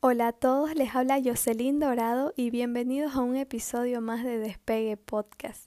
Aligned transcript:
Hola 0.00 0.28
a 0.28 0.32
todos, 0.32 0.76
les 0.76 0.94
habla 0.94 1.20
Jocelyn 1.20 1.80
Dorado 1.80 2.32
y 2.36 2.50
bienvenidos 2.50 3.16
a 3.16 3.20
un 3.20 3.34
episodio 3.34 4.00
más 4.00 4.22
de 4.22 4.38
Despegue 4.38 4.96
Podcast. 4.96 5.66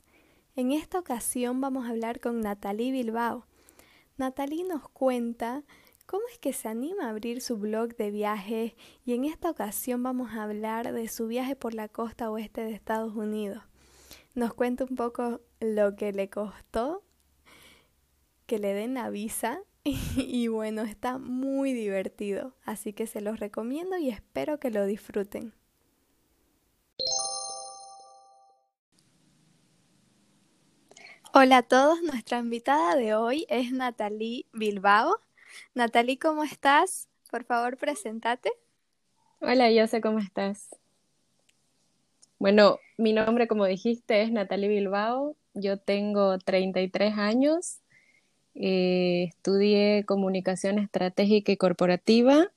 En 0.55 0.71
esta 0.71 0.99
ocasión 0.99 1.59
vamos 1.59 1.85
a 1.85 1.89
hablar 1.89 2.21
con 2.21 2.39
Natalie 2.39 2.93
Bilbao. 2.93 3.45
Natalie 4.15 4.63
nos 4.63 4.87
cuenta 4.87 5.65
cómo 6.05 6.23
es 6.31 6.37
que 6.37 6.53
se 6.53 6.69
anima 6.69 7.07
a 7.07 7.09
abrir 7.09 7.41
su 7.41 7.57
blog 7.57 7.97
de 7.97 8.09
viajes 8.09 8.73
y 9.03 9.15
en 9.15 9.25
esta 9.25 9.49
ocasión 9.49 10.01
vamos 10.01 10.31
a 10.31 10.43
hablar 10.43 10.93
de 10.93 11.09
su 11.09 11.27
viaje 11.27 11.57
por 11.57 11.73
la 11.73 11.89
costa 11.89 12.31
oeste 12.31 12.63
de 12.63 12.71
Estados 12.71 13.13
Unidos. 13.13 13.61
Nos 14.33 14.53
cuenta 14.53 14.85
un 14.85 14.95
poco 14.95 15.41
lo 15.59 15.97
que 15.97 16.13
le 16.13 16.29
costó 16.29 17.03
que 18.45 18.59
le 18.59 18.73
den 18.73 18.93
la 18.93 19.09
visa 19.09 19.61
y, 19.83 20.47
bueno, 20.47 20.83
está 20.83 21.17
muy 21.17 21.73
divertido, 21.73 22.53
así 22.65 22.93
que 22.93 23.07
se 23.07 23.19
los 23.19 23.39
recomiendo 23.39 23.97
y 23.97 24.09
espero 24.09 24.59
que 24.59 24.69
lo 24.69 24.85
disfruten. 24.85 25.53
Hola 31.33 31.57
a 31.57 31.63
todos, 31.63 32.01
nuestra 32.03 32.39
invitada 32.39 32.95
de 32.95 33.15
hoy 33.15 33.47
es 33.49 33.71
Natalie 33.71 34.45
Bilbao. 34.53 35.17
Natalie, 35.73 36.19
¿cómo 36.19 36.43
estás? 36.43 37.09
Por 37.31 37.45
favor, 37.45 37.77
presentate. 37.77 38.51
Hola, 39.39 39.69
Jose, 39.73 40.01
¿cómo 40.01 40.19
estás? 40.19 40.69
Bueno, 42.37 42.77
mi 42.97 43.13
nombre, 43.13 43.47
como 43.47 43.65
dijiste, 43.65 44.21
es 44.21 44.31
Natalie 44.31 44.67
Bilbao. 44.67 45.35
Yo 45.53 45.77
tengo 45.79 46.37
33 46.37 47.17
años 47.17 47.80
eh, 48.55 49.25
estudié 49.29 50.03
comunicación 50.05 50.79
estratégica 50.79 51.51
y 51.51 51.57
corporativa. 51.57 52.47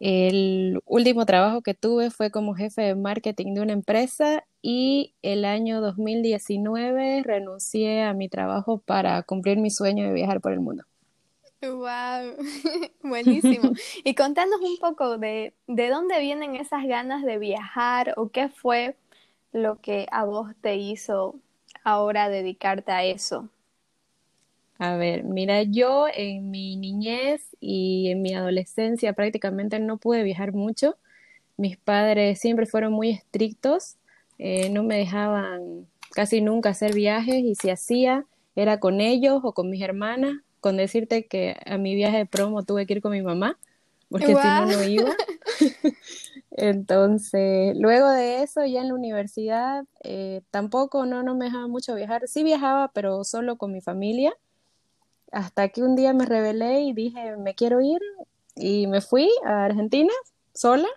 El 0.00 0.80
último 0.84 1.26
trabajo 1.26 1.62
que 1.62 1.74
tuve 1.74 2.10
fue 2.10 2.30
como 2.30 2.54
jefe 2.54 2.82
de 2.82 2.94
marketing 2.96 3.54
de 3.54 3.60
una 3.60 3.72
empresa 3.72 4.44
y 4.60 5.14
el 5.22 5.44
año 5.44 5.80
2019 5.80 7.22
renuncié 7.24 8.02
a 8.02 8.12
mi 8.12 8.28
trabajo 8.28 8.78
para 8.78 9.22
cumplir 9.22 9.58
mi 9.58 9.70
sueño 9.70 10.04
de 10.04 10.12
viajar 10.12 10.40
por 10.40 10.52
el 10.52 10.60
mundo. 10.60 10.84
Wow, 11.62 12.36
buenísimo. 13.02 13.72
y 14.02 14.14
contanos 14.16 14.60
un 14.60 14.76
poco 14.78 15.18
de, 15.18 15.54
de 15.68 15.88
dónde 15.88 16.18
vienen 16.18 16.56
esas 16.56 16.84
ganas 16.84 17.22
de 17.22 17.38
viajar 17.38 18.14
o 18.16 18.30
qué 18.30 18.48
fue 18.48 18.96
lo 19.52 19.80
que 19.80 20.06
a 20.10 20.24
vos 20.24 20.50
te 20.60 20.76
hizo 20.76 21.36
ahora 21.84 22.28
dedicarte 22.28 22.90
a 22.90 23.04
eso. 23.04 23.48
A 24.82 24.96
ver, 24.96 25.22
mira, 25.22 25.62
yo 25.62 26.06
en 26.12 26.50
mi 26.50 26.76
niñez 26.76 27.56
y 27.60 28.10
en 28.10 28.20
mi 28.20 28.34
adolescencia 28.34 29.12
prácticamente 29.12 29.78
no 29.78 29.96
pude 29.96 30.24
viajar 30.24 30.52
mucho. 30.52 30.96
Mis 31.56 31.76
padres 31.76 32.40
siempre 32.40 32.66
fueron 32.66 32.92
muy 32.92 33.10
estrictos, 33.10 33.94
eh, 34.40 34.70
no 34.70 34.82
me 34.82 34.96
dejaban 34.96 35.86
casi 36.10 36.40
nunca 36.40 36.70
hacer 36.70 36.94
viajes 36.94 37.44
y 37.44 37.54
si 37.54 37.70
hacía 37.70 38.26
era 38.56 38.80
con 38.80 39.00
ellos 39.00 39.42
o 39.44 39.52
con 39.52 39.70
mis 39.70 39.82
hermanas, 39.82 40.32
con 40.58 40.76
decirte 40.78 41.26
que 41.26 41.54
a 41.64 41.78
mi 41.78 41.94
viaje 41.94 42.16
de 42.16 42.26
promo 42.26 42.64
tuve 42.64 42.84
que 42.84 42.94
ir 42.94 43.02
con 43.02 43.12
mi 43.12 43.22
mamá, 43.22 43.60
porque 44.08 44.34
si 44.34 44.48
no, 44.48 44.66
no 44.66 44.82
iba. 44.82 45.14
Entonces, 46.50 47.76
luego 47.76 48.10
de 48.10 48.42
eso, 48.42 48.64
ya 48.64 48.80
en 48.80 48.88
la 48.88 48.94
universidad, 48.94 49.84
eh, 50.02 50.42
tampoco 50.50 51.06
no, 51.06 51.22
no 51.22 51.36
me 51.36 51.44
dejaba 51.44 51.68
mucho 51.68 51.94
viajar. 51.94 52.26
Sí 52.26 52.42
viajaba, 52.42 52.90
pero 52.92 53.22
solo 53.22 53.56
con 53.56 53.70
mi 53.70 53.80
familia 53.80 54.34
hasta 55.32 55.68
que 55.70 55.82
un 55.82 55.96
día 55.96 56.12
me 56.12 56.26
rebelé 56.26 56.82
y 56.82 56.92
dije, 56.92 57.36
me 57.36 57.54
quiero 57.54 57.80
ir 57.80 58.00
y 58.54 58.86
me 58.86 59.00
fui 59.00 59.30
a 59.44 59.64
Argentina 59.64 60.12
sola 60.54 60.88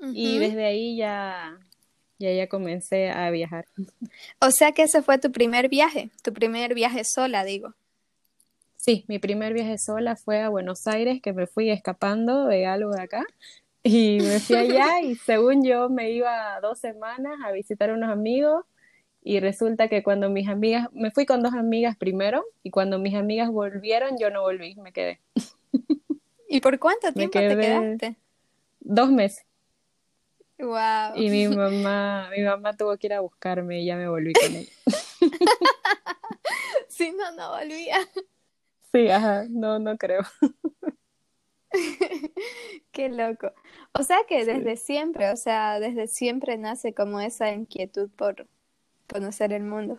y 0.00 0.38
desde 0.38 0.66
ahí 0.66 0.96
ya, 0.96 1.58
ya, 2.18 2.32
ya 2.32 2.48
comencé 2.48 3.10
a 3.10 3.30
viajar. 3.30 3.66
O 4.40 4.50
sea 4.50 4.72
que 4.72 4.82
ese 4.82 5.02
fue 5.02 5.18
tu 5.18 5.30
primer 5.30 5.68
viaje, 5.68 6.10
tu 6.22 6.32
primer 6.32 6.74
viaje 6.74 7.02
sola, 7.04 7.44
digo. 7.44 7.74
Sí, 8.76 9.04
mi 9.08 9.18
primer 9.18 9.52
viaje 9.52 9.76
sola 9.78 10.16
fue 10.16 10.40
a 10.40 10.48
Buenos 10.48 10.86
Aires, 10.86 11.20
que 11.22 11.32
me 11.32 11.46
fui 11.46 11.70
escapando 11.70 12.46
de 12.46 12.66
algo 12.66 12.92
de 12.92 13.02
acá 13.02 13.26
y 13.82 14.18
me 14.20 14.40
fui 14.40 14.56
allá 14.56 15.00
y 15.02 15.14
según 15.26 15.64
yo 15.64 15.88
me 15.90 16.10
iba 16.10 16.58
dos 16.60 16.80
semanas 16.80 17.34
a 17.44 17.52
visitar 17.52 17.90
a 17.90 17.94
unos 17.94 18.10
amigos 18.10 18.64
y 19.22 19.40
resulta 19.40 19.88
que 19.88 20.02
cuando 20.02 20.30
mis 20.30 20.48
amigas, 20.48 20.88
me 20.92 21.10
fui 21.10 21.26
con 21.26 21.42
dos 21.42 21.54
amigas 21.54 21.96
primero 21.96 22.44
y 22.62 22.70
cuando 22.70 22.98
mis 22.98 23.14
amigas 23.14 23.50
volvieron 23.50 24.18
yo 24.18 24.30
no 24.30 24.42
volví, 24.42 24.74
me 24.76 24.92
quedé. 24.92 25.20
¿Y 26.48 26.60
por 26.60 26.78
cuánto 26.78 27.12
tiempo 27.12 27.38
te 27.38 27.56
quedaste? 27.56 28.16
Dos 28.80 29.10
meses. 29.10 29.44
Wow. 30.58 31.14
Y 31.14 31.30
mi 31.30 31.48
mamá, 31.56 32.30
mi 32.36 32.42
mamá 32.42 32.76
tuvo 32.76 32.96
que 32.96 33.06
ir 33.06 33.14
a 33.14 33.20
buscarme 33.20 33.80
y 33.80 33.86
ya 33.86 33.96
me 33.96 34.08
volví 34.08 34.32
con 34.32 34.54
ella. 34.54 34.72
si 36.88 37.12
no, 37.12 37.32
no 37.32 37.50
volvía. 37.50 37.98
Sí, 38.92 39.08
ajá, 39.08 39.44
no, 39.48 39.78
no 39.78 39.96
creo. 39.96 40.22
Qué 42.92 43.08
loco. 43.08 43.52
O 43.92 44.02
sea 44.02 44.18
que 44.28 44.44
desde 44.44 44.76
siempre, 44.76 45.30
o 45.30 45.36
sea, 45.36 45.78
desde 45.78 46.08
siempre 46.08 46.58
nace 46.58 46.94
como 46.94 47.20
esa 47.20 47.52
inquietud 47.52 48.10
por, 48.10 48.48
conocer 49.10 49.52
el 49.52 49.64
mundo. 49.64 49.98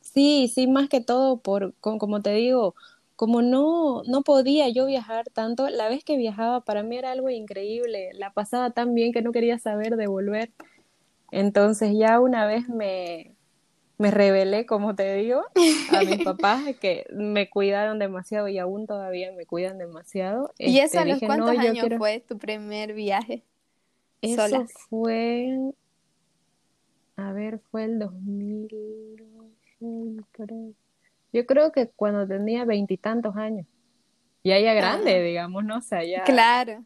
Sí, 0.00 0.50
sí, 0.54 0.66
más 0.66 0.88
que 0.88 1.00
todo 1.00 1.38
por, 1.38 1.74
como 1.80 2.20
te 2.20 2.32
digo, 2.34 2.74
como 3.16 3.42
no, 3.42 4.02
no 4.04 4.22
podía 4.22 4.68
yo 4.68 4.86
viajar 4.86 5.26
tanto, 5.32 5.68
la 5.68 5.88
vez 5.88 6.04
que 6.04 6.16
viajaba 6.16 6.62
para 6.62 6.82
mí 6.82 6.96
era 6.96 7.12
algo 7.12 7.30
increíble, 7.30 8.10
la 8.14 8.32
pasaba 8.32 8.70
tan 8.70 8.94
bien 8.94 9.12
que 9.12 9.22
no 9.22 9.32
quería 9.32 9.58
saber 9.58 9.96
de 9.96 10.06
volver. 10.06 10.50
Entonces 11.30 11.94
ya 11.96 12.20
una 12.20 12.46
vez 12.46 12.68
me, 12.68 13.34
me 13.98 14.10
rebelé, 14.10 14.66
como 14.66 14.94
te 14.94 15.14
digo, 15.14 15.42
a 15.90 16.02
mis 16.02 16.22
papás 16.24 16.62
que 16.80 17.06
me 17.12 17.48
cuidaron 17.48 17.98
demasiado 17.98 18.48
y 18.48 18.58
aún 18.58 18.86
todavía 18.86 19.32
me 19.32 19.46
cuidan 19.46 19.78
demasiado. 19.78 20.52
¿Y 20.58 20.78
eso 20.78 20.98
a 20.98 21.04
los 21.04 21.20
cuántos 21.20 21.56
años 21.58 21.86
fue 21.98 22.20
tu 22.20 22.38
primer 22.38 22.92
viaje? 22.92 23.44
Eso 24.20 24.66
fue 24.88 25.74
a 27.16 27.32
ver, 27.32 27.60
fue 27.70 27.84
el 27.84 27.98
2000, 27.98 28.68
yo 31.32 31.46
creo 31.46 31.72
que 31.72 31.88
cuando 31.88 32.26
tenía 32.26 32.64
veintitantos 32.64 33.36
años. 33.36 33.66
Ya 34.44 34.58
ya 34.60 34.74
grande, 34.74 35.22
digamos, 35.22 35.64
no 35.64 35.80
sé, 35.80 36.10
ya. 36.10 36.22
Claro. 36.22 36.84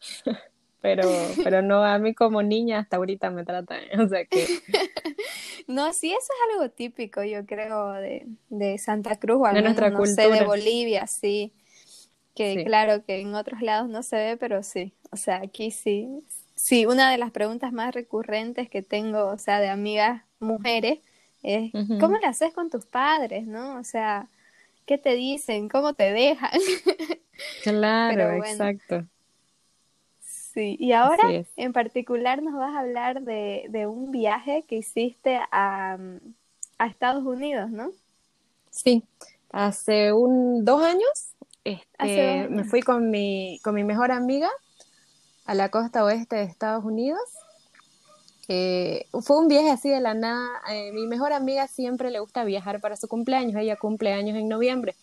pero, 0.80 1.08
pero 1.42 1.62
no, 1.62 1.84
a 1.84 1.98
mí 1.98 2.14
como 2.14 2.42
niña 2.42 2.80
hasta 2.80 2.96
ahorita 2.96 3.30
me 3.30 3.44
tratan, 3.44 3.80
o 4.00 4.08
sea 4.08 4.24
que... 4.24 4.46
no, 5.66 5.92
sí, 5.92 6.10
eso 6.10 6.18
es 6.18 6.54
algo 6.54 6.70
típico, 6.70 7.22
yo 7.22 7.46
creo, 7.46 7.92
de, 7.94 8.26
de 8.50 8.78
Santa 8.78 9.18
Cruz, 9.18 9.38
o 9.40 9.46
al 9.46 9.54
menos, 9.62 9.76
no 9.92 10.06
sé, 10.06 10.28
de 10.28 10.44
Bolivia, 10.44 11.06
sí. 11.06 11.52
Que 12.34 12.64
claro 12.64 13.04
que 13.04 13.20
en 13.20 13.34
otros 13.34 13.62
lados 13.62 13.88
no 13.88 14.04
se 14.04 14.14
ve, 14.14 14.36
pero 14.36 14.62
sí, 14.62 14.92
o 15.10 15.16
sea, 15.16 15.40
aquí 15.42 15.72
sí, 15.72 16.08
Sí, 16.58 16.86
una 16.86 17.12
de 17.12 17.18
las 17.18 17.30
preguntas 17.30 17.72
más 17.72 17.94
recurrentes 17.94 18.68
que 18.68 18.82
tengo, 18.82 19.26
o 19.26 19.38
sea, 19.38 19.60
de 19.60 19.68
amigas 19.68 20.24
mujeres, 20.40 20.98
es 21.44 21.70
¿cómo 22.00 22.18
le 22.18 22.26
haces 22.26 22.52
con 22.52 22.68
tus 22.68 22.84
padres, 22.84 23.46
no? 23.46 23.78
O 23.78 23.84
sea, 23.84 24.26
¿qué 24.84 24.98
te 24.98 25.14
dicen? 25.14 25.68
¿Cómo 25.68 25.94
te 25.94 26.12
dejan? 26.12 26.50
Claro, 27.62 28.32
exacto. 28.32 29.06
Sí, 30.20 30.76
y 30.80 30.90
ahora 30.90 31.22
en 31.54 31.72
particular 31.72 32.42
nos 32.42 32.54
vas 32.54 32.74
a 32.74 32.80
hablar 32.80 33.22
de, 33.22 33.66
de 33.68 33.86
un 33.86 34.10
viaje 34.10 34.64
que 34.66 34.78
hiciste 34.78 35.38
a, 35.52 35.96
a, 36.78 36.86
Estados 36.88 37.24
Unidos, 37.24 37.70
¿no? 37.70 37.92
Sí, 38.70 39.04
hace 39.52 40.12
un 40.12 40.64
dos 40.64 40.82
años, 40.82 41.28
este, 41.62 42.48
me 42.48 42.64
fui 42.64 42.82
con 42.82 43.08
mi, 43.08 43.60
con 43.62 43.76
mi 43.76 43.84
mejor 43.84 44.10
amiga 44.10 44.50
a 45.48 45.54
la 45.54 45.70
costa 45.70 46.04
oeste 46.04 46.36
de 46.36 46.42
Estados 46.42 46.84
Unidos. 46.84 47.18
fue 48.46 49.38
un 49.38 49.48
viaje 49.48 49.70
así 49.70 49.88
de 49.88 50.00
la 50.00 50.12
nada. 50.12 50.46
Eh, 50.70 50.92
mi 50.92 51.06
mejor 51.06 51.32
amiga 51.32 51.66
siempre 51.66 52.10
le 52.10 52.20
gusta 52.20 52.44
viajar 52.44 52.80
para 52.80 52.96
su 52.96 53.08
cumpleaños. 53.08 53.56
Ella 53.56 53.76
cumple 53.76 54.12
años 54.12 54.36
en 54.36 54.48
noviembre. 54.48 54.94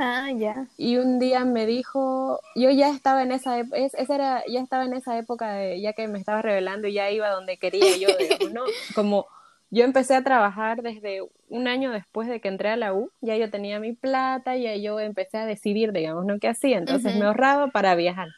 Ah, 0.00 0.28
ya. 0.32 0.66
Y 0.76 0.96
un 0.96 1.20
día 1.20 1.44
me 1.44 1.66
dijo, 1.66 2.40
yo 2.56 2.70
ya 2.70 2.90
estaba 2.90 3.22
en 3.22 3.30
esa, 3.30 3.60
esa 3.60 4.14
era, 4.14 4.42
ya 4.48 4.60
estaba 4.60 4.84
en 4.84 4.94
esa 4.94 5.16
época 5.16 5.52
de, 5.52 5.80
ya 5.80 5.92
que 5.92 6.08
me 6.08 6.18
estaba 6.18 6.42
revelando 6.42 6.88
y 6.88 6.94
ya 6.94 7.08
iba 7.12 7.30
donde 7.30 7.58
quería 7.58 7.96
yo, 7.96 8.08
¿no? 8.52 8.62
Como 8.96 9.26
yo 9.70 9.84
empecé 9.84 10.16
a 10.16 10.24
trabajar 10.24 10.82
desde 10.82 11.20
un 11.48 11.68
año 11.68 11.92
después 11.92 12.28
de 12.28 12.40
que 12.40 12.48
entré 12.48 12.70
a 12.70 12.76
la 12.76 12.92
U, 12.92 13.12
ya 13.20 13.36
yo 13.36 13.50
tenía 13.50 13.78
mi 13.78 13.92
plata, 13.92 14.56
ya 14.56 14.74
yo 14.74 14.98
empecé 14.98 15.38
a 15.38 15.46
decidir, 15.46 15.92
digamos, 15.92 16.24
¿no? 16.24 16.40
¿Qué 16.40 16.48
hacía? 16.48 16.78
Entonces 16.78 17.14
me 17.14 17.26
ahorraba 17.26 17.68
para 17.68 17.94
viajar. 17.94 18.28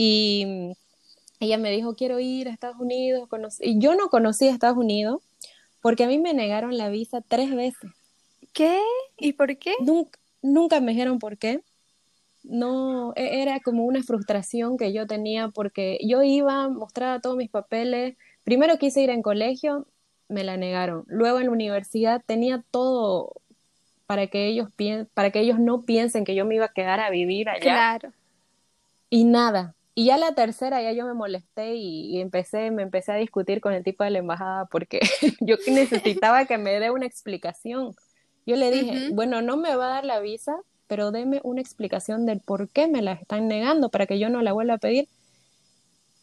Y 0.00 0.76
ella 1.40 1.58
me 1.58 1.72
dijo, 1.72 1.96
quiero 1.96 2.20
ir 2.20 2.46
a 2.46 2.52
Estados 2.52 2.78
Unidos. 2.78 3.28
Y 3.58 3.80
yo 3.80 3.96
no 3.96 4.10
conocí 4.10 4.46
a 4.46 4.52
Estados 4.52 4.78
Unidos 4.78 5.20
porque 5.82 6.04
a 6.04 6.06
mí 6.06 6.20
me 6.20 6.34
negaron 6.34 6.78
la 6.78 6.88
visa 6.88 7.20
tres 7.20 7.52
veces. 7.52 7.90
¿Qué? 8.52 8.80
¿Y 9.16 9.32
por 9.32 9.58
qué? 9.58 9.74
Nunca, 9.80 10.20
nunca 10.40 10.80
me 10.80 10.92
dijeron 10.92 11.18
por 11.18 11.36
qué. 11.36 11.62
no, 12.44 13.12
e, 13.16 13.42
era 13.42 13.58
como 13.58 13.86
una 13.86 14.00
frustración 14.04 14.76
que 14.76 14.92
yo 14.92 15.08
tenía 15.08 15.48
porque 15.48 15.98
yo 16.06 16.22
iba, 16.22 16.68
mostraba 16.68 17.20
todos 17.20 17.36
mis 17.36 17.50
papeles, 17.50 18.16
primero 18.44 18.78
quise 18.78 19.02
ir 19.02 19.10
en 19.10 19.22
colegio, 19.22 19.88
me 20.28 20.44
la 20.44 20.56
negaron, 20.56 21.02
luego 21.08 21.40
en 21.40 21.46
la 21.46 21.52
universidad 21.52 22.22
tenía 22.24 22.64
todo 22.70 23.32
para 24.06 24.28
que 24.28 24.46
ellos 24.46 24.68
para 25.12 25.32
que 25.32 25.40
ellos 25.40 25.58
no 25.58 25.82
piensen 25.82 26.24
que 26.24 26.36
yo 26.36 26.44
me 26.46 26.54
iba 26.54 26.66
a 26.66 26.72
quedar 26.72 27.00
a 27.00 27.10
vivir 27.10 27.48
allá. 27.48 27.60
Claro. 27.60 28.12
Y 29.10 29.24
nada. 29.24 29.74
Y 29.98 30.04
ya 30.04 30.16
la 30.16 30.30
tercera 30.30 30.80
ya 30.80 30.92
yo 30.92 31.04
me 31.06 31.12
molesté 31.12 31.74
y, 31.74 32.20
empecé, 32.20 32.70
me 32.70 32.84
empecé 32.84 33.10
a 33.10 33.16
discutir 33.16 33.60
con 33.60 33.72
el 33.72 33.82
tipo 33.82 34.04
de 34.04 34.10
la 34.10 34.20
embajada 34.20 34.66
porque 34.66 35.00
yo 35.40 35.56
necesitaba 35.66 36.44
que 36.44 36.56
me 36.56 36.78
dé 36.78 36.92
una 36.92 37.04
explicación. 37.04 37.96
Yo 38.46 38.54
le 38.54 38.70
dije, 38.70 39.08
bueno, 39.12 39.42
no 39.42 39.56
me 39.56 39.74
va 39.74 39.86
a 39.86 39.94
dar 39.94 40.04
la 40.04 40.20
visa, 40.20 40.56
pero 40.86 41.10
deme 41.10 41.40
una 41.42 41.60
explicación 41.60 42.26
del 42.26 42.40
por 42.40 42.68
qué 42.68 42.86
me 42.86 43.02
la 43.02 43.14
están 43.14 43.48
negando 43.48 43.88
para 43.88 44.06
que 44.06 44.20
yo 44.20 44.28
no 44.28 44.40
la 44.40 44.52
vuelva 44.52 44.74
a 44.74 44.78
pedir. 44.78 45.08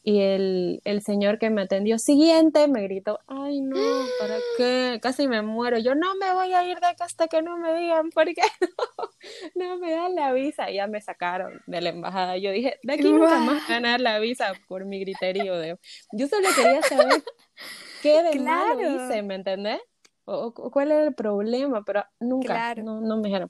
Y 0.08 0.22
el, 0.22 0.82
el 0.86 1.02
señor 1.02 1.40
que 1.40 1.50
me 1.50 1.64
atendió 1.64 1.98
siguiente 1.98 2.68
me 2.68 2.84
gritó, 2.84 3.22
ay 3.26 3.60
no, 3.62 3.76
¿para 4.20 4.38
qué? 4.58 5.00
Casi 5.02 5.28
me 5.28 5.42
muero. 5.42 5.80
Yo 5.80 5.96
no 5.96 6.14
me 6.18 6.32
voy 6.32 6.54
a 6.54 6.64
ir 6.64 6.80
de 6.80 6.86
acá 6.86 7.06
hasta 7.06 7.28
que 7.28 7.42
no 7.42 7.58
me 7.58 7.74
digan 7.74 8.12
por 8.12 8.26
qué 8.26 8.44
no, 9.56 9.66
no 9.66 9.80
me 9.80 9.90
dan 9.90 10.14
la 10.14 10.32
visa. 10.32 10.70
Y 10.70 10.76
ya 10.76 10.86
me 10.86 11.02
sacaron 11.02 11.60
de 11.66 11.82
la 11.82 11.90
embajada. 11.90 12.38
Yo 12.38 12.52
dije, 12.52 12.78
de 12.84 12.94
aquí 12.94 13.02
nunca 13.02 13.40
más 13.40 13.68
ganar 13.68 14.00
la 14.00 14.20
visa 14.20 14.54
por 14.68 14.86
mi 14.86 15.04
criterio. 15.04 15.58
De... 15.58 15.80
Yo 16.12 16.28
solo 16.28 16.50
quería 16.56 16.84
saber 16.84 17.24
qué 18.04 18.22
de 18.22 18.40
malo 18.42 18.80
hice, 18.80 19.24
¿me 19.24 19.34
entendés? 19.34 19.82
O, 20.26 20.54
cuál 20.54 20.92
era 20.92 21.04
el 21.04 21.16
problema, 21.16 21.84
pero 21.84 22.06
nunca, 22.20 22.76
no, 22.76 23.02
no 23.02 23.18
me 23.18 23.30
dijeron. 23.30 23.50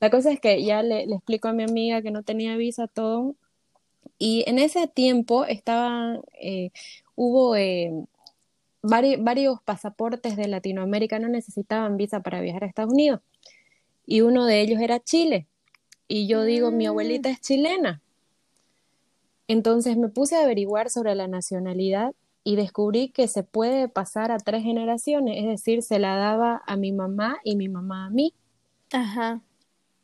La 0.00 0.10
cosa 0.10 0.32
es 0.32 0.40
que 0.40 0.64
ya 0.64 0.82
le, 0.82 1.06
le 1.06 1.14
explico 1.14 1.46
a 1.46 1.52
mi 1.52 1.62
amiga 1.62 2.02
que 2.02 2.10
no 2.10 2.24
tenía 2.24 2.56
visa, 2.56 2.88
todo, 2.88 3.36
y 4.18 4.44
en 4.46 4.58
ese 4.58 4.86
tiempo 4.86 5.44
estaban, 5.44 6.20
eh, 6.40 6.70
hubo 7.14 7.56
eh, 7.56 7.92
varios 8.82 9.60
pasaportes 9.62 10.36
de 10.36 10.48
Latinoamérica, 10.48 11.18
no 11.18 11.28
necesitaban 11.28 11.96
visa 11.96 12.20
para 12.20 12.40
viajar 12.40 12.64
a 12.64 12.66
Estados 12.66 12.92
Unidos. 12.92 13.20
Y 14.06 14.20
uno 14.20 14.44
de 14.44 14.60
ellos 14.60 14.80
era 14.80 15.00
Chile. 15.00 15.46
Y 16.06 16.26
yo 16.26 16.42
digo, 16.42 16.70
mi 16.70 16.86
abuelita 16.86 17.30
es 17.30 17.40
chilena. 17.40 18.02
Entonces 19.48 19.96
me 19.96 20.08
puse 20.08 20.36
a 20.36 20.42
averiguar 20.42 20.90
sobre 20.90 21.14
la 21.14 21.28
nacionalidad 21.28 22.14
y 22.44 22.56
descubrí 22.56 23.08
que 23.08 23.26
se 23.26 23.42
puede 23.42 23.88
pasar 23.88 24.30
a 24.30 24.36
tres 24.36 24.62
generaciones, 24.62 25.38
es 25.38 25.46
decir, 25.46 25.82
se 25.82 25.98
la 25.98 26.16
daba 26.16 26.62
a 26.66 26.76
mi 26.76 26.92
mamá 26.92 27.38
y 27.42 27.56
mi 27.56 27.70
mamá 27.70 28.06
a 28.06 28.10
mí. 28.10 28.34
Ajá. 28.92 29.40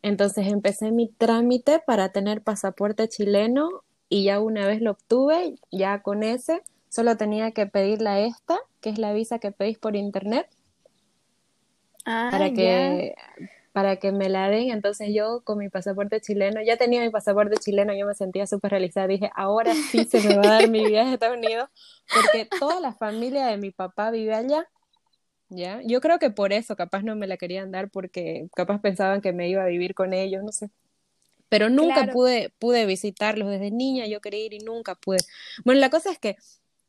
Entonces 0.02 0.46
empecé 0.46 0.90
mi 0.90 1.08
trámite 1.08 1.80
para 1.86 2.10
tener 2.10 2.42
pasaporte 2.42 3.08
chileno 3.08 3.82
y 4.10 4.24
ya 4.24 4.40
una 4.40 4.66
vez 4.66 4.82
lo 4.82 4.90
obtuve, 4.90 5.54
ya 5.70 6.02
con 6.02 6.24
ese, 6.24 6.62
solo 6.90 7.16
tenía 7.16 7.52
que 7.52 7.66
pedirle 7.66 8.10
a 8.10 8.18
esta, 8.18 8.58
que 8.80 8.90
es 8.90 8.98
la 8.98 9.12
visa 9.12 9.38
que 9.38 9.52
pedís 9.52 9.78
por 9.78 9.94
internet, 9.94 10.48
ah, 12.04 12.28
para 12.30 12.52
que 12.52 13.14
para 13.72 13.96
que 13.96 14.10
me 14.10 14.28
la 14.28 14.50
den. 14.50 14.70
Entonces 14.70 15.10
yo 15.14 15.42
con 15.44 15.58
mi 15.58 15.68
pasaporte 15.68 16.20
chileno, 16.20 16.60
ya 16.60 16.76
tenía 16.76 17.02
mi 17.02 17.10
pasaporte 17.10 17.56
chileno, 17.58 17.94
yo 17.94 18.04
me 18.04 18.14
sentía 18.14 18.48
súper 18.48 18.72
realizada. 18.72 19.06
Dije, 19.06 19.30
ahora 19.36 19.72
sí 19.74 20.04
se 20.04 20.20
me 20.28 20.36
va 20.36 20.42
a 20.42 20.60
dar 20.60 20.68
mi 20.68 20.84
viaje 20.84 21.10
a 21.10 21.14
Estados 21.14 21.38
Unidos, 21.38 21.68
porque 22.12 22.48
toda 22.58 22.80
la 22.80 22.92
familia 22.92 23.46
de 23.46 23.58
mi 23.58 23.70
papá 23.70 24.10
vive 24.10 24.34
allá. 24.34 24.66
¿Ya? 25.50 25.80
Yo 25.84 26.00
creo 26.00 26.18
que 26.18 26.30
por 26.30 26.52
eso 26.52 26.74
capaz 26.74 27.02
no 27.02 27.14
me 27.14 27.28
la 27.28 27.36
querían 27.36 27.70
dar 27.70 27.90
porque 27.90 28.48
capaz 28.56 28.80
pensaban 28.80 29.20
que 29.20 29.32
me 29.32 29.48
iba 29.48 29.62
a 29.62 29.66
vivir 29.66 29.94
con 29.94 30.14
ellos, 30.14 30.42
no 30.42 30.52
sé 30.52 30.70
pero 31.50 31.68
nunca 31.68 32.06
pude, 32.06 32.54
pude 32.58 32.86
visitarlos 32.86 33.50
desde 33.50 33.70
niña, 33.70 34.06
yo 34.06 34.20
quería 34.20 34.46
ir 34.46 34.54
y 34.54 34.60
nunca 34.60 34.94
pude. 34.94 35.18
Bueno, 35.64 35.80
la 35.80 35.90
cosa 35.90 36.10
es 36.10 36.18
que, 36.18 36.36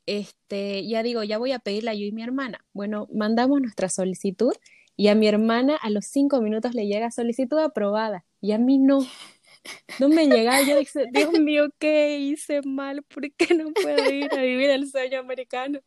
este, 0.06 0.86
ya 0.86 1.02
digo, 1.02 1.22
ya 1.24 1.36
voy 1.36 1.52
a 1.52 1.58
pedirla 1.58 1.92
yo 1.94 2.06
y 2.06 2.12
mi 2.12 2.22
hermana. 2.22 2.64
Bueno, 2.72 3.08
mandamos 3.12 3.60
nuestra 3.60 3.88
solicitud 3.88 4.54
y 4.96 5.08
a 5.08 5.14
mi 5.14 5.26
hermana 5.26 5.76
a 5.76 5.90
los 5.90 6.06
cinco 6.06 6.40
minutos 6.40 6.74
le 6.74 6.86
llega 6.86 7.10
solicitud 7.10 7.58
aprobada 7.58 8.24
y 8.40 8.52
a 8.52 8.58
mí 8.58 8.78
no. 8.78 9.00
No 10.00 10.08
me 10.08 10.26
llega, 10.26 10.60
yo 10.62 10.76
dije, 10.76 11.06
Dios 11.12 11.38
mío, 11.38 11.68
¿qué 11.78 12.18
hice 12.18 12.62
mal? 12.62 13.04
¿Por 13.04 13.30
qué 13.34 13.54
no 13.54 13.72
puedo 13.72 14.10
ir 14.12 14.28
a 14.34 14.42
vivir 14.42 14.70
el 14.70 14.90
sueño 14.90 15.20
americano? 15.20 15.78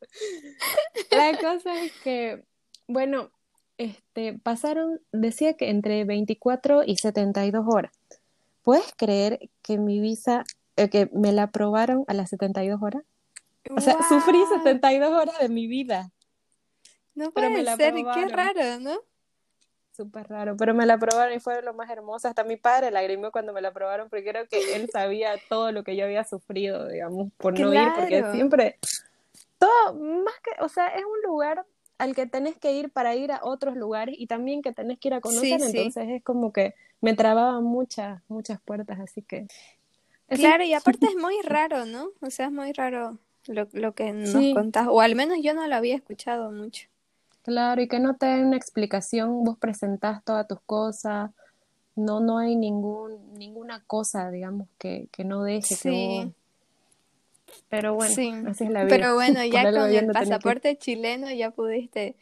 La 1.12 1.38
cosa 1.38 1.84
es 1.84 1.92
que, 2.02 2.46
bueno, 2.88 3.32
este, 3.78 4.40
pasaron, 4.40 5.02
decía 5.12 5.58
que 5.58 5.70
entre 5.70 6.06
24 6.06 6.84
y 6.86 6.96
72 6.96 7.66
horas. 7.68 7.92
¿Puedes 8.66 8.96
creer 8.98 9.52
que 9.62 9.78
mi 9.78 10.00
visa, 10.00 10.44
eh, 10.76 10.90
que 10.90 11.08
me 11.14 11.32
la 11.32 11.44
aprobaron 11.44 12.04
a 12.08 12.16
las 12.16 12.32
72 12.32 12.82
horas? 12.82 13.04
O 13.70 13.80
sea, 13.80 13.96
sufrí 14.10 14.44
72 14.64 15.12
horas 15.12 15.38
de 15.40 15.50
mi 15.50 15.68
vida. 15.68 16.12
No 17.14 17.30
puede 17.30 17.48
pero 17.48 17.58
me 17.58 17.64
la 17.64 17.76
ser, 17.76 17.94
qué 17.94 18.28
raro, 18.28 18.80
¿no? 18.80 18.98
Súper 19.92 20.28
raro, 20.28 20.58
pero 20.58 20.74
me 20.74 20.88
la 20.88 20.96
aprobaron 20.96 21.36
y 21.36 21.40
fue 21.40 21.62
lo 21.62 21.76
más 21.76 21.92
hermoso. 21.92 22.28
Hasta 22.28 22.44
mi 22.44 22.58
padre 22.58 22.90
lagrimó 22.90 23.32
cuando 23.32 23.54
me 23.54 23.62
la 23.62 23.68
aprobaron 23.68 24.10
porque 24.10 24.26
creo 24.26 24.48
que 24.48 24.76
él 24.76 24.90
sabía 24.92 25.36
todo 25.48 25.72
lo 25.72 25.84
que 25.84 25.96
yo 25.96 26.06
había 26.06 26.24
sufrido, 26.24 26.88
digamos, 26.88 27.32
por 27.38 27.58
no 27.60 27.72
ir, 27.72 27.94
porque 27.96 28.24
siempre, 28.32 28.80
todo, 29.60 29.94
más 29.94 30.36
que, 30.44 30.64
o 30.64 30.70
sea, 30.70 30.88
es 30.88 31.04
un 31.06 31.22
lugar 31.22 31.64
al 31.98 32.16
que 32.16 32.26
tenés 32.26 32.58
que 32.58 32.74
ir 32.74 32.90
para 32.90 33.16
ir 33.16 33.32
a 33.32 33.40
otros 33.44 33.76
lugares 33.76 34.16
y 34.18 34.28
también 34.28 34.62
que 34.62 34.74
tenés 34.74 35.00
que 35.00 35.10
ir 35.10 35.14
a 35.14 35.22
conocer, 35.22 35.62
entonces 35.62 36.10
es 36.10 36.24
como 36.24 36.52
que 36.52 36.74
me 37.02 37.14
trababa 37.14 37.62
muchas, 37.62 38.22
muchas 38.28 38.60
puertas, 38.62 39.00
así 39.00 39.22
que... 39.22 39.48
Claro, 40.28 40.64
y 40.64 40.74
aparte 40.74 41.08
es 41.08 41.16
muy 41.22 41.40
raro, 41.44 41.86
¿no? 41.86 42.10
O 42.22 42.30
sea, 42.30 42.48
es 42.48 42.52
muy 42.52 42.74
raro 42.74 43.20
lo, 43.48 43.68
lo 43.74 43.94
que 43.94 44.12
nos 44.12 44.54
contás, 44.54 44.88
o 44.90 45.02
al 45.02 45.16
menos 45.16 45.38
yo 45.42 45.54
no 45.54 45.68
lo 45.68 45.76
había 45.76 45.96
escuchado 45.96 46.52
mucho. 46.52 46.88
Claro, 47.44 47.82
y 47.82 47.88
que 47.88 48.00
no 48.00 48.16
te 48.16 48.26
den 48.26 48.48
una 48.48 48.58
explicación, 48.58 49.44
vos 49.44 49.58
presentás 49.58 50.24
todas 50.24 50.48
tus 50.48 50.60
cosas, 50.62 51.30
no, 51.96 52.20
no 52.20 52.40
hay 52.40 52.56
ningún, 52.56 53.34
ninguna 53.38 53.84
cosa, 53.86 54.32
digamos, 54.32 54.68
que, 54.78 55.08
que 55.12 55.24
no 55.24 55.44
deje 55.44 55.76
que 55.78 56.32
Pero 57.70 57.94
bueno, 57.96 58.14
así 58.50 58.64
es 58.64 58.70
la 58.70 58.84
vida. 58.84 58.96
Pero 58.96 59.16
bueno, 59.16 59.44
ya 59.52 59.72
con 59.72 59.94
el 59.94 60.08
pasaporte 60.08 60.78
chileno 60.78 61.32
ya 61.32 61.52
pudiste 61.52 62.16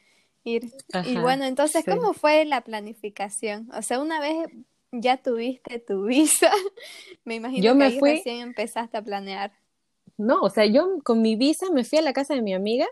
ir. 0.44 0.72
y 1.06 1.18
bueno, 1.18 1.46
entonces, 1.46 1.86
¿cómo 1.86 2.14
fue 2.14 2.46
la 2.46 2.62
planificación? 2.62 3.70
O 3.74 3.82
sea, 3.82 4.00
una 4.00 4.20
vez 4.20 4.48
ya 4.92 5.18
tuviste 5.18 5.80
tu 5.80 6.04
visa, 6.06 6.52
me 7.26 7.36
imagino 7.36 7.78
que 7.78 7.84
ahí 7.84 8.00
recién 8.00 8.40
empezaste 8.40 8.98
a 8.98 9.02
planear. 9.02 9.52
No, 10.18 10.42
o 10.42 10.50
sea, 10.50 10.66
yo 10.66 11.00
con 11.04 11.22
mi 11.22 11.36
visa 11.36 11.70
me 11.72 11.84
fui 11.84 11.98
a 11.98 12.04
la 12.04 12.14
casa 12.14 12.36
de 12.36 12.42
mi 12.42 12.54
amiga 12.54 12.88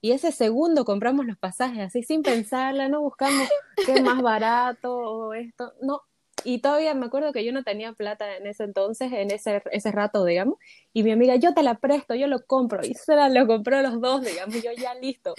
y 0.00 0.12
ese 0.12 0.32
segundo 0.32 0.84
compramos 0.84 1.26
los 1.26 1.38
pasajes, 1.38 1.80
así 1.80 2.02
sin 2.02 2.22
pensarla, 2.22 2.88
no 2.88 3.00
buscamos 3.00 3.48
qué 3.84 3.94
es 3.94 4.02
más 4.02 4.20
barato 4.20 4.96
o 4.96 5.34
esto, 5.34 5.72
no. 5.80 6.02
Y 6.46 6.60
todavía 6.60 6.94
me 6.94 7.06
acuerdo 7.06 7.32
que 7.32 7.44
yo 7.44 7.52
no 7.52 7.64
tenía 7.64 7.92
plata 7.92 8.36
en 8.36 8.46
ese 8.46 8.64
entonces, 8.64 9.12
en 9.12 9.30
ese, 9.30 9.62
ese 9.72 9.92
rato, 9.92 10.24
digamos, 10.24 10.58
y 10.92 11.02
mi 11.02 11.10
amiga, 11.10 11.36
yo 11.36 11.52
te 11.54 11.62
la 11.62 11.74
presto, 11.74 12.14
yo 12.14 12.28
lo 12.28 12.46
compro, 12.46 12.86
y 12.86 12.94
se 12.94 13.16
la 13.16 13.28
lo 13.28 13.46
compró 13.46 13.82
los 13.82 14.00
dos, 14.00 14.22
digamos, 14.24 14.62
yo 14.62 14.70
ya 14.72 14.94
listo. 14.94 15.34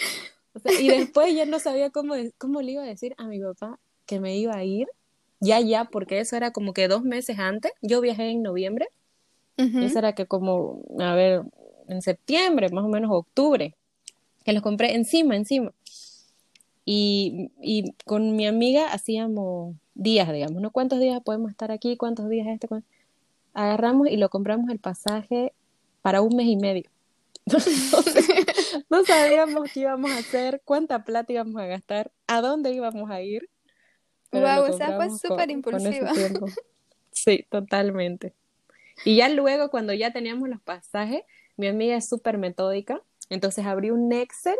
y 0.82 0.90
después 0.90 1.34
ya 1.34 1.46
no 1.46 1.60
sabía 1.60 1.90
cómo, 1.90 2.16
cómo 2.38 2.62
le 2.62 2.74
iba 2.74 2.84
a 2.84 2.88
decir 2.88 3.16
a 3.18 3.26
mi 3.26 3.40
papá 3.40 3.80
que 4.06 4.20
me 4.20 4.38
iba 4.38 4.56
a 4.56 4.64
ir 4.64 4.88
ya, 5.40 5.60
ya, 5.60 5.86
porque 5.86 6.20
eso 6.20 6.36
era 6.36 6.52
como 6.52 6.74
que 6.74 6.88
dos 6.88 7.04
meses 7.04 7.38
antes. 7.40 7.72
Yo 7.82 8.02
viajé 8.02 8.30
en 8.30 8.42
noviembre. 8.42 8.88
Eso 9.58 9.98
era 9.98 10.14
que 10.14 10.28
como, 10.28 10.84
a 11.00 11.16
ver, 11.16 11.42
en 11.88 12.04
septiembre, 12.04 12.70
más 12.70 12.86
o 12.86 12.90
menos 12.90 13.10
octubre, 13.12 13.74
que 14.44 14.54
los 14.54 14.62
compré 14.62 14.94
encima, 14.94 15.36
encima. 15.36 15.74
Y, 16.86 17.50
y 17.60 17.92
con 18.06 18.36
mi 18.36 18.46
amiga 18.46 18.92
hacíamos 18.94 19.76
días, 19.98 20.32
digamos, 20.32 20.62
¿no? 20.62 20.72
¿Cuántos 20.72 21.00
días 21.00 21.22
podemos 21.24 21.51
estar 21.51 21.72
aquí? 21.72 21.98
¿Cuántos 21.98 22.30
días 22.30 22.48
este? 22.48 22.68
Agarramos 23.54 24.08
y 24.08 24.18
lo 24.18 24.30
compramos 24.30 24.70
el 24.70 24.80
pasaje 24.80 25.54
para 26.01 26.22
un 26.22 26.36
mes 26.36 26.48
y 26.48 26.58
medio. 26.58 26.89
no 28.89 29.04
sabíamos 29.04 29.72
qué 29.74 29.82
íbamos 29.82 30.12
a 30.12 30.20
hacer, 30.20 30.62
cuánta 30.63 31.04
plata 31.04 31.34
íbamos 31.34 31.60
a 31.62 31.66
gastar, 31.66 32.12
a 32.27 32.42
dónde 32.42 32.72
íbamos 32.72 33.10
a 33.10 33.22
ir. 33.22 33.50
Wow, 34.32 34.70
o 34.70 34.74
sea, 34.74 34.96
fue 34.96 35.10
súper 35.10 35.50
impulsiva. 35.51 36.12
Sí, 37.12 37.44
totalmente. 37.50 38.36
Y 39.04 39.16
ya 39.16 39.27
luego, 39.27 39.72
cuando 39.72 39.92
ya 39.92 40.13
teníamos 40.13 40.50
los 40.50 40.62
pasajes, 40.62 41.24
mi 41.56 41.66
amiga 41.66 41.96
es 41.96 42.08
súper 42.08 42.38
metódica, 42.38 43.01
entonces 43.32 43.66
abrí 43.66 43.89
un 43.89 44.13
Excel 44.13 44.56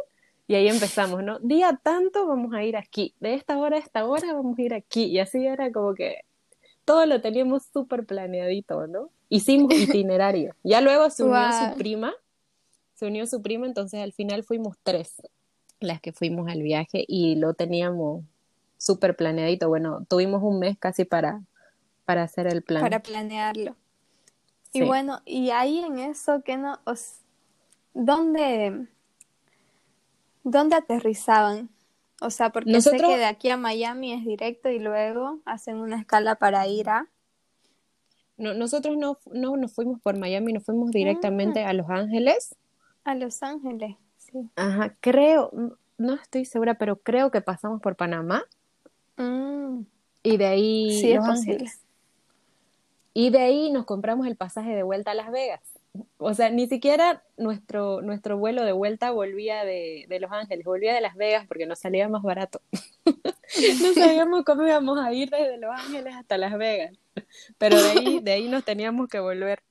y 0.48 0.56
ahí 0.56 0.68
empezamos, 0.68 1.24
¿no? 1.24 1.40
Día 1.40 1.80
tanto 1.84 2.26
vamos 2.26 2.54
a 2.54 2.64
ir 2.64 2.78
aquí, 2.78 3.14
de 3.20 3.34
esta 3.34 3.58
hora 3.58 3.78
a 3.78 3.80
esta 3.80 4.06
hora 4.06 4.34
vamos 4.34 4.58
a 4.58 4.62
ir 4.62 4.74
aquí, 4.74 5.06
y 5.06 5.20
así 5.20 5.46
era 5.46 5.72
como 5.72 5.94
que 5.94 6.22
todo 6.86 7.06
lo 7.06 7.20
teníamos 7.22 7.64
súper 7.72 8.06
planeadito, 8.06 8.88
¿no? 8.88 9.10
Hicimos 9.30 9.74
itinerario. 9.76 10.56
Ya 10.64 10.82
luego 10.82 11.10
se 11.10 11.24
unió 11.24 11.50
su 11.52 11.78
prima, 11.78 12.14
se 12.96 13.08
unió 13.08 13.28
su 13.28 13.42
prima, 13.42 13.68
entonces 13.68 14.02
al 14.02 14.14
final 14.14 14.44
fuimos 14.44 14.78
tres 14.84 15.22
las 15.80 16.02
que 16.02 16.12
fuimos 16.12 16.50
al 16.50 16.62
viaje 16.62 17.06
y 17.08 17.36
lo 17.36 17.54
teníamos 17.54 18.24
súper 18.78 19.16
planeadito. 19.16 19.68
Bueno, 19.68 20.06
tuvimos 20.08 20.42
un 20.44 20.60
mes 20.60 20.78
casi 20.80 21.06
para, 21.06 21.42
para 22.06 22.24
hacer 22.24 22.48
el 22.48 22.64
plan. 22.64 22.82
Para 22.82 23.02
planearlo. 23.02 23.76
Y 24.74 24.84
bueno, 24.84 25.22
y 25.26 25.50
ahí 25.52 25.80
en 25.80 26.00
eso, 26.00 26.42
que 26.44 26.58
no, 26.58 26.80
os, 26.86 27.20
¿dónde, 27.94 28.88
¿dónde 30.48 30.76
aterrizaban? 30.76 31.70
O 32.22 32.30
sea, 32.30 32.50
porque 32.50 32.82
sé 32.82 32.98
que 32.98 33.18
de 33.18 33.26
aquí 33.26 33.50
a 33.50 33.58
Miami 33.58 34.14
es 34.14 34.26
directo 34.26 34.70
y 34.70 34.80
luego 34.80 35.40
hacen 35.46 35.78
una 35.78 36.00
escala 36.00 36.36
para 36.36 36.66
ir 36.68 36.90
a... 36.90 37.08
No, 38.38 38.54
nosotros 38.54 38.98
no, 38.98 39.20
no 39.32 39.56
nos 39.58 39.74
fuimos 39.74 40.00
por 40.02 40.18
Miami, 40.18 40.54
nos 40.54 40.64
fuimos 40.64 40.92
directamente 40.92 41.64
ah. 41.64 41.70
a 41.70 41.74
Los 41.74 41.90
Ángeles. 41.90 42.56
A 43.04 43.16
Los 43.16 43.44
Ángeles, 43.44 43.98
sí. 44.18 44.50
Ajá, 44.56 44.96
creo, 45.00 45.52
no 45.98 46.14
estoy 46.14 46.46
segura, 46.46 46.76
pero 46.76 46.98
creo 46.98 47.30
que 47.30 47.42
pasamos 47.42 47.82
por 47.82 47.96
Panamá. 47.96 48.44
Mm. 49.18 49.82
Y 50.24 50.38
de 50.38 50.46
ahí 50.46 51.00
sí, 51.00 51.14
Los 51.14 51.26
Ángeles. 51.26 51.82
Y 53.14 53.30
de 53.32 53.40
ahí 53.40 53.72
nos 53.72 53.86
compramos 53.86 54.28
el 54.28 54.36
pasaje 54.36 54.76
de 54.76 54.84
vuelta 54.84 55.12
a 55.12 55.16
Las 55.16 55.32
Vegas. 55.32 55.62
O 56.18 56.34
sea, 56.34 56.50
ni 56.50 56.68
siquiera 56.68 57.24
nuestro, 57.38 58.02
nuestro 58.02 58.38
vuelo 58.38 58.64
de 58.64 58.72
vuelta 58.72 59.12
volvía 59.12 59.64
de, 59.64 60.06
de 60.08 60.20
Los 60.20 60.32
Ángeles, 60.32 60.66
volvía 60.66 60.94
de 60.94 61.02
Las 61.02 61.16
Vegas 61.16 61.46
porque 61.48 61.66
nos 61.66 61.80
salía 61.80 62.10
más 62.10 62.24
barato. 62.24 62.62
no 63.06 63.94
sabíamos 63.94 64.44
cómo 64.44 64.66
íbamos 64.66 65.00
a 65.00 65.12
ir 65.14 65.30
desde 65.30 65.58
Los 65.58 65.72
Ángeles 65.72 66.16
hasta 66.16 66.38
Las 66.38 66.58
Vegas. 66.58 66.98
Pero 67.58 67.82
de 67.82 67.90
ahí, 67.90 68.20
de 68.22 68.32
ahí 68.32 68.48
nos 68.48 68.64
teníamos 68.64 69.08
que 69.10 69.20
volver. 69.20 69.64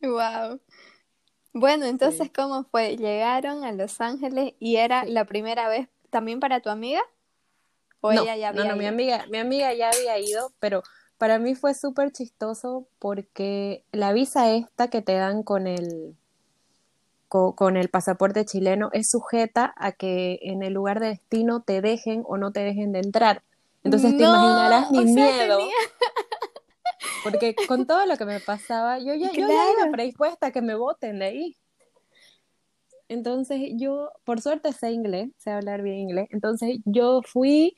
Wow. 0.00 0.60
Bueno, 1.52 1.86
entonces, 1.86 2.30
¿cómo 2.34 2.64
fue? 2.64 2.96
¿Llegaron 2.96 3.64
a 3.64 3.72
Los 3.72 4.00
Ángeles 4.00 4.54
y 4.60 4.76
era 4.76 5.04
la 5.04 5.24
primera 5.24 5.68
vez 5.68 5.88
también 6.10 6.40
para 6.40 6.60
tu 6.60 6.70
amiga? 6.70 7.00
¿O 8.00 8.12
ella 8.12 8.36
ya 8.36 8.50
había 8.50 8.64
no, 8.64 8.70
no, 8.70 8.76
mi 8.76 8.86
amiga, 8.86 9.26
mi 9.28 9.38
amiga 9.38 9.74
ya 9.74 9.90
había 9.90 10.18
ido, 10.18 10.52
pero 10.60 10.82
para 11.18 11.40
mí 11.40 11.56
fue 11.56 11.74
súper 11.74 12.12
chistoso 12.12 12.86
porque 12.98 13.84
la 13.92 14.12
visa 14.12 14.52
esta 14.54 14.88
que 14.88 15.02
te 15.02 15.14
dan 15.14 15.42
con 15.42 15.66
el, 15.66 16.16
con, 17.28 17.76
el 17.76 17.88
pasaporte 17.88 18.44
chileno 18.44 18.88
es 18.92 19.10
sujeta 19.10 19.74
a 19.76 19.92
que 19.92 20.38
en 20.42 20.62
el 20.62 20.72
lugar 20.72 21.00
de 21.00 21.08
destino 21.08 21.60
te 21.60 21.82
dejen 21.82 22.22
o 22.26 22.38
no 22.38 22.52
te 22.52 22.60
dejen 22.60 22.92
de 22.92 23.00
entrar. 23.00 23.42
Entonces 23.82 24.16
te 24.16 24.22
imaginarás 24.22 24.90
mi 24.92 25.04
miedo. 25.04 25.58
Porque 27.24 27.54
con 27.66 27.86
todo 27.86 28.06
lo 28.06 28.16
que 28.16 28.24
me 28.24 28.38
pasaba, 28.40 28.98
yo 28.98 29.14
ya, 29.14 29.32
yo 29.32 29.46
ya 29.46 29.72
iba 29.72 29.90
predispuesta 29.90 30.46
a 30.46 30.50
que 30.52 30.62
me 30.62 30.76
voten 30.76 31.18
de 31.18 31.24
ahí. 31.26 31.56
Entonces 33.08 33.72
yo, 33.74 34.10
por 34.24 34.40
suerte 34.40 34.72
sé 34.72 34.92
inglés, 34.92 35.30
sé 35.38 35.50
hablar 35.50 35.82
bien 35.82 35.96
inglés. 35.96 36.28
Entonces 36.30 36.78
yo 36.84 37.22
fui 37.22 37.74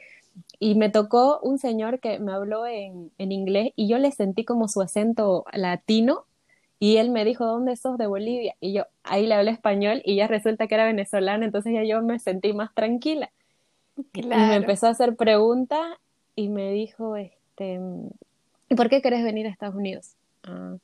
y 0.58 0.74
me 0.74 0.90
tocó 0.90 1.40
un 1.40 1.58
señor 1.58 2.00
que 2.00 2.18
me 2.18 2.32
habló 2.32 2.66
en, 2.66 3.10
en, 3.18 3.32
inglés 3.32 3.72
y 3.76 3.88
yo 3.88 3.98
le 3.98 4.12
sentí 4.12 4.44
como 4.44 4.68
su 4.68 4.82
acento 4.82 5.44
latino 5.52 6.24
y 6.78 6.96
él 6.96 7.10
me 7.10 7.26
dijo, 7.26 7.44
¿dónde 7.44 7.76
sos 7.76 7.98
de 7.98 8.06
Bolivia? 8.06 8.54
Y 8.58 8.72
yo 8.72 8.84
ahí 9.04 9.26
le 9.26 9.34
hablé 9.34 9.50
español 9.50 10.00
y 10.04 10.16
ya 10.16 10.26
resulta 10.26 10.66
que 10.66 10.74
era 10.74 10.86
venezolano, 10.86 11.44
entonces 11.44 11.74
ya 11.74 11.84
yo 11.84 12.02
me 12.02 12.18
sentí 12.18 12.54
más 12.54 12.74
tranquila. 12.74 13.30
Y 14.14 14.22
me 14.22 14.56
empezó 14.56 14.86
a 14.86 14.90
hacer 14.90 15.14
preguntas 15.14 15.98
y 16.34 16.48
me 16.48 16.72
dijo, 16.72 17.16
este, 17.16 17.80
¿y 18.70 18.74
por 18.74 18.88
qué 18.88 19.02
querés 19.02 19.22
venir 19.22 19.46
a 19.46 19.50
Estados 19.50 19.74
Unidos? 19.74 20.14
Ah, 20.42 20.76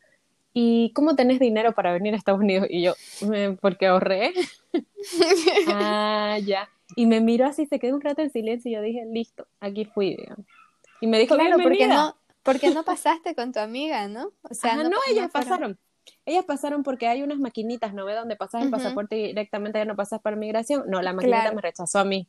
¿Y 0.52 0.92
cómo 0.94 1.16
tenés 1.16 1.38
dinero 1.38 1.72
para 1.72 1.92
venir 1.94 2.12
a 2.12 2.18
Estados 2.18 2.40
Unidos? 2.40 2.66
Y 2.68 2.82
yo, 2.82 2.94
porque 3.62 3.86
ahorré. 3.86 4.32
ah, 5.68 6.38
ya. 6.44 6.68
Y 6.94 7.06
me 7.06 7.20
miró 7.20 7.46
así, 7.46 7.66
se 7.66 7.78
quedó 7.78 7.96
un 7.96 8.00
rato 8.00 8.22
en 8.22 8.30
silencio 8.30 8.70
y 8.70 8.74
yo 8.74 8.80
dije, 8.80 9.04
listo, 9.06 9.48
aquí 9.60 9.84
fui, 9.86 10.16
digamos. 10.16 10.46
Y 11.00 11.06
me 11.08 11.18
dijo, 11.18 11.34
claro, 11.34 11.58
porque 11.60 11.88
no, 11.88 12.16
porque 12.42 12.70
no 12.70 12.84
pasaste 12.84 13.34
con 13.34 13.52
tu 13.52 13.58
amiga, 13.58 14.06
¿no? 14.08 14.32
O 14.42 14.54
sea, 14.54 14.76
no, 14.76 14.98
ellas 15.08 15.30
pasaron. 15.32 15.78
Ellas 16.24 16.44
pasaron 16.44 16.84
porque 16.84 17.08
hay 17.08 17.22
unas 17.22 17.38
maquinitas, 17.38 17.92
¿no 17.92 18.04
ve? 18.04 18.14
Donde 18.14 18.36
pasas 18.36 18.62
el 18.62 18.70
pasaporte 18.70 19.18
y 19.18 19.26
directamente 19.28 19.80
ya 19.80 19.84
no 19.84 19.96
pasas 19.96 20.20
para 20.20 20.36
migración. 20.36 20.84
No, 20.86 21.02
la 21.02 21.12
maquinita 21.12 21.52
me 21.52 21.60
rechazó 21.60 21.98
a 21.98 22.04
mí. 22.04 22.28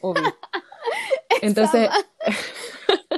Obvio. 0.00 0.22
Entonces, 1.42 1.90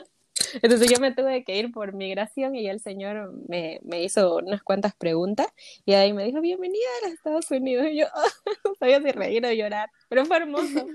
entonces 0.60 0.90
yo 0.90 0.98
me 1.00 1.12
tuve 1.12 1.44
que 1.44 1.56
ir 1.56 1.72
por 1.72 1.92
migración 1.92 2.54
y 2.54 2.68
el 2.68 2.80
señor 2.80 3.32
me, 3.48 3.80
me 3.82 4.02
hizo 4.02 4.36
unas 4.36 4.62
cuantas 4.62 4.94
preguntas 4.94 5.48
y 5.84 5.94
ahí 5.94 6.12
me 6.12 6.24
dijo, 6.24 6.40
bienvenida 6.40 6.84
a 7.00 7.06
los 7.06 7.14
Estados 7.14 7.50
Unidos. 7.50 7.86
Y 7.90 7.98
yo 7.98 8.06
no 8.64 8.74
sabía 8.74 9.00
si 9.00 9.12
reír 9.12 9.44
o 9.46 9.52
llorar, 9.52 9.90
pero 10.08 10.24
fue 10.26 10.36
hermoso. 10.38 10.86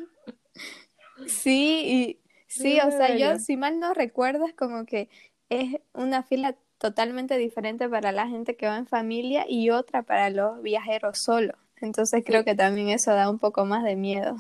Sí, 1.26 1.84
y 1.86 2.20
sí, 2.48 2.80
o 2.80 2.92
sea, 2.92 3.16
yo 3.16 3.40
si 3.40 3.58
mal 3.58 3.80
no 3.80 3.94
recuerdo 3.94 4.46
es 4.46 4.54
como 4.54 4.86
que 4.86 5.10
es 5.50 5.80
una 5.94 6.24
fila 6.24 6.56
totalmente 6.78 7.38
diferente 7.38 7.90
para 7.90 8.12
la 8.12 8.28
gente 8.28 8.56
que 8.56 8.68
va 8.68 8.78
en 8.78 8.86
familia 8.86 9.46
y 9.48 9.72
otra 9.72 10.04
para 10.04 10.30
los 10.30 10.62
viajeros 10.62 11.18
solos. 11.18 11.56
Entonces 11.82 12.24
creo 12.26 12.44
que 12.44 12.56
también 12.56 12.90
eso 12.90 13.12
da 13.12 13.30
un 13.30 13.40
poco 13.40 13.66
más 13.66 13.84
de 13.84 13.96
miedo. 13.96 14.36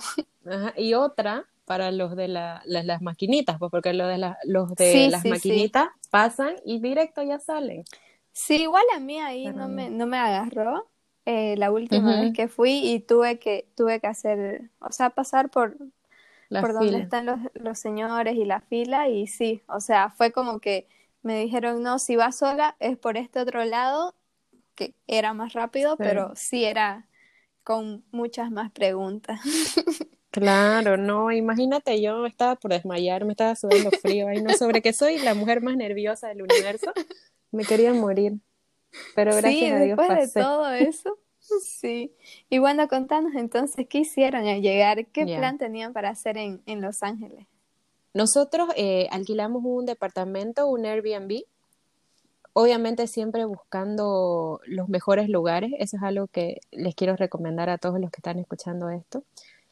Ajá. 0.45 0.73
Y 0.75 0.93
otra 0.93 1.45
para 1.67 1.91
los 1.91 2.15
de 2.15 2.29
la, 2.29 2.61
las, 2.65 3.01
maquinitas, 3.01 3.57
pues 3.59 3.69
porque 3.69 3.91
los 3.91 4.07
de, 4.07 4.17
la, 4.17 4.37
los 4.45 4.73
de 4.75 5.09
las 5.09 5.25
maquinitas 5.25 5.89
pasan 6.09 6.55
y 6.63 6.79
directo 6.79 7.21
ya 7.23 7.39
salen. 7.39 7.83
Sí, 8.31 8.61
igual 8.61 8.85
a 8.95 9.01
mí 9.01 9.19
ahí 9.19 9.47
no 9.47 9.67
me, 9.67 9.89
no 9.89 10.07
me 10.07 10.17
agarró 10.17 10.87
eh, 11.25 11.57
la 11.57 11.69
última 11.69 12.21
vez 12.21 12.33
que 12.33 12.47
fui 12.47 12.89
y 12.89 13.01
tuve 13.01 13.37
que, 13.37 13.67
tuve 13.75 13.99
que 13.99 14.07
hacer, 14.07 14.69
o 14.79 14.93
sea, 14.93 15.09
pasar 15.09 15.49
por, 15.49 15.75
por 16.49 16.71
donde 16.71 16.99
están 16.99 17.25
los, 17.25 17.39
los 17.53 17.77
señores 17.77 18.37
y 18.37 18.45
la 18.45 18.61
fila 18.61 19.09
y 19.09 19.27
sí, 19.27 19.61
o 19.67 19.81
sea, 19.81 20.09
fue 20.09 20.31
como 20.31 20.59
que 20.59 20.87
me 21.21 21.37
dijeron, 21.37 21.83
no, 21.83 21.99
si 21.99 22.15
vas 22.15 22.37
sola 22.37 22.77
es 22.79 22.97
por 22.97 23.17
este 23.17 23.41
otro 23.41 23.65
lado, 23.65 24.15
que 24.73 24.95
era 25.05 25.33
más 25.33 25.51
rápido, 25.51 25.97
pero 25.97 26.31
sí 26.33 26.63
era 26.63 27.09
con 27.65 28.05
muchas 28.11 28.51
más 28.51 28.71
preguntas. 28.71 29.41
Claro, 30.31 30.97
no, 30.97 31.31
imagínate, 31.31 32.01
yo 32.01 32.25
estaba 32.25 32.55
por 32.55 32.71
desmayar, 32.71 33.25
me 33.25 33.31
estaba 33.31 33.55
sudando 33.55 33.91
frío, 33.91 34.27
ay 34.27 34.41
no, 34.41 34.53
sobre 34.53 34.81
que 34.81 34.93
soy 34.93 35.19
la 35.19 35.33
mujer 35.33 35.61
más 35.61 35.75
nerviosa 35.77 36.27
del 36.27 36.43
universo, 36.43 36.91
me 37.51 37.63
quería 37.63 37.93
morir, 37.93 38.33
pero 39.15 39.35
gracias 39.35 39.71
a 39.71 39.79
Dios 39.79 39.97
después 39.97 40.33
de 40.33 40.41
todo 40.41 40.69
eso, 40.71 41.17
sí. 41.63 42.13
Y 42.49 42.59
bueno, 42.59 42.87
contanos 42.87 43.33
entonces, 43.35 43.87
¿qué 43.89 43.99
hicieron 43.99 44.45
al 44.47 44.61
llegar? 44.61 45.07
¿Qué 45.07 45.25
plan 45.25 45.57
tenían 45.57 45.93
para 45.93 46.09
hacer 46.09 46.37
en, 46.37 46.61
en 46.65 46.81
Los 46.81 47.03
Ángeles? 47.03 47.47
Nosotros 48.13 48.69
eh, 48.75 49.07
alquilamos 49.11 49.63
un 49.63 49.85
departamento, 49.85 50.67
un 50.67 50.85
Airbnb, 50.85 51.43
obviamente 52.53 53.05
siempre 53.05 53.45
buscando 53.45 54.59
los 54.65 54.89
mejores 54.89 55.29
lugares, 55.29 55.71
eso 55.77 55.97
es 55.97 56.03
algo 56.03 56.27
que 56.27 56.59
les 56.71 56.95
quiero 56.95 57.15
recomendar 57.15 57.69
a 57.69 57.77
todos 57.77 57.99
los 57.99 58.09
que 58.09 58.17
están 58.17 58.39
escuchando 58.39 58.89
esto. 58.89 59.23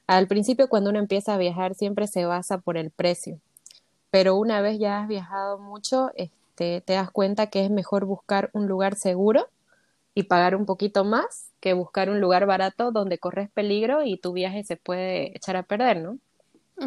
Al 0.08 0.28
principio 0.28 0.70
cuando 0.70 0.92
uno 0.92 1.00
empieza 1.00 1.34
a 1.34 1.38
viajar 1.38 1.76
siempre 1.76 2.08
se 2.08 2.26
basa 2.26 2.60
por 2.60 2.78
el 2.78 2.92
precio, 2.92 3.40
pero 4.12 4.36
una 4.36 4.62
vez 4.62 4.80
ya 4.80 5.02
has 5.02 5.08
viajado 5.08 5.58
mucho, 5.58 6.12
este, 6.16 6.82
te 6.82 6.94
das 6.94 7.12
cuenta 7.12 7.48
que 7.48 7.66
es 7.66 7.72
mejor 7.72 8.06
buscar 8.06 8.50
un 8.54 8.68
lugar 8.68 8.96
seguro 8.96 9.48
y 10.14 10.24
pagar 10.24 10.56
un 10.56 10.66
poquito 10.66 11.04
más 11.04 11.50
que 11.60 11.74
buscar 11.74 12.10
un 12.10 12.22
lugar 12.22 12.46
barato 12.46 12.92
donde 12.92 13.18
corres 13.18 13.50
peligro 13.50 14.04
y 14.04 14.18
tu 14.18 14.32
viaje 14.32 14.64
se 14.64 14.78
puede 14.78 15.36
echar 15.36 15.58
a 15.58 15.64
perder, 15.64 16.02
¿no? 16.02 16.18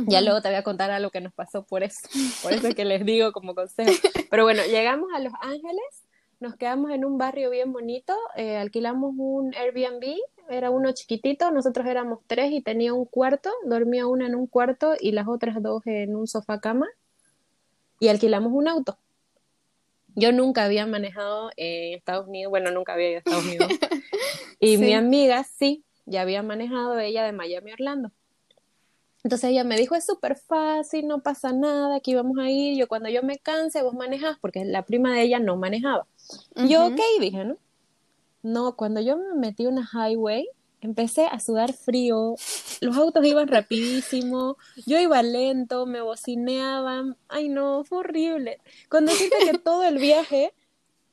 Ya 0.07 0.21
luego 0.21 0.43
te 0.43 0.49
voy 0.49 0.57
a 0.57 0.63
contar 0.63 0.91
algo 0.91 1.11
que 1.11 1.21
nos 1.21 1.33
pasó 1.33 1.63
por 1.63 1.83
eso, 1.83 2.01
por 2.43 2.53
eso 2.53 2.69
es 2.69 2.75
que 2.75 2.85
les 2.85 3.05
digo 3.05 3.33
como 3.33 3.55
consejo. 3.55 3.91
Pero 4.31 4.45
bueno, 4.45 4.63
llegamos 4.65 5.09
a 5.15 5.21
Los 5.21 5.33
Ángeles, 5.41 6.05
nos 6.41 6.57
quedamos 6.57 6.91
en 6.91 7.05
un 7.05 7.19
barrio 7.19 7.51
bien 7.51 7.73
bonito, 7.73 8.15
eh, 8.37 8.57
alquilamos 8.57 9.15
un 9.17 9.55
Airbnb 9.55 10.17
era 10.49 10.71
uno 10.71 10.93
chiquitito, 10.93 11.51
nosotros 11.51 11.87
éramos 11.87 12.21
tres 12.27 12.53
y 12.53 12.61
tenía 12.61 12.95
un 12.95 13.05
cuarto, 13.05 13.51
dormía 13.65 14.07
una 14.07 14.27
en 14.27 14.35
un 14.35 14.47
cuarto 14.47 14.95
y 14.99 15.13
las 15.13 15.29
otras 15.29 15.63
dos 15.63 15.83
en 15.87 16.17
un 16.17 16.27
sofá 16.27 16.61
cama 16.61 16.89
y 18.01 18.09
alquilamos 18.09 18.53
un 18.53 18.69
auto. 18.69 18.99
Yo 20.15 20.33
nunca 20.33 20.65
había 20.65 20.87
manejado 20.87 21.51
en 21.57 21.95
Estados 21.97 22.27
Unidos, 22.27 22.51
bueno, 22.51 22.71
nunca 22.71 22.95
había 22.95 23.11
ido 23.11 23.17
a 23.17 23.19
Estados 23.19 23.45
Unidos. 23.45 23.69
y 24.61 24.77
mi 24.79 24.95
amiga 24.95 25.45
sí, 25.45 25.85
ya 26.07 26.23
había 26.23 26.43
manejado 26.43 26.99
ella 26.99 27.25
de 27.25 27.33
Miami 27.33 27.71
a 27.71 27.75
Orlando. 27.75 28.11
Entonces 29.25 29.51
ella 29.51 29.65
me 29.65 29.77
dijo, 29.77 29.95
es 29.95 30.07
súper 30.07 30.37
fácil, 30.37 31.07
no 31.07 31.23
pasa 31.23 31.53
nada, 31.53 31.97
aquí 31.97 32.15
vamos 32.15 32.39
a 32.39 32.51
ir, 32.51 32.79
yo 32.79 32.89
cuando 32.89 33.09
yo 33.09 33.23
me 33.23 33.39
canse, 33.39 33.83
vos 33.83 33.95
manejas, 33.95 34.39
porque 34.41 34.65
la 34.65 34.85
prima 34.85 35.15
de 35.15 35.23
ella 35.23 35.39
no 35.39 35.57
manejaba. 35.57 36.07
Yo, 36.67 36.87
ok, 36.87 37.01
dije, 37.21 37.45
¿no? 37.45 37.57
No, 38.49 38.77
cuando 38.77 39.03
yo 39.03 39.19
me 39.19 39.35
metí 39.35 39.65
en 39.65 39.75
una 39.75 39.89
highway, 39.93 40.49
empecé 40.81 41.27
a 41.27 41.39
sudar 41.39 41.75
frío, 41.75 42.35
los 42.81 42.97
autos 42.97 43.27
iban 43.27 43.47
rapidísimo, 43.47 44.57
yo 44.87 44.99
iba 44.99 45.23
lento, 45.23 45.85
me 45.85 46.01
bocineaban, 46.01 47.17
ay 47.29 47.51
no, 47.51 47.85
fue 47.85 47.99
horrible. 47.99 48.59
Cuando 48.89 49.13
dije 49.13 49.31
que 49.51 49.59
todo 49.59 49.85
el 49.85 49.99
viaje 49.99 50.55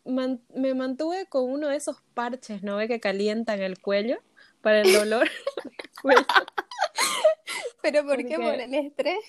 me 0.05 0.73
mantuve 0.75 1.25
con 1.25 1.51
uno 1.51 1.67
de 1.67 1.75
esos 1.75 1.97
parches, 2.13 2.63
¿no 2.63 2.77
ve 2.77 2.87
que 2.87 3.01
calientan 3.01 3.61
el 3.61 3.79
cuello 3.79 4.19
para 4.61 4.81
el 4.81 4.93
dolor? 4.93 5.29
¿Pero 7.81 8.05
por 8.05 8.25
qué? 8.25 8.35
¿Por 8.37 8.53
el 8.53 8.73
estrés? 8.73 9.19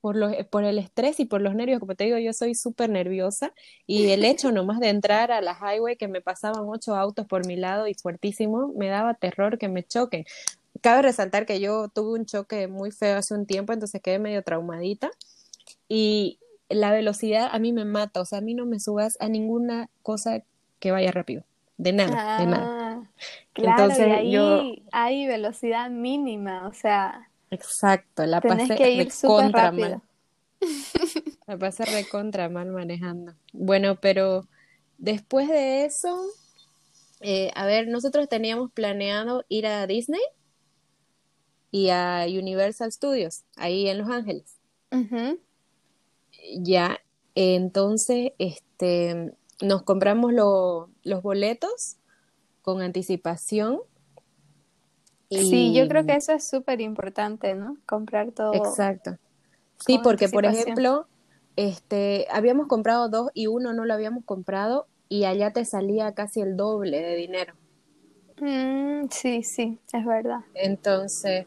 Por, 0.00 0.16
los, 0.16 0.34
por 0.46 0.64
el 0.64 0.78
estrés 0.78 1.20
y 1.20 1.24
por 1.24 1.40
los 1.40 1.54
nervios, 1.54 1.80
como 1.80 1.94
te 1.94 2.04
digo, 2.04 2.18
yo 2.18 2.32
soy 2.32 2.54
súper 2.54 2.90
nerviosa 2.90 3.52
y 3.86 4.10
el 4.10 4.24
hecho 4.24 4.52
nomás 4.52 4.80
de 4.80 4.88
entrar 4.88 5.32
a 5.32 5.40
la 5.40 5.58
highway 5.58 5.96
que 5.96 6.08
me 6.08 6.20
pasaban 6.20 6.64
ocho 6.66 6.94
autos 6.94 7.26
por 7.26 7.46
mi 7.46 7.56
lado 7.56 7.86
y 7.86 7.94
fuertísimo, 7.94 8.72
me 8.76 8.88
daba 8.88 9.14
terror 9.14 9.58
que 9.58 9.68
me 9.68 9.82
choquen. 9.82 10.24
Cabe 10.80 11.02
resaltar 11.02 11.46
que 11.46 11.60
yo 11.60 11.88
tuve 11.88 12.18
un 12.18 12.26
choque 12.26 12.68
muy 12.68 12.92
feo 12.92 13.16
hace 13.18 13.34
un 13.34 13.46
tiempo, 13.46 13.72
entonces 13.72 14.00
quedé 14.00 14.18
medio 14.18 14.42
traumadita 14.42 15.10
y 15.88 16.38
la 16.68 16.92
velocidad 16.92 17.48
a 17.50 17.58
mí 17.58 17.72
me 17.72 17.84
mata, 17.84 18.20
o 18.20 18.24
sea, 18.24 18.38
a 18.38 18.42
mí 18.42 18.54
no 18.54 18.66
me 18.66 18.78
subas 18.78 19.16
a 19.20 19.28
ninguna 19.28 19.88
cosa 20.02 20.42
que 20.78 20.92
vaya 20.92 21.10
rápido, 21.10 21.44
de 21.76 21.92
nada, 21.92 22.38
de 22.38 22.46
nada. 22.46 22.66
Ah, 22.68 23.02
claro, 23.52 23.82
entonces 23.82 24.06
y 24.06 24.10
ahí 24.10 24.32
yo... 24.32 24.62
hay 24.92 25.26
velocidad 25.26 25.90
mínima, 25.90 26.68
o 26.68 26.72
sea, 26.72 27.28
Exacto, 27.50 28.26
la 28.26 28.40
Tenés 28.40 28.68
pasé 28.68 28.76
que 28.76 28.90
ir 28.90 29.10
súper 29.10 29.52
rápido. 29.52 29.88
mal. 29.90 30.02
La 31.46 31.56
pasé 31.58 31.84
recontra 31.84 32.48
mal 32.48 32.70
manejando. 32.70 33.34
Bueno, 33.52 34.00
pero 34.00 34.46
después 34.98 35.48
de 35.48 35.84
eso, 35.84 36.26
eh, 37.20 37.50
a 37.54 37.64
ver, 37.66 37.88
nosotros 37.88 38.28
teníamos 38.28 38.70
planeado 38.72 39.44
ir 39.48 39.66
a 39.66 39.86
Disney 39.86 40.20
y 41.70 41.90
a 41.90 42.26
Universal 42.28 42.92
Studios, 42.92 43.44
ahí 43.56 43.88
en 43.88 43.98
Los 43.98 44.08
Ángeles. 44.08 44.56
Ya, 46.60 47.00
entonces, 47.34 48.32
este, 48.38 49.32
nos 49.60 49.82
compramos 49.82 50.32
los 50.32 51.22
boletos 51.22 51.96
con 52.62 52.82
anticipación 52.82 53.80
Sí, 55.30 55.74
yo 55.74 55.88
creo 55.88 56.06
que 56.06 56.16
eso 56.16 56.32
es 56.32 56.48
súper 56.48 56.80
importante, 56.80 57.54
¿no? 57.54 57.76
Comprar 57.86 58.32
todo. 58.32 58.54
Exacto. 58.54 59.18
Sí, 59.78 59.98
porque 60.02 60.28
por 60.28 60.44
ejemplo, 60.44 61.06
este, 61.56 62.26
habíamos 62.30 62.66
comprado 62.66 63.08
dos 63.08 63.30
y 63.34 63.46
uno 63.46 63.72
no 63.72 63.84
lo 63.84 63.94
habíamos 63.94 64.24
comprado 64.24 64.86
y 65.08 65.24
allá 65.24 65.52
te 65.52 65.64
salía 65.64 66.12
casi 66.14 66.40
el 66.40 66.56
doble 66.56 67.00
de 67.00 67.16
dinero. 67.16 67.54
Mm, 68.40 69.08
sí, 69.10 69.42
sí, 69.42 69.78
es 69.92 70.04
verdad. 70.04 70.40
Entonces, 70.54 71.46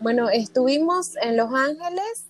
bueno, 0.00 0.28
estuvimos 0.28 1.16
en 1.16 1.36
Los 1.36 1.52
Ángeles, 1.52 2.26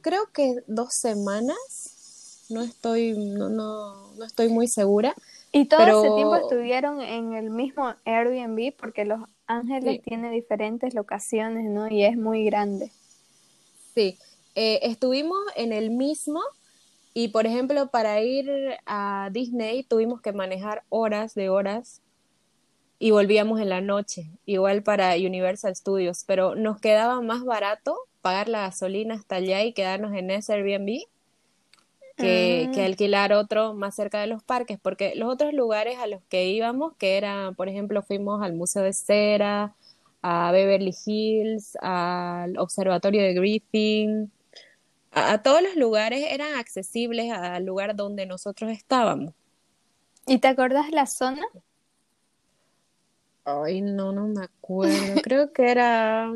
creo 0.00 0.30
que 0.32 0.62
dos 0.66 0.94
semanas, 0.94 2.44
no 2.48 2.62
estoy, 2.62 3.16
no, 3.16 3.48
no, 3.48 4.12
no 4.14 4.24
estoy 4.24 4.48
muy 4.48 4.68
segura. 4.68 5.14
Y 5.52 5.66
todo 5.66 5.80
ese 5.80 6.14
tiempo 6.14 6.36
estuvieron 6.36 7.00
en 7.00 7.32
el 7.32 7.50
mismo 7.50 7.94
Airbnb 8.04 8.74
porque 8.76 9.04
los 9.04 9.20
Ángeles 9.46 10.02
tiene 10.02 10.30
diferentes 10.30 10.94
locaciones, 10.94 11.70
¿no? 11.70 11.88
Y 11.88 12.04
es 12.04 12.16
muy 12.16 12.44
grande. 12.44 12.90
Sí, 13.94 14.18
eh, 14.54 14.80
estuvimos 14.82 15.38
en 15.54 15.72
el 15.72 15.90
mismo 15.90 16.40
y, 17.14 17.28
por 17.28 17.46
ejemplo, 17.46 17.88
para 17.88 18.20
ir 18.22 18.50
a 18.84 19.30
Disney 19.32 19.84
tuvimos 19.84 20.20
que 20.20 20.32
manejar 20.32 20.82
horas 20.88 21.34
de 21.34 21.48
horas 21.48 22.02
y 22.98 23.10
volvíamos 23.10 23.60
en 23.60 23.68
la 23.68 23.80
noche, 23.80 24.26
igual 24.46 24.82
para 24.82 25.14
Universal 25.14 25.74
Studios, 25.76 26.24
pero 26.26 26.54
nos 26.54 26.80
quedaba 26.80 27.20
más 27.20 27.44
barato 27.44 27.96
pagar 28.22 28.48
la 28.48 28.60
gasolina 28.60 29.14
hasta 29.14 29.36
allá 29.36 29.62
y 29.64 29.72
quedarnos 29.72 30.14
en 30.14 30.30
ese 30.30 30.54
Airbnb 30.54 31.06
que, 32.16 32.70
que, 32.74 32.82
mm. 32.82 32.84
alquilar 32.84 33.32
otro 33.32 33.74
más 33.74 33.94
cerca 33.94 34.20
de 34.20 34.26
los 34.26 34.42
parques, 34.42 34.78
porque 34.80 35.14
los 35.14 35.32
otros 35.32 35.52
lugares 35.52 35.98
a 35.98 36.06
los 36.06 36.22
que 36.28 36.48
íbamos, 36.48 36.94
que 36.96 37.16
eran, 37.16 37.54
por 37.54 37.68
ejemplo, 37.68 38.02
fuimos 38.02 38.42
al 38.42 38.54
Museo 38.54 38.82
de 38.82 38.92
Cera, 38.92 39.74
a 40.22 40.50
Beverly 40.52 40.94
Hills, 41.04 41.76
al 41.80 42.58
Observatorio 42.58 43.22
de 43.22 43.34
Griffin, 43.34 44.30
a, 45.12 45.42
todos 45.42 45.62
los 45.62 45.76
lugares 45.76 46.26
eran 46.28 46.54
accesibles 46.56 47.32
al 47.32 47.64
lugar 47.64 47.96
donde 47.96 48.26
nosotros 48.26 48.70
estábamos. 48.70 49.32
¿Y 50.26 50.38
te 50.38 50.48
acordás 50.48 50.90
la 50.90 51.06
zona? 51.06 51.46
Ay, 53.44 53.80
no, 53.80 54.12
no 54.12 54.26
me 54.26 54.44
acuerdo. 54.44 55.22
Creo 55.22 55.52
que 55.52 55.70
era 55.70 56.30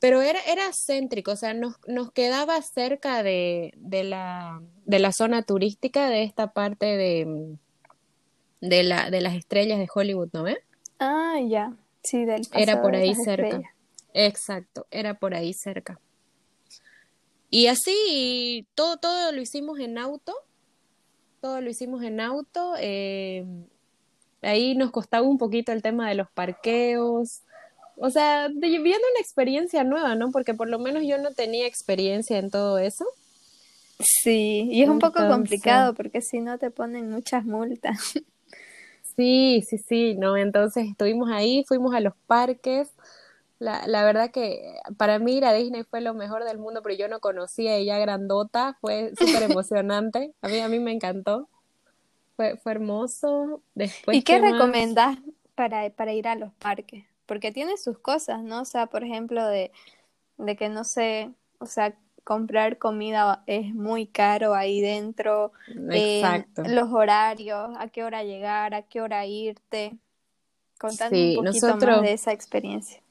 pero 0.00 0.22
era, 0.22 0.40
era 0.46 0.70
céntrico, 0.72 1.32
o 1.32 1.36
sea, 1.36 1.54
nos, 1.54 1.76
nos 1.86 2.12
quedaba 2.12 2.60
cerca 2.62 3.22
de, 3.22 3.72
de, 3.76 4.04
la, 4.04 4.62
de 4.84 4.98
la 4.98 5.12
zona 5.12 5.42
turística 5.42 6.08
de 6.08 6.22
esta 6.22 6.52
parte 6.52 6.86
de, 6.86 7.56
de, 8.60 8.82
la, 8.82 9.10
de 9.10 9.20
las 9.20 9.34
estrellas 9.34 9.78
de 9.78 9.88
Hollywood, 9.92 10.28
¿no 10.32 10.44
ves? 10.44 10.58
Ah, 11.00 11.36
ya, 11.46 11.72
sí, 12.02 12.24
del 12.24 12.42
Era 12.52 12.80
por 12.80 12.94
ahí 12.94 13.14
cerca. 13.14 13.60
Exacto, 14.14 14.86
era 14.90 15.18
por 15.18 15.34
ahí 15.34 15.52
cerca. 15.52 16.00
Y 17.50 17.66
así, 17.66 18.66
todo, 18.74 18.98
todo 18.98 19.32
lo 19.32 19.40
hicimos 19.40 19.78
en 19.80 19.98
auto, 19.98 20.34
todo 21.40 21.60
lo 21.60 21.70
hicimos 21.70 22.02
en 22.02 22.20
auto. 22.20 22.74
Eh, 22.78 23.44
ahí 24.42 24.74
nos 24.74 24.90
costaba 24.90 25.26
un 25.26 25.38
poquito 25.38 25.72
el 25.72 25.82
tema 25.82 26.08
de 26.08 26.14
los 26.14 26.30
parqueos, 26.30 27.42
o 28.00 28.10
sea, 28.10 28.48
viviendo 28.48 29.06
una 29.12 29.20
experiencia 29.20 29.84
nueva, 29.84 30.14
¿no? 30.14 30.30
Porque 30.30 30.54
por 30.54 30.68
lo 30.68 30.78
menos 30.78 31.02
yo 31.04 31.18
no 31.18 31.32
tenía 31.32 31.66
experiencia 31.66 32.38
en 32.38 32.50
todo 32.50 32.78
eso. 32.78 33.04
Sí, 34.00 34.68
y 34.70 34.82
es 34.82 34.88
un 34.88 35.00
poco 35.00 35.26
complicado 35.26 35.94
porque 35.94 36.20
si 36.20 36.40
no 36.40 36.58
te 36.58 36.70
ponen 36.70 37.10
muchas 37.10 37.44
multas. 37.44 37.98
Sí, 39.16 39.64
sí, 39.68 39.78
sí, 39.78 40.14
¿no? 40.14 40.36
Entonces 40.36 40.86
estuvimos 40.88 41.28
ahí, 41.32 41.64
fuimos 41.66 41.92
a 41.92 41.98
los 41.98 42.14
parques. 42.28 42.92
La, 43.58 43.84
la 43.88 44.04
verdad 44.04 44.30
que 44.30 44.76
para 44.96 45.18
mí 45.18 45.38
ir 45.38 45.44
a 45.44 45.52
Disney 45.52 45.82
fue 45.82 46.00
lo 46.00 46.14
mejor 46.14 46.44
del 46.44 46.58
mundo, 46.58 46.82
pero 46.84 46.94
yo 46.94 47.08
no 47.08 47.18
conocía 47.18 47.74
ella 47.74 47.98
grandota, 47.98 48.78
fue 48.80 49.10
súper 49.18 49.42
emocionante. 49.50 50.32
A 50.40 50.46
mí, 50.46 50.60
a 50.60 50.68
mí 50.68 50.78
me 50.78 50.92
encantó. 50.92 51.48
Fue, 52.36 52.58
fue 52.58 52.70
hermoso. 52.70 53.60
Después, 53.74 54.16
¿Y 54.16 54.22
qué, 54.22 54.38
recomendás 54.38 55.18
para, 55.56 55.90
para 55.90 56.12
ir 56.12 56.28
a 56.28 56.36
los 56.36 56.52
parques? 56.52 57.07
Porque 57.28 57.52
tiene 57.52 57.76
sus 57.76 57.98
cosas, 57.98 58.42
¿no? 58.42 58.62
O 58.62 58.64
sea, 58.64 58.86
por 58.86 59.04
ejemplo, 59.04 59.46
de, 59.46 59.70
de 60.38 60.56
que 60.56 60.70
no 60.70 60.82
sé, 60.82 61.30
o 61.58 61.66
sea, 61.66 61.94
comprar 62.24 62.78
comida 62.78 63.44
es 63.46 63.72
muy 63.74 64.06
caro 64.06 64.54
ahí 64.54 64.80
dentro, 64.80 65.52
eh, 65.90 66.20
Exacto. 66.20 66.62
los 66.66 66.90
horarios, 66.90 67.70
a 67.78 67.88
qué 67.88 68.02
hora 68.02 68.24
llegar, 68.24 68.74
a 68.74 68.82
qué 68.82 69.00
hora 69.02 69.26
irte. 69.26 69.96
Contame 70.78 71.36
un 71.38 71.44
poquito 71.44 71.76
más 71.76 72.02
de 72.02 72.12
esa 72.12 72.32
experiencia. 72.32 73.02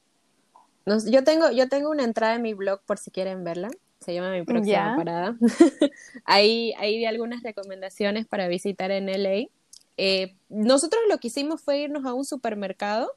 yo 0.84 1.22
tengo, 1.22 1.50
yo 1.50 1.68
tengo 1.68 1.90
una 1.90 2.02
entrada 2.02 2.34
en 2.34 2.42
mi 2.42 2.54
blog 2.54 2.80
por 2.82 2.98
si 2.98 3.10
quieren 3.10 3.44
verla. 3.44 3.70
Se 4.00 4.14
llama 4.14 4.32
mi 4.32 4.42
próxima 4.44 4.96
parada. 4.96 5.36
ahí, 6.24 6.72
ahí 6.78 6.98
di 6.98 7.04
algunas 7.04 7.42
recomendaciones 7.42 8.26
para 8.26 8.48
visitar 8.48 8.90
en 8.90 9.08
LA. 9.08 9.48
Eh, 9.96 10.36
nosotros 10.48 11.02
lo 11.08 11.18
que 11.18 11.26
hicimos 11.28 11.60
fue 11.60 11.78
irnos 11.80 12.06
a 12.06 12.14
un 12.14 12.24
supermercado 12.24 13.12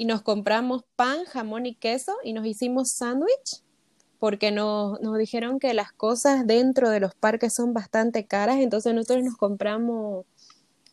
y 0.00 0.06
nos 0.06 0.22
compramos 0.22 0.84
pan, 0.96 1.26
jamón 1.26 1.66
y 1.66 1.74
queso 1.74 2.16
y 2.24 2.32
nos 2.32 2.46
hicimos 2.46 2.90
sándwich 2.90 3.60
porque 4.18 4.50
nos, 4.50 4.98
nos 5.02 5.18
dijeron 5.18 5.58
que 5.58 5.74
las 5.74 5.92
cosas 5.92 6.46
dentro 6.46 6.88
de 6.88 7.00
los 7.00 7.14
parques 7.14 7.52
son 7.52 7.74
bastante 7.74 8.24
caras, 8.24 8.60
entonces 8.60 8.94
nosotros 8.94 9.24
nos 9.24 9.36
compramos 9.36 10.24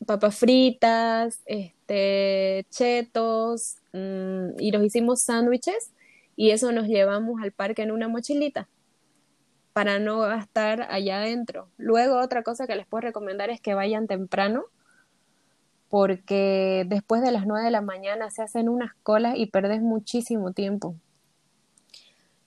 papas 0.06 0.36
fritas, 0.36 1.40
este, 1.46 2.66
chetos 2.70 3.78
mm, 3.94 4.60
y 4.60 4.72
nos 4.72 4.84
hicimos 4.84 5.22
sándwiches 5.22 5.94
y 6.36 6.50
eso 6.50 6.74
nos 6.74 6.88
llevamos 6.88 7.42
al 7.42 7.54
parque 7.54 7.84
en 7.84 7.92
una 7.92 8.10
mochilita 8.10 8.68
para 9.72 10.00
no 10.00 10.20
gastar 10.20 10.86
allá 10.90 11.20
adentro. 11.20 11.70
Luego 11.78 12.20
otra 12.20 12.44
cosa 12.44 12.68
que 12.68 12.76
les 12.76 12.86
puedo 12.86 13.04
recomendar 13.04 13.50
es 13.52 13.62
que 13.62 13.74
vayan 13.74 14.06
temprano 14.06 14.66
porque 15.90 16.86
después 16.88 17.22
de 17.22 17.32
las 17.32 17.46
9 17.46 17.66
de 17.66 17.72
la 17.72 17.82
mañana 17.82 18.30
se 18.30 18.42
hacen 18.42 18.70
unas 18.70 18.94
colas 19.04 19.36
y 19.38 19.48
perdes 19.48 19.82
muchísimo 19.82 20.52
tiempo. 20.52 20.96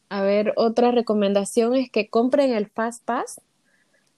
A 0.08 0.22
ver, 0.22 0.52
otra 0.56 0.90
recomendación 0.90 1.74
es 1.76 1.90
que 1.90 2.08
compren 2.08 2.52
el 2.52 2.66
Fast 2.68 3.04
Pass 3.04 3.40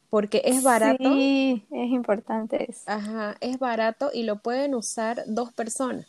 porque 0.08 0.42
es 0.44 0.62
barato. 0.62 1.14
Sí, 1.14 1.64
es 1.70 1.90
importante 1.90 2.70
eso. 2.70 2.82
Ajá, 2.86 3.36
es 3.40 3.58
barato 3.58 4.10
y 4.12 4.24
lo 4.24 4.40
pueden 4.40 4.74
usar 4.74 5.22
dos 5.26 5.52
personas. 5.52 6.06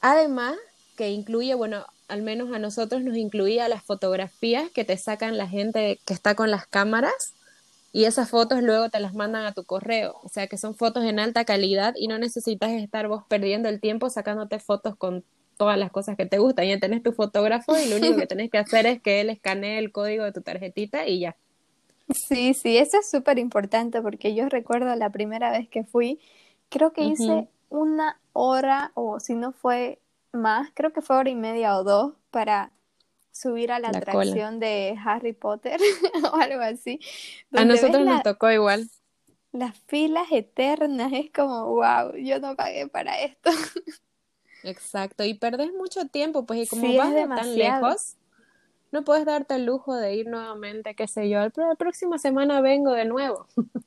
Además, 0.00 0.56
que 0.96 1.10
incluye, 1.10 1.54
bueno, 1.54 1.84
al 2.08 2.22
menos 2.22 2.52
a 2.52 2.58
nosotros 2.58 3.02
nos 3.02 3.16
incluía 3.16 3.68
las 3.68 3.82
fotografías 3.82 4.70
que 4.70 4.84
te 4.84 4.96
sacan 4.96 5.38
la 5.38 5.46
gente 5.46 6.00
que 6.04 6.14
está 6.14 6.34
con 6.34 6.50
las 6.50 6.66
cámaras 6.66 7.34
y 7.92 8.04
esas 8.04 8.30
fotos 8.30 8.62
luego 8.62 8.88
te 8.88 9.00
las 9.00 9.14
mandan 9.14 9.44
a 9.44 9.52
tu 9.52 9.64
correo. 9.64 10.16
O 10.22 10.28
sea 10.28 10.46
que 10.46 10.58
son 10.58 10.74
fotos 10.74 11.04
en 11.04 11.18
alta 11.18 11.44
calidad 11.44 11.94
y 11.96 12.06
no 12.08 12.18
necesitas 12.18 12.70
estar 12.70 13.08
vos 13.08 13.24
perdiendo 13.28 13.68
el 13.68 13.80
tiempo 13.80 14.10
sacándote 14.10 14.60
fotos 14.60 14.96
con 14.96 15.24
todas 15.56 15.76
las 15.76 15.90
cosas 15.90 16.16
que 16.16 16.26
te 16.26 16.38
gustan. 16.38 16.66
Ya 16.66 16.78
tenés 16.78 17.02
tu 17.02 17.12
fotógrafo 17.12 17.76
y 17.78 17.88
lo 17.88 17.96
único 17.96 18.16
que 18.16 18.26
tenés 18.28 18.50
que 18.50 18.58
hacer 18.58 18.86
es 18.86 19.02
que 19.02 19.20
él 19.20 19.30
escanee 19.30 19.78
el 19.78 19.92
código 19.92 20.24
de 20.24 20.32
tu 20.32 20.40
tarjetita 20.40 21.06
y 21.06 21.20
ya. 21.20 21.36
Sí, 22.14 22.54
sí, 22.54 22.76
eso 22.76 22.98
es 22.98 23.10
súper 23.10 23.38
importante 23.38 24.02
porque 24.02 24.34
yo 24.34 24.48
recuerdo 24.48 24.94
la 24.96 25.10
primera 25.10 25.50
vez 25.50 25.68
que 25.68 25.84
fui, 25.84 26.20
creo 26.68 26.92
que 26.92 27.04
hice 27.04 27.48
una 27.68 28.20
hora 28.32 28.90
o 28.94 29.20
si 29.20 29.34
no 29.34 29.52
fue 29.52 30.00
más, 30.32 30.70
creo 30.74 30.92
que 30.92 31.02
fue 31.02 31.16
hora 31.16 31.30
y 31.30 31.34
media 31.34 31.76
o 31.76 31.84
dos 31.84 32.14
para 32.30 32.72
subir 33.32 33.72
a 33.72 33.78
la, 33.78 33.88
atracción 33.88 34.60
de 34.60 34.96
Harry 35.04 35.32
Potter 35.32 35.80
o 36.32 36.36
algo 36.36 36.62
así. 36.62 37.00
A 37.52 37.64
nosotros 37.64 38.04
nos 38.04 38.22
tocó 38.22 38.50
igual. 38.50 38.88
Las 39.52 39.76
filas 39.86 40.28
eternas, 40.30 41.12
es 41.12 41.30
como, 41.32 41.66
wow, 41.66 42.14
yo 42.16 42.38
no 42.38 42.54
pagué 42.54 42.86
para 42.86 43.20
esto. 43.20 43.50
Exacto, 44.62 45.24
y 45.24 45.34
perdés 45.34 45.72
mucho 45.72 46.06
tiempo, 46.06 46.44
pues 46.44 46.60
y 46.60 46.66
como 46.66 46.94
vas 46.96 47.14
de 47.14 47.26
tan 47.26 47.56
lejos, 47.56 48.16
no 48.92 49.04
puedes 49.04 49.24
darte 49.24 49.54
el 49.54 49.64
lujo 49.64 49.96
de 49.96 50.14
ir 50.14 50.26
nuevamente, 50.28 50.94
qué 50.94 51.06
sé 51.08 51.28
yo, 51.28 51.40
la 51.40 51.74
próxima 51.78 52.18
semana 52.18 52.60
vengo 52.60 52.92
de 52.92 53.06
nuevo. 53.06 53.46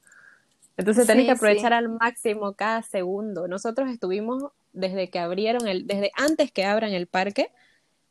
Entonces 0.77 1.05
tenés 1.05 1.25
que 1.25 1.31
aprovechar 1.31 1.71
al 1.71 1.89
máximo 1.89 2.53
cada 2.53 2.81
segundo. 2.81 3.47
Nosotros 3.47 3.91
estuvimos 3.91 4.45
desde 4.71 5.09
que 5.09 5.19
abrieron 5.19 5.67
el, 5.67 5.85
desde 5.85 6.11
antes 6.15 6.51
que 6.51 6.65
abran 6.65 6.93
el 6.93 7.05
parque 7.05 7.51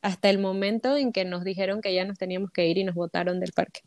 hasta 0.03 0.29
el 0.29 0.39
momento 0.39 0.97
en 0.97 1.13
que 1.13 1.25
nos 1.25 1.45
dijeron 1.45 1.81
que 1.81 1.95
ya 1.95 2.05
nos 2.05 2.19
teníamos 2.19 2.51
que 2.51 2.67
ir 2.67 2.77
y 2.77 2.85
nos 2.85 2.95
botaron 2.95 3.41
del 3.41 3.53
parque. 3.53 3.81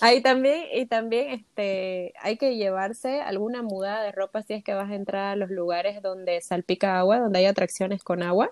Ahí 0.00 0.22
también, 0.22 0.64
y 0.72 0.86
también 0.86 1.30
este, 1.30 2.14
hay 2.22 2.36
que 2.36 2.56
llevarse 2.56 3.20
alguna 3.20 3.62
mudada 3.62 4.02
de 4.02 4.12
ropa 4.12 4.42
si 4.42 4.54
es 4.54 4.64
que 4.64 4.74
vas 4.74 4.90
a 4.90 4.94
entrar 4.94 5.32
a 5.32 5.36
los 5.36 5.50
lugares 5.50 6.00
donde 6.02 6.40
salpica 6.40 6.98
agua, 6.98 7.18
donde 7.18 7.40
hay 7.40 7.46
atracciones 7.46 8.02
con 8.02 8.22
agua. 8.22 8.50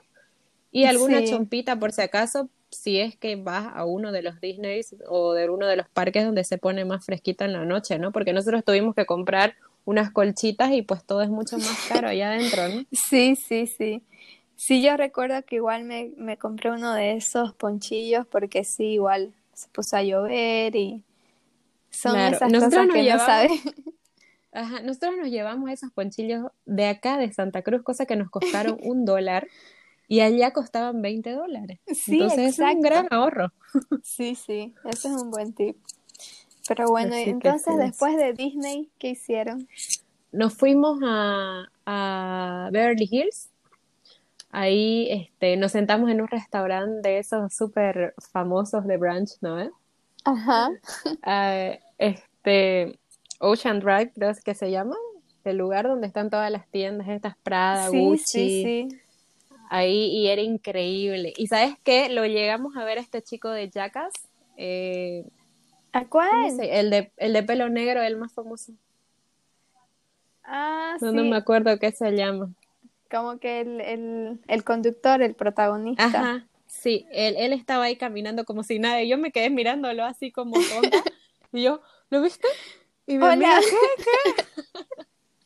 Y 0.73 0.87
alguna 0.87 1.25
chompita 1.25 1.79
por 1.79 1.93
si 1.93 2.03
acaso, 2.03 2.49
si 2.69 2.99
es 2.99 3.17
que 3.17 3.37
vas 3.37 3.69
a 3.73 3.85
uno 3.85 4.11
de 4.11 4.23
los 4.23 4.41
Disneys 4.41 4.97
o 5.07 5.33
de 5.33 5.49
uno 5.49 5.69
de 5.69 5.77
los 5.77 5.89
parques 5.89 6.25
donde 6.25 6.43
se 6.43 6.59
pone 6.59 6.85
más 6.85 7.07
fresquita 7.07 7.45
en 7.45 7.53
la 7.53 7.65
noche, 7.65 8.01
¿no? 8.01 8.11
Porque 8.11 8.33
nosotros 8.33 8.65
tuvimos 8.65 8.97
que 8.97 9.07
comprar 9.07 9.55
unas 9.85 10.11
colchitas 10.11 10.73
y 10.73 10.83
pues 10.83 11.05
todo 11.05 11.23
es 11.23 11.29
mucho 11.29 11.59
más 11.59 11.87
caro 11.89 12.09
allá 12.09 12.33
adentro, 12.33 12.69
¿no? 12.69 12.85
Sí, 12.91 13.37
sí, 13.37 13.69
sí. 13.69 14.03
Sí, 14.67 14.81
yo 14.81 14.97
recuerdo 14.97 15.45
que 15.45 15.57
igual 15.57 15.85
me, 15.85 16.13
me 16.17 16.39
compré 16.39 16.71
uno 16.71 16.95
de 16.95 17.13
esos 17.13 17.53
ponchillos 17.53 18.27
porque 18.27 18.65
sí, 18.65 18.95
igual 18.95 19.35
se 19.53 19.69
puso 19.69 19.99
a 19.99 20.03
llover 20.03 20.75
y 20.75 21.05
son 21.91 22.19
esas 22.19 22.51
cosas 22.51 22.89
que 22.91 23.03
no 23.03 23.19
sabes. 23.19 23.53
Ajá, 24.53 24.81
nosotros 24.81 25.17
nos 25.19 25.29
llevamos 25.29 25.71
esos 25.71 25.93
ponchillos 25.93 26.51
de 26.65 26.87
acá, 26.87 27.19
de 27.19 27.31
Santa 27.31 27.61
Cruz, 27.61 27.83
cosa 27.83 28.07
que 28.07 28.17
nos 28.17 28.31
costaron 28.31 28.79
un 28.81 29.05
dólar 29.05 29.49
y 30.09 30.21
allá 30.21 30.55
costaban 30.55 31.03
20 31.03 31.33
dólares. 31.33 31.81
Sí, 31.93 32.23
entonces 32.23 32.59
es 32.59 32.59
un 32.59 32.81
gran 32.81 33.07
ahorro. 33.11 33.53
Sí, 34.03 34.35
sí, 34.35 34.75
ese 34.87 35.09
es 35.09 35.15
un 35.15 35.31
buen 35.31 35.53
tip. 35.53 35.77
Pero 36.67 36.89
bueno, 36.89 37.15
entonces 37.17 37.77
después 37.77 38.17
de 38.17 38.33
Disney, 38.33 38.89
¿qué 38.99 39.11
hicieron? 39.11 39.69
Nos 40.33 40.55
fuimos 40.55 41.01
a, 41.05 41.71
a 41.85 42.71
Beverly 42.73 43.07
Hills. 43.11 43.51
Ahí 44.55 45.09
este, 45.11 45.57
nos 45.57 45.73
sentamos 45.73 46.11
en 46.11 46.21
un 46.21 46.29
restaurante 46.29 47.09
de 47.09 47.19
esos 47.19 47.55
súper 47.55 48.15
famosos 48.33 48.87
de 48.87 48.97
brunch, 48.97 49.33
¿no? 49.41 49.71
Ajá. 50.25 50.71
Uh, 51.27 51.79
este, 51.99 52.99
Ocean 53.41 53.81
Drive, 53.81 54.13
creo 54.15 54.33
que 54.45 54.55
se 54.55 54.71
llama, 54.71 54.97
el 55.45 55.59
lugar 55.59 55.87
donde 55.87 56.07
están 56.07 56.31
todas 56.31 56.51
las 56.51 56.67
tiendas, 56.69 57.09
estas 57.09 57.37
Prada, 57.43 57.89
Gucci. 57.89 58.25
Sí, 58.25 58.89
sí 58.89 59.01
ahí 59.75 60.07
y 60.07 60.29
era 60.29 60.43
increíble. 60.43 61.33
¿Y 61.37 61.47
sabes 61.49 61.75
qué? 61.83 62.09
Lo 62.09 62.25
llegamos 62.27 62.77
a 62.77 62.85
ver 62.85 62.99
a 62.99 63.01
este 63.01 63.23
chico 63.23 63.51
de 63.51 63.71
Jackass. 63.71 64.13
Eh, 64.57 65.25
¿A 65.93 66.05
cuál? 66.07 66.61
El 66.61 66.91
de, 66.91 67.13
el 67.17 67.33
de 67.33 67.43
pelo 67.43 67.69
negro, 67.69 68.03
el 68.03 68.17
más 68.17 68.33
famoso. 68.33 68.73
Ah, 70.45 70.97
no, 71.01 71.11
sí. 71.11 71.17
No 71.17 71.25
me 71.25 71.37
acuerdo 71.37 71.79
qué 71.79 71.93
se 71.93 72.13
llama. 72.13 72.51
Como 73.15 73.39
que 73.39 73.61
el, 73.61 73.81
el, 73.81 74.41
el 74.49 74.65
conductor, 74.65 75.23
el 75.23 75.35
protagonista. 75.35 76.05
Ajá, 76.05 76.49
sí, 76.67 77.07
él, 77.13 77.37
él 77.39 77.53
estaba 77.53 77.85
ahí 77.85 77.95
caminando 77.95 78.45
como 78.45 78.65
si 78.65 78.81
nada. 78.81 79.01
Y 79.03 79.09
yo 79.09 79.19
me 79.19 79.31
quedé 79.31 79.51
mirándolo 79.51 80.05
así 80.05 80.33
como 80.33 80.55
tonta. 80.55 81.01
y 81.53 81.63
yo, 81.63 81.81
¿lo 82.11 82.21
viste? 82.23 82.49
Y 83.07 83.19
me 83.19 83.27
Hola. 83.27 83.61
¿qué? 83.61 84.05
¿Qué? 84.05 84.45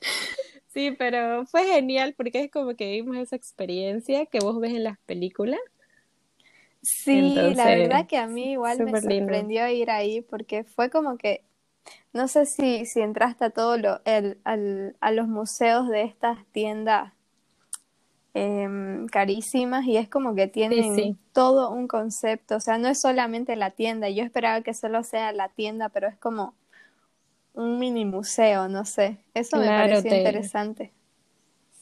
Sí, 0.68 0.92
pero 0.96 1.44
fue 1.46 1.64
genial 1.64 2.14
porque 2.16 2.44
es 2.44 2.50
como 2.52 2.76
que 2.76 2.92
vimos 2.92 3.16
esa 3.16 3.34
experiencia 3.34 4.26
que 4.26 4.38
vos 4.38 4.60
ves 4.60 4.74
en 4.74 4.84
las 4.84 4.98
películas. 5.00 5.58
Sí, 6.82 7.34
la 7.56 7.64
verdad 7.64 8.06
que 8.06 8.16
a 8.16 8.28
mí 8.28 8.52
igual 8.52 8.78
me 8.84 9.00
sorprendió 9.00 9.66
ir 9.68 9.90
ahí 9.90 10.20
porque 10.20 10.62
fue 10.62 10.88
como 10.88 11.18
que, 11.18 11.42
no 12.12 12.28
sé 12.28 12.46
si, 12.46 12.86
si 12.86 13.00
entraste 13.00 13.46
a 13.46 13.50
todo 13.50 13.76
lo, 13.76 14.00
el, 14.04 14.38
al, 14.44 14.94
a 15.00 15.10
los 15.10 15.26
museos 15.26 15.88
de 15.88 16.04
estas 16.04 16.46
tiendas 16.52 17.12
em, 18.34 19.06
carísimas 19.06 19.84
y 19.86 19.96
es 19.96 20.08
como 20.08 20.34
que 20.34 20.46
tienen 20.46 21.18
todo 21.32 21.70
un 21.70 21.88
concepto, 21.88 22.56
o 22.56 22.60
sea, 22.60 22.78
no 22.78 22.88
es 22.88 23.00
solamente 23.00 23.56
la 23.56 23.70
tienda, 23.70 24.08
yo 24.08 24.22
esperaba 24.24 24.62
que 24.62 24.74
solo 24.74 25.02
sea 25.02 25.32
la 25.32 25.48
tienda, 25.48 25.88
pero 25.88 26.08
es 26.08 26.16
como 26.16 26.54
un 27.54 27.78
mini 27.78 28.04
museo, 28.04 28.68
no 28.68 28.84
sé. 28.84 29.18
Eso 29.34 29.56
me 29.56 29.66
pareció 29.66 30.14
interesante. 30.14 30.92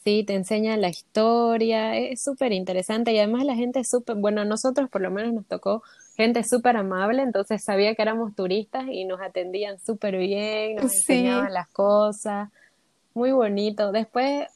Sí, 0.03 0.23
te 0.23 0.35
enseña 0.35 0.77
la 0.77 0.87
historia, 0.87 1.97
es 1.97 2.23
súper 2.23 2.53
interesante 2.53 3.11
y 3.11 3.17
además 3.17 3.43
la 3.43 3.55
gente 3.55 3.81
es 3.81 3.89
súper, 3.89 4.15
bueno, 4.15 4.41
a 4.41 4.45
nosotros 4.45 4.89
por 4.89 5.01
lo 5.01 5.11
menos 5.11 5.33
nos 5.33 5.45
tocó 5.45 5.83
gente 6.15 6.43
súper 6.45 6.77
amable, 6.77 7.21
entonces 7.21 7.63
sabía 7.63 7.93
que 7.93 8.01
éramos 8.01 8.33
turistas 8.33 8.85
y 8.89 9.03
nos 9.03 9.19
atendían 9.21 9.79
súper 9.79 10.17
bien, 10.17 10.77
nos 10.77 10.85
enseñaban 10.85 11.53
las 11.53 11.67
cosas, 11.67 12.49
muy 13.13 13.31
bonito. 13.31 13.91
Después, 13.91 14.47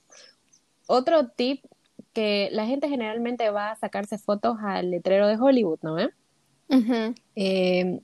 otro 0.88 1.28
tip 1.28 1.66
que 2.14 2.50
la 2.52 2.66
gente 2.66 2.90
generalmente 2.90 3.50
va 3.50 3.72
a 3.72 3.76
sacarse 3.76 4.18
fotos 4.18 4.58
al 4.62 4.92
letrero 4.92 5.28
de 5.28 5.38
Hollywood, 5.38 5.80
¿no? 5.82 5.98
eh, 7.36 8.00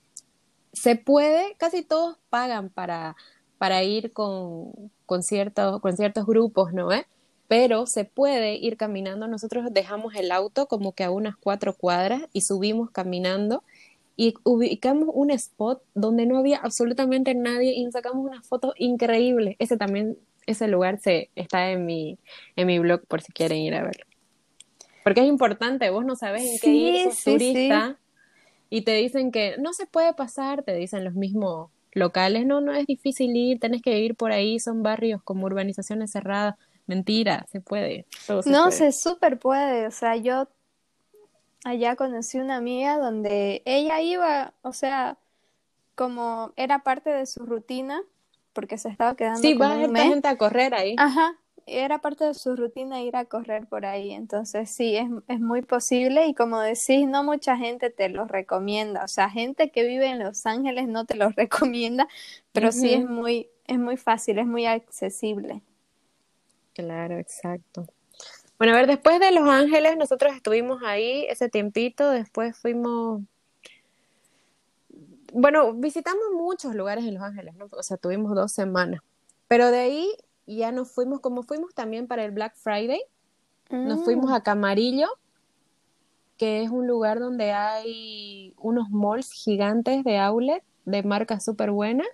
se 0.73 0.95
puede, 0.95 1.55
casi 1.57 1.83
todos 1.83 2.17
pagan 2.29 2.69
para, 2.69 3.15
para 3.57 3.83
ir 3.83 4.13
con, 4.13 4.91
con, 5.05 5.23
ciertos, 5.23 5.81
con 5.81 5.95
ciertos 5.95 6.25
grupos, 6.25 6.73
¿no? 6.73 6.91
¿Eh? 6.91 7.07
Pero 7.47 7.85
se 7.85 8.03
puede 8.03 8.55
ir 8.55 8.77
caminando. 8.77 9.27
Nosotros 9.27 9.65
dejamos 9.71 10.15
el 10.15 10.31
auto 10.31 10.67
como 10.67 10.93
que 10.93 11.03
a 11.03 11.11
unas 11.11 11.35
cuatro 11.37 11.73
cuadras 11.73 12.21
y 12.33 12.41
subimos 12.41 12.91
caminando 12.91 13.63
y 14.17 14.33
ubicamos 14.43 15.09
un 15.13 15.29
spot 15.29 15.81
donde 15.93 16.25
no 16.25 16.39
había 16.39 16.57
absolutamente 16.57 17.35
nadie 17.35 17.73
y 17.73 17.83
nos 17.85 17.93
sacamos 17.93 18.25
una 18.25 18.41
foto 18.41 18.73
increíble. 18.77 19.55
Ese 19.59 19.77
también, 19.77 20.17
ese 20.47 20.67
lugar 20.67 20.99
se, 20.99 21.29
está 21.35 21.69
en 21.69 21.85
mi, 21.85 22.17
en 22.55 22.67
mi 22.67 22.79
blog 22.79 23.05
por 23.05 23.21
si 23.21 23.31
quieren 23.31 23.59
ir 23.59 23.75
a 23.75 23.83
verlo. 23.83 24.05
Porque 25.03 25.21
es 25.21 25.27
importante, 25.27 25.89
vos 25.89 26.03
no 26.03 26.15
sabes 26.15 26.43
en 26.43 26.59
qué 26.59 26.69
ir, 26.69 27.03
sos 27.11 27.23
turista 27.23 27.97
y 28.69 28.81
te 28.81 28.93
dicen 28.95 29.31
que 29.31 29.55
no 29.59 29.73
se 29.73 29.85
puede 29.85 30.13
pasar, 30.13 30.63
te 30.63 30.73
dicen 30.73 31.03
los 31.03 31.13
mismos 31.13 31.69
locales, 31.93 32.45
no, 32.45 32.61
no 32.61 32.73
es 32.73 32.85
difícil 32.85 33.35
ir, 33.35 33.59
tenés 33.59 33.81
que 33.81 33.99
ir 33.99 34.15
por 34.15 34.31
ahí, 34.31 34.59
son 34.59 34.83
barrios 34.83 35.21
como 35.23 35.45
urbanizaciones 35.45 36.11
cerradas. 36.11 36.55
Mentira, 36.87 37.45
se 37.51 37.59
puede. 37.59 38.05
no, 38.45 38.71
se 38.71 38.93
súper 38.93 39.39
puede, 39.39 39.87
o 39.87 39.91
sea, 39.91 40.15
yo 40.15 40.47
allá 41.65 41.97
conocí 41.97 42.39
una 42.39 42.55
amiga 42.55 42.97
donde 42.97 43.61
ella 43.65 43.99
iba, 43.99 44.53
o 44.61 44.71
sea, 44.71 45.17
como 45.95 46.53
era 46.55 46.83
parte 46.83 47.09
de 47.09 47.25
su 47.25 47.45
rutina, 47.45 48.01
porque 48.57 48.79
se 48.79 48.89
estaba 48.89 49.15
quedando 49.15 49.39
sí, 49.39 49.53
va 49.53 49.73
a 49.73 49.77
gente 49.77 50.27
a 50.27 50.35
correr 50.35 50.73
ahí. 50.73 50.95
Ajá, 50.97 51.35
era 51.67 51.99
parte 51.99 52.25
de 52.25 52.33
su 52.33 52.55
rutina 52.55 53.03
ir 53.03 53.15
a 53.15 53.25
correr 53.25 53.67
por 53.67 53.85
ahí, 53.85 54.13
entonces 54.13 54.67
sí, 54.67 54.97
es, 54.97 55.07
es, 55.27 55.39
muy 55.39 55.61
posible 55.61 56.25
y 56.25 56.33
como 56.33 56.59
decís, 56.59 57.07
no 57.07 57.23
mucha 57.23 57.55
gente 57.55 57.91
te 57.91 58.09
lo 58.09 58.25
recomienda, 58.25 59.03
o 59.03 59.07
sea, 59.07 59.29
gente 59.29 59.69
que 59.69 59.83
vive 59.83 60.07
en 60.07 60.17
Los 60.17 60.47
Ángeles 60.47 60.87
no 60.87 61.05
te 61.05 61.13
lo 61.13 61.29
recomienda, 61.37 62.07
pero 62.51 62.71
sí 62.71 62.95
es 62.95 63.07
muy, 63.07 63.47
es 63.67 63.77
muy 63.77 63.95
fácil, 63.95 64.39
es 64.39 64.47
muy 64.47 64.65
accesible. 64.65 65.61
Claro, 66.73 67.19
exacto. 67.19 67.85
Bueno, 68.57 68.73
a 68.73 68.77
ver, 68.77 68.87
después 68.87 69.19
de 69.19 69.33
Los 69.33 69.47
Ángeles 69.47 69.97
nosotros 69.97 70.35
estuvimos 70.35 70.81
ahí 70.83 71.27
ese 71.29 71.47
tiempito, 71.47 72.09
después 72.09 72.57
fuimos 72.57 73.21
bueno, 75.33 75.73
visitamos 75.73 76.23
muchos 76.35 76.75
lugares 76.75 77.05
en 77.05 77.15
Los 77.15 77.23
Ángeles, 77.23 77.55
¿no? 77.55 77.67
O 77.71 77.83
sea, 77.83 77.97
tuvimos 77.97 78.35
dos 78.35 78.51
semanas. 78.51 79.01
Pero 79.47 79.71
de 79.71 79.79
ahí 79.79 80.11
ya 80.45 80.71
nos 80.71 80.91
fuimos, 80.91 81.19
como 81.19 81.43
fuimos 81.43 81.73
también 81.73 82.07
para 82.07 82.25
el 82.25 82.31
Black 82.31 82.55
Friday, 82.55 83.01
nos 83.69 84.03
fuimos 84.05 84.31
a 84.31 84.41
Camarillo, 84.41 85.07
que 86.37 86.63
es 86.63 86.69
un 86.69 86.87
lugar 86.87 87.19
donde 87.19 87.51
hay 87.51 88.53
unos 88.57 88.89
malls 88.89 89.31
gigantes 89.31 90.05
de 90.05 90.17
outlet 90.19 90.63
de 90.85 91.03
marca 91.03 91.39
súper 91.39 91.71
buena. 91.71 92.05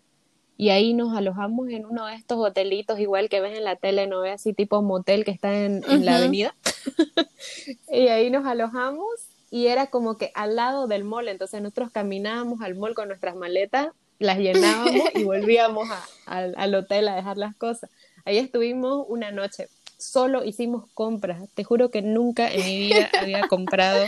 Y 0.56 0.70
ahí 0.70 0.94
nos 0.94 1.16
alojamos 1.16 1.70
en 1.70 1.86
uno 1.86 2.06
de 2.06 2.16
estos 2.16 2.38
hotelitos, 2.38 3.00
igual 3.00 3.28
que 3.28 3.42
ves 3.42 3.58
en 3.58 3.64
la 3.64 3.76
tele, 3.76 4.08
no 4.08 4.22
ves 4.22 4.36
así 4.36 4.54
tipo 4.54 4.82
motel 4.82 5.26
que 5.26 5.32
está 5.32 5.54
en, 5.54 5.84
en 5.90 6.06
la 6.06 6.18
avenida. 6.18 6.56
y 7.92 8.08
ahí 8.08 8.30
nos 8.30 8.46
alojamos 8.46 9.08
y 9.54 9.68
era 9.68 9.86
como 9.86 10.18
que 10.18 10.32
al 10.34 10.56
lado 10.56 10.88
del 10.88 11.04
mall. 11.04 11.28
Entonces 11.28 11.62
nosotros 11.62 11.92
caminábamos 11.92 12.62
al 12.62 12.74
mall 12.74 12.96
con 12.96 13.08
nuestras 13.10 13.36
maletas, 13.36 13.90
las 14.18 14.40
llenábamos 14.40 15.04
y 15.14 15.24
volvíamos 15.26 15.88
al 16.26 16.74
hotel 16.74 17.08
a 17.08 17.16
dejar 17.16 17.38
las 17.38 17.56
cosas. 17.56 17.92
Ahí 18.26 18.40
estuvimos 18.40 19.06
una 19.08 19.30
noche, 19.30 19.68
solo 20.00 20.44
hicimos 20.44 20.86
compras. 20.96 21.48
Te 21.54 21.64
juro 21.64 21.92
que 21.92 22.02
nunca 22.02 22.52
en 22.52 22.66
mi 22.66 22.80
vida 22.80 23.12
había 23.22 23.48
comprado 23.48 24.08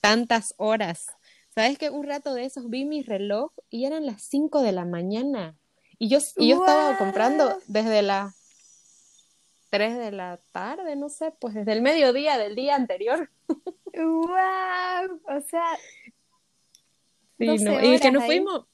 tantas 0.00 0.54
horas. 0.56 1.06
¿Sabes 1.54 1.78
que 1.78 1.90
un 1.90 2.04
rato 2.04 2.34
de 2.34 2.44
esos 2.44 2.68
vi 2.68 2.84
mi 2.84 3.02
reloj 3.02 3.52
y 3.70 3.84
eran 3.84 4.06
las 4.06 4.22
5 4.22 4.60
de 4.60 4.72
la 4.72 4.86
mañana? 4.86 5.54
Y 6.00 6.08
yo, 6.08 6.18
y 6.36 6.48
yo 6.48 6.64
estaba 6.64 6.98
comprando 6.98 7.56
desde 7.68 8.02
las 8.02 8.34
3 9.70 9.98
de 9.98 10.10
la 10.10 10.40
tarde, 10.50 10.96
no 10.96 11.08
sé, 11.10 11.32
pues 11.38 11.54
desde 11.54 11.74
el 11.74 11.80
mediodía 11.80 12.38
del 12.38 12.56
día 12.56 12.74
anterior. 12.74 13.30
¡Wow! 13.94 15.20
O 15.28 15.40
sea. 15.48 15.76
Sí, 17.38 17.46
no. 17.64 17.82
Y 17.82 17.98
que 17.98 18.10
nos 18.10 18.24
fuimos. 18.24 18.66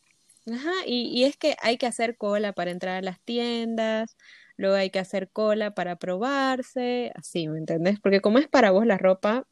Ajá, 0.53 0.73
y, 0.87 1.09
y 1.09 1.25
es 1.25 1.37
que 1.37 1.57
hay 1.61 1.77
que 1.77 1.87
hacer 1.87 2.17
cola 2.17 2.53
para 2.53 2.71
entrar 2.71 2.97
a 2.97 3.03
las 3.03 3.21
tiendas, 3.21 4.17
luego 4.57 4.77
hay 4.77 4.91
que 4.91 5.01
hacer 5.01 5.29
cola 5.31 5.75
para 5.75 5.97
probarse, 5.97 7.11
así, 7.17 7.49
¿me 7.49 7.59
entendés? 7.59 7.99
Porque 7.99 8.21
como 8.21 8.39
es 8.39 8.47
para 8.47 8.71
vos 8.71 8.87
la 8.87 8.97
ropa, 8.97 9.45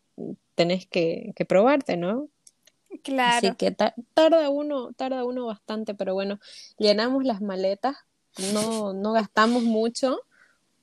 tenés 0.55 0.87
que, 0.87 1.33
que 1.35 1.45
probarte, 1.45 1.97
¿no? 1.97 2.29
Claro. 3.03 3.49
Así 3.49 3.57
que 3.57 3.73
tarda 3.73 4.51
uno, 4.51 4.93
tarda 4.93 5.25
uno 5.25 5.47
bastante, 5.47 5.95
pero 5.95 6.15
bueno, 6.15 6.39
llenamos 6.79 7.25
las 7.25 7.41
maletas, 7.41 7.97
no, 8.53 8.93
no 8.93 9.13
gastamos 9.13 9.65
mucho, 9.65 10.21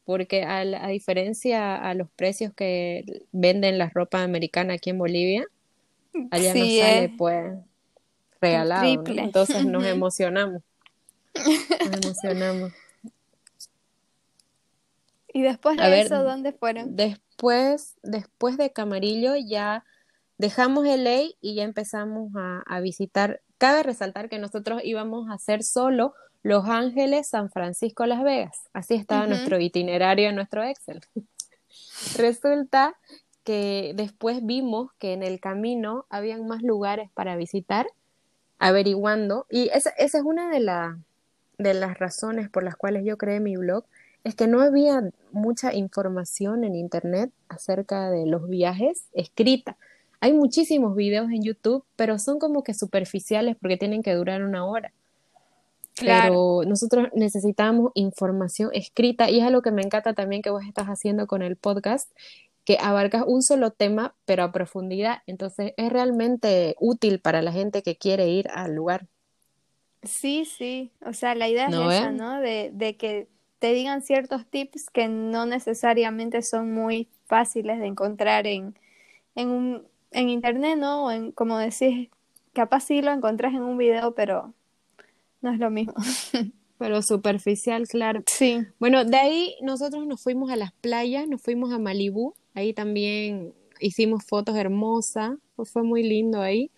porque 0.06 0.44
a, 0.44 0.60
a 0.60 0.88
diferencia 0.90 1.76
a 1.76 1.94
los 1.94 2.10
precios 2.12 2.54
que 2.54 3.24
venden 3.32 3.78
la 3.78 3.90
ropa 3.90 4.24
americana 4.24 4.74
aquí 4.74 4.90
en 4.90 4.98
Bolivia, 4.98 5.46
allá 6.32 6.54
nos 6.54 6.78
sale 6.78 7.14
pues 7.18 7.54
regalado, 8.40 9.04
¿no? 9.04 9.22
entonces 9.22 9.66
nos 9.66 9.86
emocionamos, 9.86 10.62
nos 11.36 12.06
emocionamos. 12.06 12.74
¿Y 15.34 15.44
después 15.44 15.78
de 15.78 16.02
eso 16.02 16.24
dónde 16.24 16.52
fueron? 16.52 16.96
Después, 16.96 17.96
después 18.04 18.58
de 18.58 18.74
Camarillo 18.74 19.36
ya 19.36 19.86
dejamos 20.38 20.86
el 20.88 21.06
ley 21.06 21.38
y 21.40 21.56
ya 21.56 21.64
empezamos 21.64 22.32
a, 22.36 22.80
visitar. 22.82 23.42
Cabe 23.58 23.84
resaltar 23.84 24.28
que 24.28 24.40
nosotros 24.40 24.82
íbamos 24.84 25.30
a 25.30 25.36
hacer 25.36 25.64
solo 25.64 26.14
Los 26.44 26.66
Ángeles, 26.68 27.28
San 27.28 27.50
Francisco, 27.50 28.06
Las 28.06 28.24
Vegas. 28.24 28.70
Así 28.74 28.96
estaba 28.96 29.28
nuestro 29.28 29.60
itinerario 29.60 30.30
en 30.30 30.36
nuestro 30.36 30.64
Excel. 30.64 31.02
Resulta 32.18 32.96
que 33.44 33.94
después 33.96 34.46
vimos 34.46 34.92
que 35.00 35.14
en 35.14 35.24
el 35.24 35.40
camino 35.40 36.06
habían 36.10 36.48
más 36.48 36.62
lugares 36.62 37.10
para 37.14 37.36
visitar, 37.36 37.88
averiguando, 38.60 39.46
y 39.50 39.70
esa, 39.74 39.92
esa 39.92 40.20
es 40.20 40.24
una 40.24 40.50
de, 40.50 40.60
la, 40.60 41.00
de 41.58 41.74
las 41.74 41.98
razones 41.98 42.50
por 42.50 42.64
las 42.64 42.76
cuales 42.76 43.04
yo 43.06 43.18
creé 43.18 43.40
mi 43.40 43.58
blog, 43.58 43.86
es 44.24 44.36
que 44.36 44.48
no 44.48 44.62
había 44.62 45.02
mucha 45.32 45.74
información 45.74 46.64
en 46.64 46.76
Internet 46.76 47.32
acerca 47.50 48.12
de 48.12 48.28
los 48.28 48.48
viajes 48.48 49.06
escrita. 49.14 49.78
Hay 50.20 50.34
muchísimos 50.34 50.96
videos 50.96 51.32
en 51.32 51.42
YouTube, 51.42 51.84
pero 51.96 52.20
son 52.20 52.38
como 52.38 52.64
que 52.64 52.76
superficiales 52.76 53.56
porque 53.60 53.78
tienen 53.78 54.04
que 54.04 54.14
durar 54.14 54.44
una 54.44 54.66
hora. 54.66 54.94
Claro. 56.02 56.62
Pero 56.62 56.70
nosotros 56.70 57.08
necesitamos 57.14 57.92
información 57.96 58.70
escrita 58.74 59.30
y 59.30 59.40
es 59.40 59.46
algo 59.46 59.62
que 59.62 59.72
me 59.72 59.82
encanta 59.82 60.14
también 60.14 60.42
que 60.42 60.50
vos 60.50 60.64
estás 60.68 60.88
haciendo 60.88 61.28
con 61.28 61.42
el 61.42 61.56
podcast, 61.56 62.12
que 62.66 62.78
abarcas 62.82 63.24
un 63.26 63.42
solo 63.42 63.72
tema, 63.72 64.14
pero 64.26 64.44
a 64.44 64.52
profundidad. 64.52 65.20
Entonces 65.28 65.74
es 65.78 65.92
realmente 65.92 66.76
útil 66.80 67.20
para 67.20 67.42
la 67.42 67.52
gente 67.52 67.84
que 67.84 67.96
quiere 67.96 68.30
ir 68.30 68.48
al 68.54 68.76
lugar. 68.76 69.08
Sí, 70.04 70.46
sí. 70.46 70.92
O 71.06 71.14
sea, 71.14 71.36
la 71.36 71.48
idea 71.48 71.68
es 71.68 71.74
esa, 71.76 72.12
¿no? 72.12 72.42
De, 72.42 72.72
de 72.74 72.98
que 72.98 73.28
te 73.60 73.74
digan 73.74 74.02
ciertos 74.02 74.46
tips 74.48 74.90
que 74.90 75.08
no 75.08 75.46
necesariamente 75.46 76.42
son 76.42 76.74
muy 76.74 77.08
fáciles 77.26 77.80
de 77.80 77.86
encontrar 77.86 78.48
en, 78.48 78.76
en 79.36 79.50
un 79.50 79.92
en 80.12 80.30
internet, 80.30 80.78
¿no? 80.78 81.06
O 81.06 81.12
en, 81.12 81.32
como 81.32 81.58
decís, 81.58 82.10
capaz 82.54 82.82
sí 82.82 83.02
lo 83.02 83.12
encontrás 83.12 83.54
en 83.54 83.64
un 83.64 83.78
video, 83.78 84.14
pero 84.14 84.54
no 85.42 85.52
es 85.52 85.60
lo 85.60 85.70
mismo. 85.70 85.94
pero 86.78 87.02
superficial, 87.02 87.88
claro. 87.88 88.24
Sí. 88.26 88.66
Bueno, 88.80 89.06
de 89.06 89.18
ahí 89.18 89.56
nosotros 89.62 90.08
nos 90.08 90.22
fuimos 90.24 90.50
a 90.52 90.56
las 90.56 90.74
playas, 90.74 91.28
nos 91.28 91.42
fuimos 91.42 91.72
a 91.72 91.78
Malibú, 91.78 92.34
ahí 92.56 92.74
también 92.74 93.54
hicimos 93.80 94.24
fotos 94.26 94.56
hermosas, 94.56 95.38
pues 95.56 95.70
fue 95.70 95.84
muy 95.84 96.02
lindo 96.02 96.42
ahí. 96.42 96.72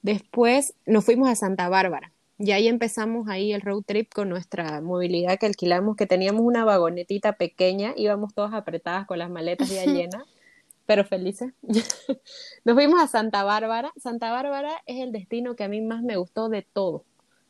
Después 0.00 0.74
nos 0.86 1.04
fuimos 1.04 1.28
a 1.28 1.34
Santa 1.34 1.68
Bárbara. 1.68 2.12
Y 2.38 2.52
ahí 2.52 2.68
empezamos 2.68 3.28
ahí 3.28 3.52
el 3.52 3.60
road 3.60 3.82
trip 3.86 4.12
con 4.12 4.28
nuestra 4.28 4.80
movilidad 4.80 5.38
que 5.38 5.46
alquilamos, 5.46 5.96
que 5.96 6.06
teníamos 6.06 6.42
una 6.42 6.64
vagonetita 6.64 7.34
pequeña, 7.34 7.92
íbamos 7.96 8.34
todas 8.34 8.54
apretadas 8.54 9.06
con 9.06 9.18
las 9.18 9.30
maletas 9.30 9.68
ya 9.68 9.84
llenas 9.84 10.24
pero 10.86 11.04
felices. 11.04 11.52
Nos 12.64 12.74
fuimos 12.74 13.00
a 13.00 13.06
Santa 13.06 13.44
Bárbara. 13.44 13.92
Santa 13.96 14.30
Bárbara 14.32 14.82
es 14.86 15.00
el 15.00 15.12
destino 15.12 15.56
que 15.56 15.64
a 15.64 15.68
mí 15.68 15.80
más 15.80 16.02
me 16.02 16.16
gustó 16.16 16.48
de 16.48 16.62
todo. 16.62 17.04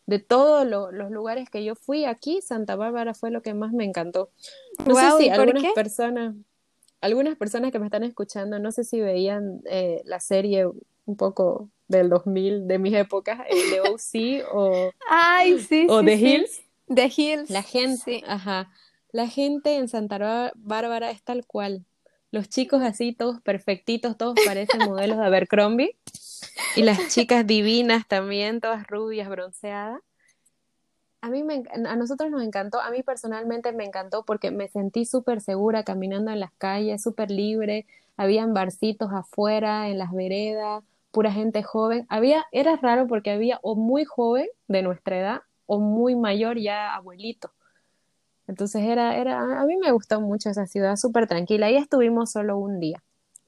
De 0.07 0.19
todos 0.19 0.67
los 0.67 1.11
lugares 1.11 1.49
que 1.49 1.65
yo 1.65 1.75
fui 1.75 2.05
aquí, 2.05 2.43
Santa 2.43 2.77
Bárbara 2.77 3.15
fue 3.15 3.31
lo 3.31 3.43
que 3.43 3.55
más 3.55 3.73
me 3.73 3.85
encantó. 3.85 4.31
No 4.85 4.95
sé 4.95 5.11
si 5.19 5.29
algunas 5.31 5.73
personas, 5.73 6.35
algunas 7.01 7.37
personas 7.37 7.73
que 7.73 7.79
me 7.79 7.87
están 7.87 8.05
escuchando, 8.05 8.59
no 8.59 8.71
sé 8.71 8.85
si 8.85 9.01
veían 9.01 9.63
eh, 9.65 10.03
la 10.05 10.21
serie 10.21 10.67
un 11.07 11.17
poco 11.17 11.71
del 11.89 12.09
2000 12.09 12.67
de 12.67 12.79
mis 12.79 12.95
épocas, 12.95 13.41
el 13.49 13.71
de 13.71 13.81
OC 13.81 14.47
o, 14.53 14.91
Ay, 15.09 15.59
sí, 15.61 15.87
o 15.89 16.03
The 16.03 16.15
Hills. 16.15 16.63
The 16.95 17.13
Hills. 17.15 17.51
La 17.51 17.63
gente, 17.63 18.23
ajá. 18.27 18.71
La 19.11 19.29
gente 19.29 19.77
en 19.77 19.89
Santa 19.89 20.53
Bárbara 20.57 21.11
es 21.11 21.23
tal 21.23 21.47
cual 21.47 21.85
los 22.35 22.49
chicos 22.49 22.83
así, 22.83 23.13
todos 23.13 23.41
perfectitos, 23.41 24.17
todos 24.17 24.35
parecen 24.45 24.81
modelos 24.81 25.19
de 25.19 25.25
Abercrombie. 25.25 25.97
Y 26.75 26.83
las 26.83 27.09
chicas 27.15 27.47
divinas 27.47 28.09
también, 28.09 28.61
todas 28.61 28.89
rubias, 28.89 29.29
bronceadas. 29.29 30.01
A 31.21 31.31
mí 31.31 31.45
me, 31.45 31.63
a 31.73 31.97
nosotros 31.97 32.33
nos 32.33 32.43
encantó, 32.43 32.81
a 32.81 32.91
mí 32.91 33.05
personalmente 33.05 33.73
me 33.73 33.85
encantó 33.85 34.25
porque 34.25 34.51
me 34.51 34.67
sentí 34.67 35.05
súper 35.05 35.41
segura 35.41 35.85
caminando 35.85 36.33
en 36.33 36.41
las 36.41 36.53
calles, 36.59 37.03
súper 37.03 37.31
libre, 37.31 37.87
habían 38.17 38.53
barcitos 38.53 39.13
afuera, 39.13 39.89
en 39.89 39.99
las 39.99 40.13
veredas, 40.13 40.83
pura 41.13 41.31
gente 41.31 41.63
joven. 41.63 42.05
Había, 42.09 42.45
era 42.51 42.75
raro 42.77 43.07
porque 43.07 43.31
había 43.31 43.61
o 43.63 43.77
muy 43.77 44.05
joven 44.05 44.49
de 44.67 44.83
nuestra 44.83 45.19
edad 45.21 45.43
o 45.67 45.79
muy 45.79 46.17
mayor 46.17 46.59
ya 46.59 46.97
abuelito. 46.97 47.53
Entonces 48.47 48.83
era, 48.83 49.17
era, 49.17 49.61
a 49.61 49.65
mí 49.67 49.77
me 49.77 49.93
gustó 49.93 50.21
mucho 50.21 50.51
esa 50.51 50.67
ciudad, 50.67 50.97
súper 50.97 51.27
tranquila. 51.27 51.67
Ahí 51.67 51.77
estuvimos 51.77 52.33
solo 52.33 52.59
un 52.59 52.81
día, 52.81 53.03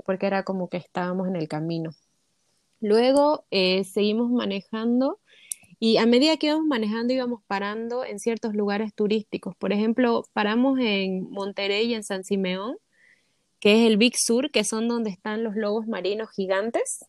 porque 0.04 0.26
era 0.26 0.42
como 0.42 0.68
que 0.68 0.78
estábamos 0.78 1.28
en 1.28 1.36
el 1.36 1.48
camino. 1.48 1.90
Luego 2.80 3.44
eh, 3.50 3.84
seguimos 3.84 4.30
manejando 4.30 5.20
y 5.78 5.98
a 5.98 6.06
medida 6.06 6.36
que 6.36 6.46
íbamos 6.46 6.66
manejando 6.66 7.12
íbamos 7.12 7.42
parando 7.46 8.04
en 8.04 8.18
ciertos 8.18 8.54
lugares 8.54 8.94
turísticos. 8.94 9.54
Por 9.56 9.72
ejemplo, 9.72 10.24
paramos 10.32 10.78
en 10.80 11.30
Monterrey 11.30 11.88
y 11.88 11.94
en 11.94 12.02
San 12.02 12.24
Simeón, 12.24 12.78
que 13.60 13.72
es 13.82 13.86
el 13.86 13.98
Big 13.98 14.16
Sur, 14.16 14.50
que 14.50 14.64
son 14.64 14.88
donde 14.88 15.10
están 15.10 15.44
los 15.44 15.54
lobos 15.54 15.86
marinos 15.86 16.30
gigantes, 16.30 17.04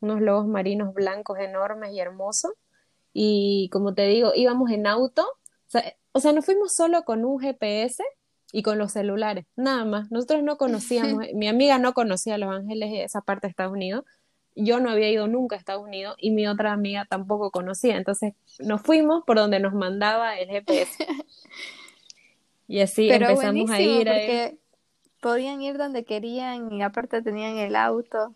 unos 0.00 0.20
lobos 0.20 0.48
marinos 0.48 0.94
blancos 0.94 1.38
enormes 1.38 1.92
y 1.92 2.00
hermosos. 2.00 2.52
Y 3.12 3.68
como 3.72 3.94
te 3.94 4.06
digo, 4.06 4.32
íbamos 4.34 4.70
en 4.70 4.86
auto. 4.86 5.26
O 6.12 6.20
sea, 6.20 6.32
nos 6.32 6.44
fuimos 6.44 6.74
solo 6.74 7.04
con 7.04 7.24
un 7.24 7.40
GPS 7.40 8.04
y 8.52 8.62
con 8.62 8.78
los 8.78 8.92
celulares, 8.92 9.46
nada 9.56 9.84
más. 9.84 10.10
Nosotros 10.10 10.42
no 10.42 10.58
conocíamos, 10.58 11.24
mi 11.34 11.48
amiga 11.48 11.78
no 11.78 11.94
conocía 11.94 12.38
Los 12.38 12.54
Ángeles, 12.54 12.90
esa 12.94 13.22
parte 13.22 13.46
de 13.46 13.50
Estados 13.50 13.72
Unidos. 13.72 14.04
Yo 14.54 14.80
no 14.80 14.90
había 14.90 15.10
ido 15.10 15.26
nunca 15.28 15.56
a 15.56 15.58
Estados 15.58 15.82
Unidos 15.82 16.14
y 16.18 16.30
mi 16.30 16.46
otra 16.46 16.72
amiga 16.72 17.06
tampoco 17.08 17.50
conocía. 17.50 17.96
Entonces 17.96 18.34
nos 18.58 18.82
fuimos 18.82 19.24
por 19.24 19.38
donde 19.38 19.58
nos 19.58 19.72
mandaba 19.72 20.38
el 20.38 20.50
GPS. 20.50 20.92
y 22.68 22.80
así 22.80 23.10
empezamos 23.10 23.70
a 23.70 23.80
ir. 23.80 24.06
Porque 24.06 24.58
podían 25.22 25.62
ir 25.62 25.78
donde 25.78 26.04
querían 26.04 26.70
y 26.70 26.82
aparte 26.82 27.22
tenían 27.22 27.56
el 27.56 27.74
auto. 27.74 28.34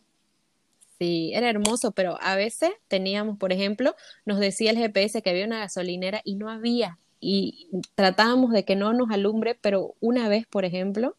Sí, 0.99 1.33
era 1.35 1.51
hermoso, 1.51 1.93
pero 1.93 2.17
a 2.23 2.37
veces 2.37 2.71
teníamos, 2.89 3.37
por 3.37 3.53
ejemplo, 3.53 3.95
nos 4.25 4.39
decía 4.39 4.71
el 4.71 4.79
GPS 4.79 5.21
que 5.21 5.29
había 5.29 5.45
una 5.45 5.59
gasolinera 5.59 6.23
y 6.25 6.37
no 6.37 6.49
había 6.49 6.99
y 7.29 7.67
tratábamos 7.97 8.53
de 8.53 8.65
que 8.65 8.77
no 8.77 8.93
nos 8.93 9.11
alumbre, 9.11 9.59
pero 9.61 9.97
una 9.99 10.29
vez, 10.29 10.47
por 10.47 10.65
ejemplo, 10.65 11.17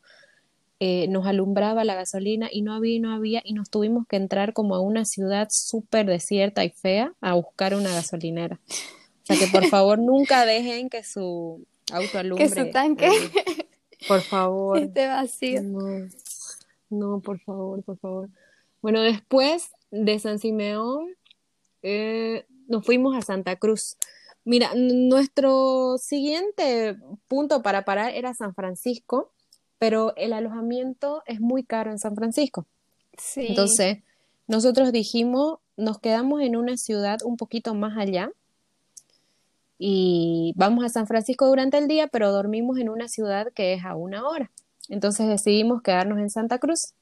eh, 0.80 1.10
nos 1.10 1.28
alumbraba 1.28 1.84
la 1.84 1.96
gasolina 1.96 2.48
y 2.50 2.62
no 2.62 2.74
había 2.74 2.96
y 2.96 3.00
no 3.02 3.12
había 3.12 3.41
y 3.43 3.52
nos 3.52 3.70
tuvimos 3.70 4.08
que 4.08 4.15
entrar 4.15 4.54
como 4.54 4.76
a 4.76 4.80
una 4.80 5.04
ciudad 5.04 5.50
súper 5.52 6.06
desierta 6.06 6.63
y 6.63 6.70
fea 6.70 7.13
a 7.20 7.34
buscar 7.34 7.76
una 7.76 7.89
gasolinera. 7.89 8.58
O 8.65 9.26
sea 9.26 9.38
que 9.38 9.48
por 9.48 9.65
favor 9.70 10.00
nunca 10.00 10.46
dejen 10.46 10.89
que 10.89 11.04
su 11.04 11.65
auto 11.91 12.20
alumbre. 12.20 12.48
Que 12.48 12.56
su 12.56 12.72
tanque. 12.72 13.08
Eh, 13.08 13.67
por 14.08 14.22
favor. 14.22 14.78
Esté 14.78 15.08
vacío. 15.08 15.62
No, 15.62 16.08
no, 16.89 17.20
por 17.20 17.41
favor, 17.41 17.84
por 17.84 17.98
favor. 17.98 18.30
Bueno, 18.82 19.02
después 19.02 19.72
de 19.91 20.20
San 20.20 20.39
Simeón 20.39 21.06
eh, 21.82 22.46
nos 22.70 22.86
fuimos 22.86 23.13
a 23.17 23.22
Santa 23.22 23.58
Cruz. 23.58 23.98
Mira, 24.48 24.72
nuestro 24.78 25.98
siguiente 25.98 26.98
punto 27.28 27.62
para 27.62 27.84
parar 27.84 28.14
era 28.14 28.34
San 28.34 28.56
Francisco, 28.56 29.30
pero 29.78 30.16
el 30.16 30.32
alojamiento 30.32 31.22
es 31.26 31.42
muy 31.42 31.66
caro 31.66 31.92
en 31.92 32.00
San 32.00 32.16
Francisco. 32.16 32.66
Sí. 33.18 33.48
Entonces, 33.50 33.98
nosotros 34.48 34.94
dijimos, 34.94 35.60
nos 35.76 36.00
quedamos 36.00 36.42
en 36.42 36.56
una 36.56 36.78
ciudad 36.78 37.20
un 37.26 37.36
poquito 37.36 37.76
más 37.76 37.98
allá 37.98 38.32
y 39.78 40.54
vamos 40.56 40.86
a 40.86 40.90
San 40.90 41.08
Francisco 41.08 41.46
durante 41.46 41.78
el 41.78 41.90
día, 41.90 42.08
pero 42.08 42.32
dormimos 42.32 42.78
en 42.78 42.88
una 42.88 43.10
ciudad 43.10 43.52
que 43.54 43.74
es 43.74 43.84
a 43.84 43.98
una 43.98 44.26
hora. 44.26 44.50
Entonces 44.88 45.28
decidimos 45.28 45.82
quedarnos 45.82 46.20
en 46.20 46.30
Santa 46.30 46.58
Cruz. 46.58 46.94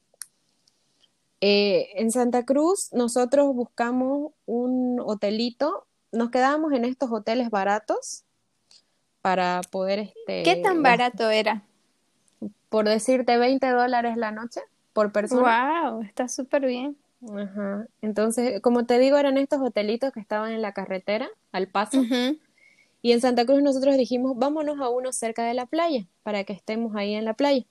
Eh, 1.40 1.90
en 1.94 2.10
Santa 2.10 2.44
Cruz 2.44 2.88
nosotros 2.92 3.54
buscamos 3.54 4.32
un 4.46 4.98
hotelito, 4.98 5.85
nos 6.12 6.30
quedamos 6.30 6.72
en 6.72 6.84
estos 6.84 7.10
hoteles 7.10 7.50
baratos 7.50 8.24
para 9.22 9.60
poder... 9.70 9.98
Este, 9.98 10.42
¿Qué 10.42 10.56
tan 10.56 10.82
barato 10.82 11.30
era? 11.30 11.62
Por 12.68 12.86
decirte 12.88 13.38
20 13.38 13.68
dólares 13.70 14.16
la 14.16 14.30
noche 14.30 14.60
por 14.92 15.12
persona. 15.12 15.90
¡Wow! 15.90 16.02
Está 16.02 16.28
súper 16.28 16.66
bien. 16.66 16.96
Ajá. 17.34 17.86
Entonces, 18.02 18.60
como 18.60 18.86
te 18.86 18.98
digo, 18.98 19.16
eran 19.16 19.36
estos 19.36 19.60
hotelitos 19.60 20.12
que 20.12 20.20
estaban 20.20 20.52
en 20.52 20.62
la 20.62 20.72
carretera, 20.72 21.28
al 21.52 21.66
paso. 21.68 22.02
Y 23.02 23.12
en 23.12 23.20
Santa 23.20 23.44
Cruz 23.46 23.62
nosotros 23.62 23.96
dijimos, 23.96 24.36
vámonos 24.36 24.80
a 24.80 24.88
uno 24.88 25.12
cerca 25.12 25.44
de 25.44 25.54
la 25.54 25.66
playa, 25.66 26.06
para 26.22 26.44
que 26.44 26.52
estemos 26.52 26.96
ahí 26.96 27.14
en 27.14 27.24
la 27.24 27.34
playa. 27.34 27.64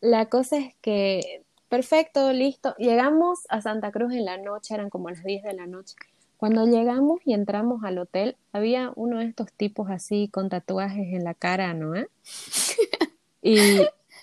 La 0.00 0.26
cosa 0.26 0.56
es 0.56 0.74
que, 0.80 1.42
perfecto, 1.68 2.32
listo. 2.32 2.74
Llegamos 2.78 3.40
a 3.48 3.60
Santa 3.60 3.92
Cruz 3.92 4.12
en 4.12 4.24
la 4.24 4.38
noche, 4.38 4.74
eran 4.74 4.88
como 4.88 5.10
las 5.10 5.22
10 5.24 5.42
de 5.42 5.52
la 5.52 5.66
noche. 5.66 5.94
Cuando 6.40 6.64
llegamos 6.64 7.20
y 7.26 7.34
entramos 7.34 7.84
al 7.84 7.98
hotel, 7.98 8.34
había 8.50 8.92
uno 8.96 9.18
de 9.18 9.26
estos 9.26 9.52
tipos 9.52 9.90
así 9.90 10.30
con 10.32 10.48
tatuajes 10.48 11.12
en 11.12 11.22
la 11.22 11.34
cara, 11.34 11.74
¿no? 11.74 11.92
y, 13.42 13.58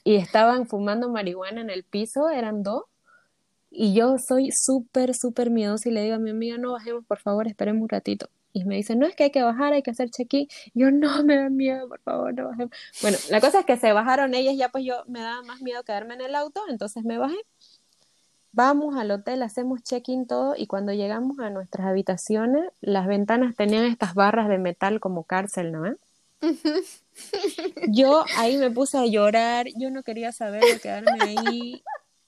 y 0.03 0.15
estaban 0.15 0.65
fumando 0.65 1.09
marihuana 1.09 1.61
en 1.61 1.69
el 1.69 1.83
piso, 1.83 2.31
eran 2.31 2.63
dos. 2.63 2.85
Y 3.69 3.93
yo 3.93 4.17
soy 4.17 4.49
súper, 4.51 5.13
súper 5.13 5.51
miedosa 5.51 5.89
y 5.89 5.91
le 5.91 6.01
digo 6.01 6.15
a 6.15 6.17
mi 6.17 6.31
amiga, 6.31 6.57
no 6.57 6.71
bajemos, 6.71 7.05
por 7.05 7.19
favor, 7.19 7.45
esperemos 7.45 7.83
un 7.83 7.89
ratito. 7.89 8.31
Y 8.51 8.65
me 8.65 8.77
dicen, 8.77 8.97
no, 8.97 9.05
es 9.05 9.15
que 9.15 9.25
hay 9.25 9.31
que 9.31 9.43
bajar, 9.43 9.73
hay 9.73 9.83
que 9.83 9.91
hacer 9.91 10.09
check-in. 10.09 10.47
Yo, 10.73 10.89
no, 10.89 11.23
me 11.23 11.35
da 11.35 11.49
miedo, 11.51 11.87
por 11.87 11.99
favor, 11.99 12.33
no 12.33 12.47
bajemos. 12.47 12.75
Bueno, 13.03 13.17
la 13.29 13.39
cosa 13.41 13.59
es 13.59 13.65
que 13.67 13.77
se 13.77 13.93
bajaron 13.93 14.33
ellas, 14.33 14.55
ya 14.57 14.69
pues 14.69 14.85
yo 14.85 15.03
me 15.07 15.19
daba 15.19 15.43
más 15.43 15.61
miedo 15.61 15.83
quedarme 15.83 16.15
en 16.15 16.21
el 16.21 16.33
auto, 16.33 16.63
entonces 16.67 17.03
me 17.03 17.19
bajé. 17.19 17.37
Vamos 18.57 18.95
al 18.95 19.11
hotel, 19.11 19.43
hacemos 19.43 19.83
check-in 19.83 20.25
todo 20.25 20.55
y 20.57 20.65
cuando 20.65 20.91
llegamos 20.91 21.37
a 21.37 21.51
nuestras 21.51 21.85
habitaciones, 21.85 22.63
las 22.81 23.05
ventanas 23.05 23.55
tenían 23.55 23.85
estas 23.85 24.15
barras 24.15 24.49
de 24.49 24.57
metal 24.57 24.99
como 24.99 25.25
cárcel, 25.25 25.71
¿no? 25.71 25.95
Yo 27.87 28.25
ahí 28.35 28.57
me 28.57 28.71
puse 28.71 28.97
a 28.97 29.05
llorar, 29.05 29.67
yo 29.77 29.91
no 29.91 30.01
quería 30.01 30.31
saber 30.31 30.63
de 30.63 30.79
quedarme 30.79 31.17
ahí 31.21 31.83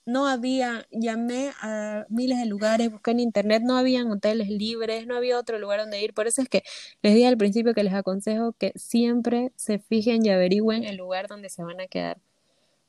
no 0.05 0.27
había, 0.27 0.85
llamé 0.91 1.51
a 1.61 2.05
miles 2.09 2.37
de 2.37 2.45
lugares, 2.45 2.91
busqué 2.91 3.11
en 3.11 3.21
internet, 3.21 3.63
no 3.65 3.75
habían 3.75 4.11
hoteles 4.11 4.49
libres, 4.49 5.07
no 5.07 5.15
había 5.15 5.39
otro 5.39 5.57
lugar 5.57 5.79
donde 5.79 5.99
ir. 5.99 6.13
Por 6.13 6.27
eso 6.27 6.43
es 6.43 6.49
que 6.49 6.63
les 7.01 7.15
dije 7.15 7.27
al 7.27 7.37
principio 7.37 7.73
que 7.73 7.83
les 7.83 7.93
aconsejo 7.93 8.53
que 8.53 8.71
siempre 8.75 9.51
se 9.55 9.79
fijen 9.79 10.23
y 10.23 10.29
averigüen 10.29 10.83
el 10.83 10.97
lugar 10.97 11.27
donde 11.27 11.49
se 11.49 11.63
van 11.63 11.79
a 11.79 11.87
quedar. 11.87 12.17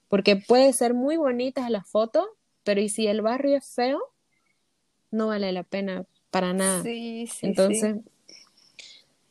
Porque 0.09 0.37
puede 0.37 0.73
ser 0.73 0.93
muy 0.93 1.17
bonita 1.17 1.71
la 1.71 1.85
foto, 1.85 2.27
pero 2.65 2.81
y 2.81 2.89
si 2.89 3.07
el 3.07 3.23
barrio 3.23 3.57
es 3.57 3.67
feo, 3.67 4.01
no 5.11 5.29
vale 5.29 5.53
la 5.53 5.63
pena 5.63 6.05
para 6.31 6.53
nada. 6.53 6.83
Sí, 6.83 7.27
sí, 7.27 7.47
Entonces, 7.47 7.97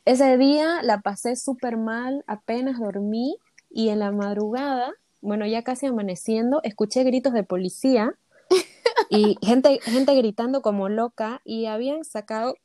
ese 0.04 0.36
día 0.38 0.82
la 0.82 1.00
pasé 1.00 1.36
súper 1.36 1.76
mal, 1.76 2.24
apenas 2.26 2.78
dormí 2.78 3.36
y 3.70 3.88
en 3.90 4.00
la 4.00 4.12
madrugada 4.12 4.94
bueno, 5.20 5.46
ya 5.46 5.62
casi 5.62 5.86
amaneciendo, 5.86 6.60
escuché 6.62 7.04
gritos 7.04 7.32
de 7.32 7.44
policía 7.44 8.14
y 9.10 9.36
gente, 9.42 9.80
gente 9.82 10.14
gritando 10.14 10.62
como 10.62 10.88
loca 10.88 11.40
y 11.44 11.66
habían 11.66 12.04
sacado 12.04 12.56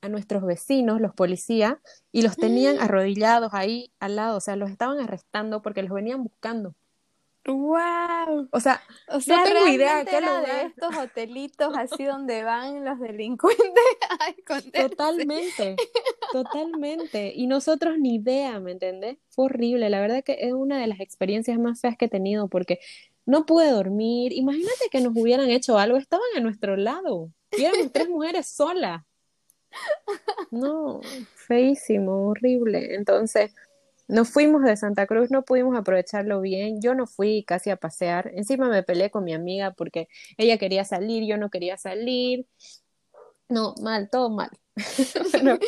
a 0.00 0.08
nuestros 0.08 0.44
vecinos, 0.44 1.00
los 1.00 1.14
policías, 1.14 1.76
y 2.12 2.22
los 2.22 2.36
tenían 2.36 2.78
arrodillados 2.80 3.54
ahí 3.54 3.90
al 4.00 4.16
lado, 4.16 4.36
o 4.36 4.40
sea, 4.40 4.56
los 4.56 4.70
estaban 4.70 5.00
arrestando 5.00 5.62
porque 5.62 5.82
los 5.82 5.92
venían 5.92 6.22
buscando. 6.22 6.74
¡Wow! 7.46 8.48
O 8.50 8.60
sea, 8.60 8.82
o 9.08 9.20
sea 9.20 9.38
no 9.38 9.44
tengo 9.44 9.68
idea 9.68 10.02
qué 10.04 10.16
era 10.16 10.40
de 10.40 10.62
estos 10.62 10.96
hotelitos 10.96 11.76
así 11.76 12.04
donde 12.04 12.42
van 12.42 12.84
los 12.84 12.98
delincuentes 12.98 13.64
Totalmente, 14.72 15.76
totalmente. 16.32 17.32
Y 17.34 17.46
nosotros 17.46 17.98
ni 17.98 18.14
idea, 18.14 18.60
¿me 18.60 18.72
entendés? 18.72 19.18
Fue 19.28 19.46
horrible. 19.46 19.90
La 19.90 20.00
verdad 20.00 20.24
que 20.24 20.38
es 20.40 20.52
una 20.52 20.78
de 20.78 20.86
las 20.86 21.00
experiencias 21.00 21.58
más 21.58 21.80
feas 21.80 21.96
que 21.98 22.06
he 22.06 22.08
tenido 22.08 22.48
porque 22.48 22.80
no 23.26 23.44
pude 23.44 23.70
dormir. 23.70 24.32
Imagínate 24.32 24.88
que 24.90 25.00
nos 25.00 25.14
hubieran 25.16 25.50
hecho 25.50 25.78
algo. 25.78 25.98
Estaban 25.98 26.26
a 26.36 26.40
nuestro 26.40 26.76
lado. 26.76 27.30
Y 27.52 27.64
éramos 27.64 27.92
tres 27.92 28.08
mujeres 28.08 28.46
solas. 28.46 29.02
No, 30.50 31.00
feísimo, 31.34 32.28
horrible. 32.28 32.94
Entonces, 32.94 33.54
nos 34.06 34.28
fuimos 34.30 34.62
de 34.62 34.76
Santa 34.76 35.06
Cruz, 35.06 35.30
no 35.30 35.44
pudimos 35.44 35.76
aprovecharlo 35.76 36.40
bien. 36.40 36.80
Yo 36.80 36.94
no 36.94 37.06
fui 37.06 37.44
casi 37.44 37.70
a 37.70 37.76
pasear. 37.76 38.30
Encima 38.34 38.68
me 38.68 38.82
peleé 38.82 39.10
con 39.10 39.24
mi 39.24 39.32
amiga 39.32 39.70
porque 39.72 40.08
ella 40.36 40.58
quería 40.58 40.84
salir, 40.84 41.24
yo 41.26 41.38
no 41.38 41.50
quería 41.50 41.76
salir. 41.78 42.46
No, 43.48 43.74
mal, 43.82 44.10
todo 44.10 44.30
mal. 44.30 44.50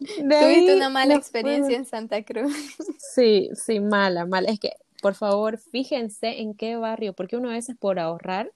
Tuviste 0.00 0.74
una 0.74 0.88
mala 0.88 1.14
experiencia 1.14 1.76
en 1.76 1.84
Santa 1.84 2.22
Cruz. 2.24 2.54
sí, 2.98 3.50
sí, 3.54 3.80
mala, 3.80 4.26
mala. 4.26 4.50
Es 4.50 4.58
que, 4.58 4.72
por 5.02 5.14
favor, 5.14 5.58
fíjense 5.58 6.40
en 6.40 6.54
qué 6.54 6.76
barrio, 6.76 7.12
porque 7.12 7.36
uno 7.36 7.50
a 7.50 7.54
veces 7.54 7.76
por 7.78 7.98
ahorrar 7.98 8.50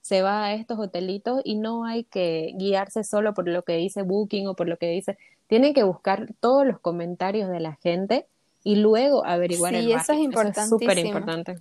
se 0.00 0.20
va 0.20 0.44
a 0.46 0.54
estos 0.54 0.78
hotelitos 0.78 1.40
y 1.44 1.54
no 1.54 1.84
hay 1.84 2.04
que 2.04 2.52
guiarse 2.58 3.04
solo 3.04 3.34
por 3.34 3.48
lo 3.48 3.62
que 3.62 3.76
dice 3.76 4.02
Booking 4.02 4.48
o 4.48 4.56
por 4.56 4.68
lo 4.68 4.76
que 4.76 4.90
dice. 4.90 5.16
Tienen 5.46 5.74
que 5.74 5.84
buscar 5.84 6.34
todos 6.40 6.66
los 6.66 6.80
comentarios 6.80 7.48
de 7.48 7.60
la 7.60 7.76
gente 7.76 8.26
y 8.64 8.76
luego 8.76 9.24
averiguar 9.24 9.74
el 9.74 9.88
barrio. 9.88 10.02
eso 10.02 10.12
es 10.12 10.18
importante. 10.20 10.60
Es 10.60 10.68
súper 10.68 10.98
importante. 10.98 11.56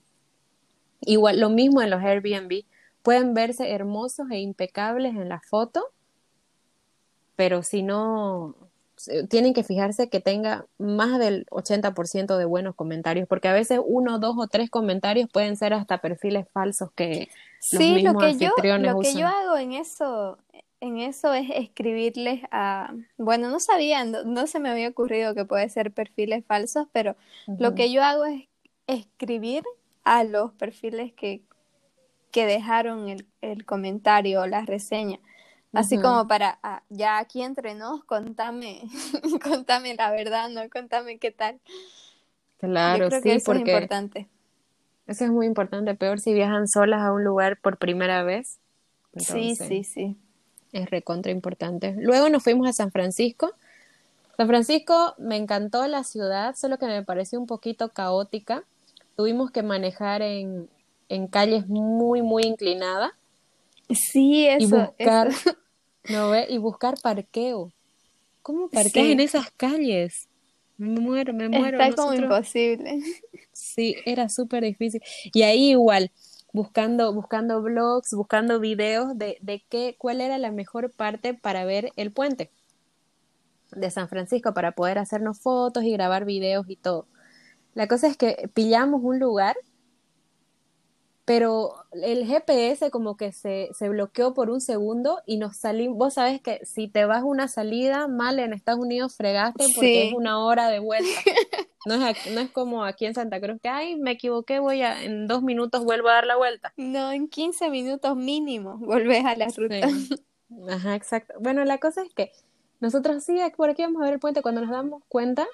Igual, 1.02 1.40
lo 1.40 1.50
mismo 1.50 1.82
en 1.82 1.90
los 1.90 2.02
Airbnb. 2.02 2.64
Pueden 3.02 3.34
verse 3.34 3.72
hermosos 3.72 4.30
e 4.30 4.40
impecables 4.40 5.16
en 5.16 5.28
la 5.28 5.42
foto, 5.42 5.84
pero 7.36 7.64
si 7.64 7.82
no, 7.82 8.56
tienen 9.30 9.54
que 9.54 9.64
fijarse 9.64 10.10
que 10.10 10.20
tenga 10.20 10.66
más 10.78 11.18
del 11.18 11.46
80% 11.48 12.38
de 12.38 12.46
buenos 12.46 12.76
comentarios, 12.76 13.28
porque 13.28 13.48
a 13.48 13.54
veces 13.54 13.80
uno, 13.84 14.20
dos 14.20 14.36
o 14.38 14.48
tres 14.48 14.70
comentarios 14.70 15.30
pueden 15.32 15.58
ser 15.58 15.74
hasta 15.74 16.00
perfiles 16.00 16.48
falsos 16.54 16.92
que 16.96 17.30
los 17.72 17.82
sí, 17.82 17.94
mismos 17.96 18.14
lo 18.14 18.20
que 18.20 18.38
yo, 18.38 18.50
lo 18.78 19.00
que 19.00 19.14
yo 19.16 19.28
hago 19.28 19.58
en 19.58 19.74
eso 19.74 20.38
en 20.82 20.98
eso 20.98 21.34
es 21.34 21.48
escribirles 21.54 22.42
a, 22.52 22.94
bueno, 23.18 23.50
no 23.50 23.60
sabía, 23.60 24.04
no, 24.04 24.48
se 24.48 24.60
me 24.60 24.70
había 24.70 24.90
ocurrido 24.90 25.36
que 25.36 25.46
puede 25.46 25.70
ser 25.70 25.92
perfiles 25.94 26.44
falsos, 26.46 26.88
pero 26.92 27.16
lo 27.60 27.76
que 27.76 27.92
yo 27.92 28.04
hago 28.04 28.26
es 28.26 28.48
escribir 28.88 29.64
a 30.04 30.24
los 30.24 30.52
perfiles 30.54 31.14
que, 31.14 31.44
que 32.32 32.48
dejaron 32.48 33.10
el, 33.10 33.28
el 33.42 33.64
comentario 33.64 34.42
o 34.42 34.48
la 34.48 34.66
reseña. 34.66 35.20
Así 35.74 35.98
como 36.00 36.28
para, 36.28 36.60
ah, 36.64 36.84
ya 36.90 37.20
aquí 37.20 37.44
entre 37.44 37.76
nos, 37.76 38.04
contame, 38.04 38.82
contame 39.44 39.96
la 39.96 40.12
verdad, 40.12 40.50
¿no? 40.50 40.68
Contame 40.70 41.20
qué 41.20 41.32
tal. 41.32 41.62
Claro, 42.58 43.10
sí, 43.12 43.30
eso 43.30 43.46
porque 43.46 43.62
es 43.62 43.68
importante. 43.68 44.28
Eso 45.08 45.26
es 45.26 45.32
muy 45.32 45.46
importante, 45.46 45.94
peor 45.96 46.20
si 46.20 46.34
viajan 46.34 46.68
solas 46.68 47.02
a 47.02 47.12
un 47.14 47.24
lugar 47.24 47.60
por 47.62 47.78
primera 47.78 48.24
vez. 48.24 48.60
sí, 49.16 49.56
sí, 49.56 49.84
sí 49.84 50.18
es 50.72 50.90
recontra 50.90 51.32
importante. 51.32 51.96
Luego 51.98 52.30
nos 52.30 52.44
fuimos 52.44 52.68
a 52.68 52.74
San 52.74 52.92
Francisco. 52.92 53.54
San 54.38 54.48
Francisco 54.48 55.16
me 55.18 55.38
encantó 55.38 55.86
la 55.88 56.04
ciudad, 56.04 56.56
solo 56.56 56.78
que 56.78 56.86
me 56.86 57.04
pareció 57.04 57.40
un 57.40 57.48
poquito 57.48 57.90
caótica. 57.90 58.64
Tuvimos 59.16 59.52
que 59.52 59.64
manejar 59.64 60.22
en, 60.22 60.70
en 61.10 61.28
calles 61.28 61.68
muy, 61.68 62.22
muy 62.22 62.44
inclinadas. 62.44 63.12
Sí, 63.90 64.48
eso. 64.48 64.64
Y 64.64 64.80
buscar, 64.80 65.32
¿no 66.10 66.30
ve? 66.30 66.48
Y 66.50 66.58
buscar 66.58 66.96
parqueo. 67.02 67.72
¿Cómo 68.42 68.70
parqueas 68.70 69.08
en 69.08 69.20
esas 69.20 69.52
calles? 69.52 70.28
Me 70.78 71.00
muero, 71.00 71.34
me 71.34 71.48
muero. 71.48 71.80
Está 71.80 71.96
como 71.96 72.14
imposible. 72.14 73.00
Sí, 73.54 73.96
era 74.06 74.28
súper 74.28 74.64
difícil. 74.64 75.02
Y 75.34 75.44
ahí 75.44 75.70
igual, 75.72 76.10
buscando, 76.54 77.14
buscando 77.14 77.62
blogs, 77.62 78.14
buscando 78.14 78.60
videos 78.60 79.18
de, 79.18 79.38
de 79.42 79.64
qué, 79.70 79.96
cuál 79.98 80.22
era 80.22 80.38
la 80.38 80.52
mejor 80.52 80.92
parte 80.92 81.34
para 81.34 81.66
ver 81.66 81.92
el 81.96 82.12
puente 82.12 82.52
de 83.72 83.90
San 83.90 84.10
Francisco, 84.10 84.54
para 84.54 84.74
poder 84.74 84.98
hacernos 84.98 85.40
fotos 85.40 85.84
y 85.84 85.92
grabar 85.92 86.26
videos 86.26 86.70
y 86.70 86.76
todo. 86.76 87.08
La 87.74 87.88
cosa 87.88 88.08
es 88.08 88.18
que 88.18 88.50
pillamos 88.54 89.02
un 89.04 89.20
lugar 89.20 89.56
pero 91.26 91.76
el 91.92 92.26
GPS 92.26 92.90
como 92.90 93.16
que 93.16 93.32
se, 93.32 93.70
se 93.74 93.90
bloqueó 93.90 94.34
por 94.34 94.50
un 94.50 94.62
segundo 94.62 95.22
y 95.26 95.38
nos 95.38 95.58
salimos, 95.58 95.98
vos 95.98 96.14
sabés 96.16 96.42
que 96.42 96.66
si 96.66 96.88
te 96.88 97.06
vas 97.06 97.24
una 97.24 97.48
salida 97.48 98.08
mal 98.08 98.40
en 98.40 98.54
Estados 98.54 98.82
Unidos 98.82 99.16
fregaste 99.16 99.66
porque 99.76 100.08
es 100.08 100.14
una 100.14 100.40
hora 100.40 100.68
de 100.70 100.80
vuelta. 100.80 101.10
No 101.84 101.96
es, 101.96 102.32
no 102.32 102.42
es 102.42 102.52
como 102.52 102.86
aquí 102.86 103.08
en 103.08 103.16
Santa 103.16 103.42
Cruz 103.42 103.60
que, 103.60 103.68
ay, 103.68 103.96
me 103.96 104.12
equivoqué, 104.12 104.60
voy 104.60 104.84
a, 104.84 105.04
en 105.04 105.28
dos 105.28 105.42
minutos 105.42 105.84
vuelvo 105.84 106.10
a 106.10 106.14
dar 106.14 106.28
la 106.28 106.38
vuelta. 106.38 106.72
No, 106.78 107.12
en 107.12 107.28
15 107.28 107.72
minutos 107.72 108.16
mínimo 108.16 108.78
volvés 108.78 109.26
a 109.26 109.36
la 109.36 109.48
ruta. 109.48 109.78
Ajá, 110.70 110.94
exacto. 110.94 111.34
Bueno, 111.40 111.66
la 111.66 111.80
cosa 111.80 112.04
es 112.04 112.14
que 112.14 112.32
nosotros 112.82 113.24
sí, 113.24 113.40
por 113.58 113.72
aquí 113.72 113.82
vamos 113.82 114.02
a 114.02 114.06
ver 114.06 114.14
el 114.14 114.20
puente, 114.20 114.44
cuando 114.44 114.62
nos 114.62 114.70
damos 114.70 115.02
cuenta, 115.08 115.48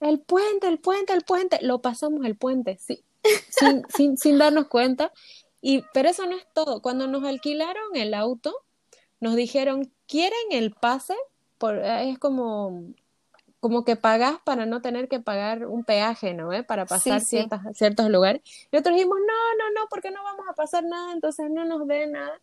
el 0.00 0.20
puente, 0.20 0.68
el 0.68 0.78
puente, 0.78 1.12
el 1.12 1.22
puente, 1.22 1.58
lo 1.60 1.80
pasamos 1.80 2.24
el 2.24 2.36
puente, 2.36 2.78
sí, 2.78 3.04
sin, 3.50 3.82
sin, 3.94 4.16
sin 4.16 4.38
darnos 4.38 4.68
cuenta. 4.68 5.12
Y, 5.60 5.84
pero 5.92 6.08
eso 6.08 6.26
no 6.26 6.36
es 6.36 6.46
todo. 6.54 6.82
Cuando 6.82 7.06
nos 7.06 7.24
alquilaron 7.24 7.94
el 7.94 8.14
auto, 8.14 8.54
nos 9.20 9.34
dijeron, 9.34 9.90
¿quieren 10.06 10.52
el 10.52 10.72
pase? 10.72 11.14
Por, 11.58 11.78
es 11.78 12.18
como 12.18 12.94
como 13.60 13.84
que 13.84 13.96
pagás 13.96 14.38
para 14.44 14.66
no 14.66 14.80
tener 14.80 15.08
que 15.08 15.20
pagar 15.20 15.66
un 15.66 15.84
peaje, 15.84 16.32
¿no? 16.32 16.52
¿Eh? 16.52 16.62
Para 16.62 16.86
pasar 16.86 17.20
ciertos 17.20 18.08
lugares. 18.08 18.42
Y 18.44 18.68
nosotros 18.72 18.94
dijimos, 18.94 19.18
no, 19.18 19.64
no, 19.64 19.80
no, 19.80 19.88
porque 19.90 20.10
no 20.10 20.22
vamos 20.22 20.46
a 20.48 20.54
pasar 20.54 20.84
nada, 20.84 21.12
entonces 21.12 21.50
no 21.50 21.64
nos 21.64 21.86
dé 21.88 22.06
nada. 22.06 22.40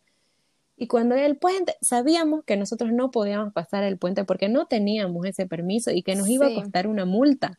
Y 0.76 0.88
cuando 0.88 1.14
el 1.14 1.38
puente, 1.38 1.74
sabíamos 1.80 2.44
que 2.44 2.58
nosotros 2.58 2.92
no 2.92 3.10
podíamos 3.10 3.54
pasar 3.54 3.82
el 3.82 3.96
puente 3.96 4.24
porque 4.24 4.50
no 4.50 4.66
teníamos 4.66 5.24
ese 5.24 5.46
permiso 5.46 5.90
y 5.90 6.02
que 6.02 6.16
nos 6.16 6.28
iba 6.28 6.48
a 6.48 6.54
costar 6.54 6.86
una 6.86 7.06
multa. 7.06 7.58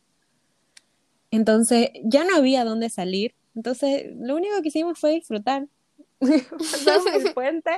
Entonces 1.30 1.90
ya 2.04 2.24
no 2.24 2.36
había 2.36 2.64
dónde 2.64 2.90
salir. 2.90 3.34
Entonces 3.54 4.06
lo 4.16 4.36
único 4.36 4.60
que 4.62 4.68
hicimos 4.68 4.98
fue 4.98 5.12
disfrutar. 5.12 5.66
pasamos 6.20 7.24
el 7.24 7.32
puente 7.32 7.70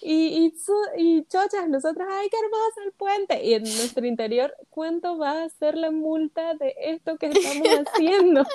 y, 0.00 0.46
y, 0.46 0.54
y 0.98 1.24
chochas, 1.24 1.68
nosotros, 1.68 2.06
ay, 2.08 2.28
qué 2.30 2.36
hermoso 2.36 2.80
el 2.84 2.92
puente. 2.92 3.44
Y 3.44 3.54
en 3.54 3.64
nuestro 3.64 4.06
interior, 4.06 4.54
¿cuánto 4.70 5.18
va 5.18 5.42
a 5.42 5.48
ser 5.48 5.76
la 5.76 5.90
multa 5.90 6.54
de 6.54 6.74
esto 6.80 7.16
que 7.16 7.26
estamos 7.26 7.68
haciendo? 7.68 8.46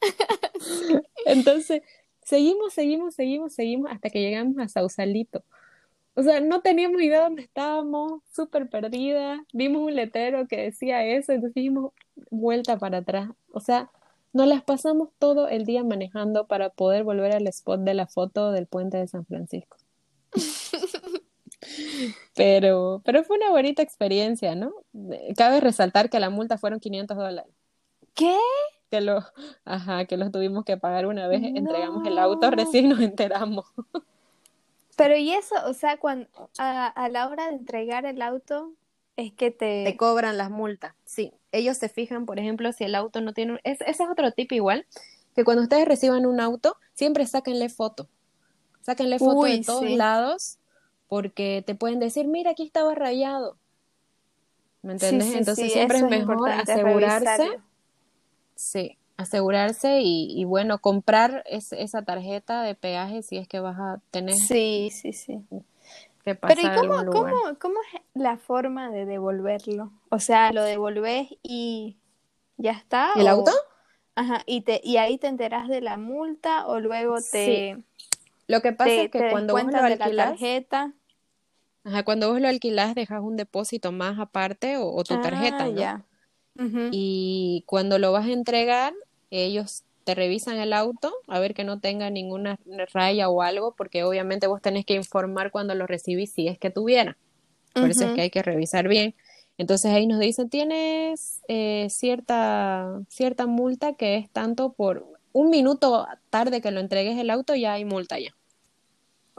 Entonces, 1.26 1.82
seguimos, 2.24 2.74
seguimos, 2.74 3.14
seguimos, 3.14 3.54
seguimos 3.54 3.92
hasta 3.92 4.10
que 4.10 4.20
llegamos 4.20 4.58
a 4.58 4.68
Sausalito. 4.68 5.44
O 6.18 6.22
sea, 6.24 6.40
no 6.40 6.62
teníamos 6.62 7.00
idea 7.00 7.22
dónde 7.22 7.42
estábamos, 7.42 8.22
súper 8.34 8.68
perdida. 8.68 9.44
Vimos 9.52 9.82
un 9.82 9.94
letrero 9.94 10.48
que 10.48 10.56
decía 10.56 11.04
eso, 11.04 11.30
entonces 11.30 11.54
dimos 11.54 11.92
vuelta 12.28 12.76
para 12.76 12.98
atrás. 12.98 13.30
O 13.52 13.60
sea, 13.60 13.92
nos 14.32 14.48
las 14.48 14.64
pasamos 14.64 15.10
todo 15.20 15.46
el 15.46 15.64
día 15.64 15.84
manejando 15.84 16.48
para 16.48 16.70
poder 16.70 17.04
volver 17.04 17.36
al 17.36 17.46
spot 17.46 17.82
de 17.82 17.94
la 17.94 18.08
foto 18.08 18.50
del 18.50 18.66
puente 18.66 18.96
de 18.96 19.06
San 19.06 19.26
Francisco. 19.26 19.76
pero, 22.34 23.00
pero 23.04 23.22
fue 23.22 23.36
una 23.36 23.50
bonita 23.50 23.82
experiencia, 23.82 24.56
¿no? 24.56 24.72
Cabe 25.36 25.60
resaltar 25.60 26.10
que 26.10 26.18
la 26.18 26.30
multa 26.30 26.58
fueron 26.58 26.80
500 26.80 27.16
dólares. 27.16 27.54
¿Qué? 28.14 28.36
Que 28.90 29.02
lo, 29.02 29.22
ajá, 29.64 30.04
que 30.06 30.16
los 30.16 30.32
tuvimos 30.32 30.64
que 30.64 30.78
pagar 30.78 31.06
una 31.06 31.28
vez, 31.28 31.44
entregamos 31.44 32.04
el 32.04 32.18
auto, 32.18 32.50
recién 32.50 32.88
nos 32.88 32.98
enteramos. 32.98 33.66
Pero 34.98 35.16
y 35.16 35.32
eso, 35.32 35.54
o 35.66 35.74
sea, 35.74 35.96
cuando 35.96 36.28
a, 36.58 36.88
a 36.88 37.08
la 37.08 37.28
hora 37.28 37.46
de 37.46 37.54
entregar 37.54 38.04
el 38.04 38.20
auto, 38.20 38.72
es 39.16 39.32
que 39.32 39.52
te... 39.52 39.84
Te 39.84 39.96
cobran 39.96 40.36
las 40.36 40.50
multas, 40.50 40.92
sí. 41.04 41.32
Ellos 41.52 41.76
se 41.76 41.88
fijan, 41.88 42.26
por 42.26 42.40
ejemplo, 42.40 42.72
si 42.72 42.82
el 42.82 42.96
auto 42.96 43.20
no 43.20 43.32
tiene... 43.32 43.60
Es, 43.62 43.80
ese 43.82 44.02
es 44.02 44.10
otro 44.10 44.32
tip 44.32 44.50
igual, 44.50 44.86
que 45.36 45.44
cuando 45.44 45.62
ustedes 45.62 45.86
reciban 45.86 46.26
un 46.26 46.40
auto, 46.40 46.76
siempre 46.94 47.24
sáquenle 47.26 47.68
foto. 47.68 48.08
Sáquenle 48.80 49.20
foto 49.20 49.44
de 49.44 49.62
todos 49.64 49.88
lados, 49.88 50.58
porque 51.06 51.62
te 51.64 51.76
pueden 51.76 52.00
decir, 52.00 52.26
mira, 52.26 52.50
aquí 52.50 52.64
estaba 52.64 52.92
rayado. 52.96 53.56
¿Me 54.82 54.94
entiendes? 54.94 55.32
Entonces 55.32 55.72
siempre 55.72 55.98
es 55.98 56.04
mejor 56.04 56.50
asegurarse. 56.50 57.60
Sí, 58.56 58.98
asegurarse 59.18 60.00
y, 60.00 60.32
y 60.40 60.44
bueno, 60.44 60.78
comprar 60.78 61.44
esa 61.46 62.02
tarjeta 62.02 62.62
de 62.62 62.74
peaje 62.74 63.22
si 63.22 63.36
es 63.36 63.46
que 63.46 63.60
vas 63.60 63.78
a 63.78 64.00
tener. 64.10 64.34
Sí, 64.34 64.90
sí, 64.90 65.12
sí. 65.12 65.44
Pero 66.24 66.60
¿y 66.60 66.70
cómo, 66.76 67.06
cómo, 67.10 67.36
cómo 67.58 67.80
es 67.94 68.00
la 68.14 68.36
forma 68.36 68.90
de 68.90 69.06
devolverlo? 69.06 69.92
O 70.10 70.18
sea, 70.18 70.52
lo 70.52 70.62
devolves 70.62 71.28
y 71.42 71.96
ya 72.56 72.72
está. 72.72 73.12
¿El 73.16 73.28
auto? 73.28 73.52
Ajá, 74.14 74.42
y, 74.46 74.62
te, 74.62 74.80
y 74.82 74.96
ahí 74.96 75.18
te 75.18 75.28
enteras 75.28 75.68
de 75.68 75.80
la 75.80 75.96
multa 75.96 76.66
o 76.66 76.80
luego 76.80 77.16
te... 77.32 77.78
Lo 78.46 78.60
que 78.62 78.72
pasa 78.72 78.90
es 78.90 79.10
que 79.10 79.30
cuando 79.30 79.54
vos 79.54 79.64
lo 79.64 79.78
alquilas... 79.78 80.10
la 80.12 80.24
tarjeta. 80.30 80.92
Ajá, 81.84 82.02
cuando 82.04 82.30
vos 82.30 82.40
lo 82.40 82.48
alquilas 82.48 82.94
dejas 82.94 83.20
un 83.20 83.36
depósito 83.36 83.92
más 83.92 84.18
aparte 84.18 84.76
o, 84.78 85.02
tu 85.04 85.20
tarjeta, 85.20 85.64
ah, 85.64 85.68
¿no? 85.68 85.74
Ya. 85.74 86.04
Y 86.90 87.62
cuando 87.66 87.98
lo 87.98 88.10
vas 88.10 88.26
a 88.26 88.32
entregar, 88.32 88.92
ellos 89.30 89.84
te 90.04 90.14
revisan 90.14 90.56
el 90.56 90.72
auto 90.72 91.12
a 91.26 91.38
ver 91.38 91.52
que 91.52 91.64
no 91.64 91.80
tenga 91.80 92.08
ninguna 92.08 92.58
raya 92.94 93.28
o 93.28 93.42
algo, 93.42 93.74
porque 93.76 94.04
obviamente 94.04 94.46
vos 94.46 94.62
tenés 94.62 94.86
que 94.86 94.94
informar 94.94 95.50
cuando 95.50 95.74
lo 95.74 95.86
recibís 95.86 96.32
si 96.32 96.48
es 96.48 96.58
que 96.58 96.70
tuviera. 96.70 97.18
Por 97.74 97.90
eso 97.90 98.06
es 98.06 98.14
que 98.14 98.22
hay 98.22 98.30
que 98.30 98.42
revisar 98.42 98.88
bien. 98.88 99.14
Entonces 99.58 99.90
ahí 99.92 100.06
nos 100.06 100.18
dicen, 100.18 100.48
tienes 100.48 101.42
eh, 101.48 101.88
cierta, 101.90 103.00
cierta 103.08 103.46
multa 103.46 103.94
que 103.94 104.16
es 104.16 104.30
tanto 104.30 104.72
por 104.72 105.04
un 105.32 105.50
minuto 105.50 106.06
tarde 106.30 106.60
que 106.60 106.70
lo 106.70 106.80
entregues 106.80 107.18
el 107.18 107.28
auto, 107.28 107.54
ya 107.54 107.74
hay 107.74 107.84
multa 107.84 108.18
ya. 108.18 108.34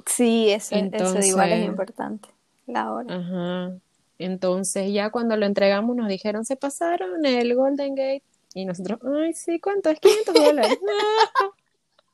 Sí, 0.06 0.50
eso, 0.50 0.76
eso 0.76 1.20
igual 1.20 1.52
es 1.52 1.66
importante, 1.66 2.30
la 2.68 2.94
hora. 2.94 3.16
Ajá. 3.16 3.74
Entonces 4.20 4.94
ya 4.94 5.10
cuando 5.10 5.36
lo 5.38 5.46
entregamos 5.46 5.96
nos 5.96 6.10
dijeron, 6.10 6.46
se 6.46 6.58
pasaron 6.58 7.26
el 7.26 7.56
Golden 7.56 7.96
Gate 7.96 8.24
y 8.54 8.66
nosotros, 8.66 9.00
ay, 9.04 9.34
sí, 9.34 9.60
¿cuánto? 9.60 9.89
Es 9.89 10.00
500 10.00 10.34
dólares. 10.34 10.80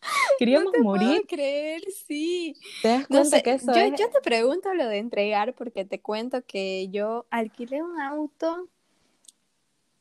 Queríamos 0.39 0.65
no 0.65 0.71
te 0.71 0.81
morir. 0.81 1.07
Puedo 1.07 1.23
creer, 1.27 1.81
sí. 2.07 2.55
¿Te 2.81 2.89
das 2.89 3.07
cuenta 3.07 3.41
que 3.41 3.53
eso 3.53 3.73
yo, 3.73 3.81
es? 3.81 3.99
yo 3.99 4.09
te 4.09 4.21
pregunto 4.21 4.73
lo 4.73 4.87
de 4.87 4.97
entregar 4.97 5.53
porque 5.53 5.85
te 5.85 5.99
cuento 5.99 6.43
que 6.45 6.89
yo 6.89 7.25
alquilé 7.29 7.81
un 7.81 7.99
auto 7.99 8.67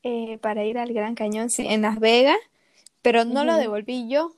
eh, 0.02 0.38
para 0.38 0.64
ir 0.64 0.78
al 0.78 0.92
Gran 0.92 1.14
Cañón 1.14 1.50
sí, 1.50 1.66
en 1.66 1.82
Las 1.82 1.98
Vegas, 1.98 2.36
pero 3.02 3.24
no 3.24 3.44
lo 3.44 3.56
devolví 3.56 4.08
yo 4.08 4.34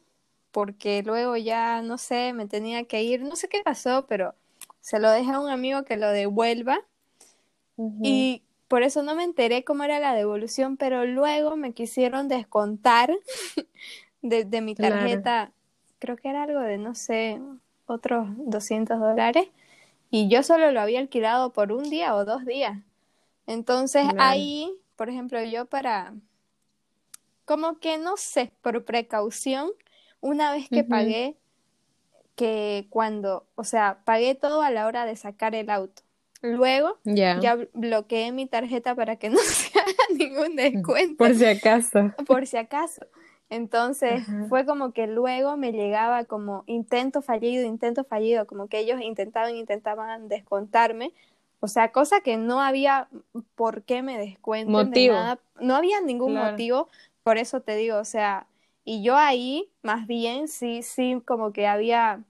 porque 0.52 1.02
luego 1.02 1.36
ya, 1.36 1.82
no 1.82 1.98
sé, 1.98 2.32
me 2.32 2.46
tenía 2.46 2.84
que 2.84 3.02
ir, 3.02 3.22
no 3.22 3.36
sé 3.36 3.48
qué 3.48 3.60
pasó, 3.62 4.06
pero 4.06 4.34
se 4.80 4.98
lo 4.98 5.10
dejé 5.10 5.32
a 5.32 5.40
un 5.40 5.50
amigo 5.50 5.84
que 5.84 5.96
lo 5.96 6.08
devuelva. 6.10 6.78
Y 8.02 8.42
por 8.68 8.82
eso 8.82 9.02
no 9.02 9.14
me 9.14 9.24
enteré 9.24 9.64
cómo 9.64 9.84
era 9.84 9.98
la 9.98 10.14
devolución, 10.14 10.76
pero 10.76 11.04
luego 11.04 11.56
me 11.56 11.72
quisieron 11.72 12.28
descontar 12.28 13.16
de, 14.22 14.60
mi 14.60 14.74
tarjeta, 14.74 15.52
creo 15.98 16.16
que 16.16 16.28
era 16.28 16.42
algo 16.44 16.60
de, 16.60 16.78
no 16.78 16.94
sé, 16.94 17.40
otros 17.86 18.28
200 18.36 18.98
dólares, 18.98 19.48
y 20.10 20.28
yo 20.28 20.42
solo 20.42 20.70
lo 20.72 20.80
había 20.80 21.00
alquilado 21.00 21.52
por 21.52 21.72
un 21.72 21.84
día 21.90 22.14
o 22.14 22.24
dos 22.24 22.44
días. 22.44 22.78
Entonces 23.46 24.04
ahí, 24.18 24.72
por 24.96 25.08
ejemplo, 25.08 25.42
yo 25.44 25.66
para, 25.66 26.14
como 27.44 27.78
que 27.78 27.98
no 27.98 28.16
sé, 28.16 28.52
por 28.62 28.84
precaución, 28.84 29.70
una 30.20 30.52
vez 30.52 30.68
que 30.68 30.82
pagué, 30.82 31.36
que 32.34 32.86
cuando, 32.90 33.46
o 33.54 33.64
sea, 33.64 34.02
pagué 34.04 34.34
todo 34.34 34.62
a 34.62 34.70
la 34.70 34.86
hora 34.86 35.06
de 35.06 35.16
sacar 35.16 35.54
el 35.54 35.70
auto. 35.70 36.02
Luego 36.42 36.98
ya 37.04 37.58
bloqueé 37.72 38.32
mi 38.32 38.46
tarjeta 38.46 38.94
para 38.94 39.16
que 39.16 39.30
no 39.30 39.38
se 39.38 39.78
haga 39.78 39.92
ningún 40.16 40.56
descuento. 40.56 41.16
Por 41.16 41.34
si 41.34 41.44
acaso. 41.44 42.12
Por 42.26 42.46
si 42.46 42.56
acaso. 42.56 43.06
Entonces 43.48 44.24
fue 44.48 44.66
como 44.66 44.92
que 44.92 45.06
luego 45.06 45.56
me 45.56 45.72
llegaba 45.72 46.24
como 46.24 46.64
intento 46.66 47.22
fallido, 47.22 47.64
intento 47.64 48.02
fallido, 48.04 48.46
como 48.46 48.68
que 48.68 48.80
ellos 48.80 49.00
intentaban, 49.00 49.54
intentaban 49.54 50.28
descontarme. 50.28 51.12
O 51.60 51.68
sea, 51.68 51.92
cosa 51.92 52.20
que 52.20 52.36
no 52.36 52.60
había 52.60 53.08
por 53.54 53.82
qué 53.84 54.02
me 54.02 54.18
descuenten 54.18 54.72
motivo. 54.72 55.14
de 55.14 55.20
nada. 55.20 55.38
No 55.60 55.76
había 55.76 56.00
ningún 56.00 56.34
motivo, 56.34 56.88
por 57.22 57.38
eso 57.38 57.60
te 57.60 57.76
digo, 57.76 57.98
o 57.98 58.04
sea, 58.04 58.46
y 58.84 59.02
yo 59.02 59.16
ahí 59.16 59.70
más 59.82 60.06
bien 60.06 60.48
sí, 60.48 60.82
sí, 60.82 61.22
como 61.24 61.52
que 61.52 61.66
había 61.66 62.24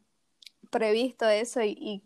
previsto 0.70 1.28
eso 1.28 1.62
y 1.62 1.70
y 1.70 2.02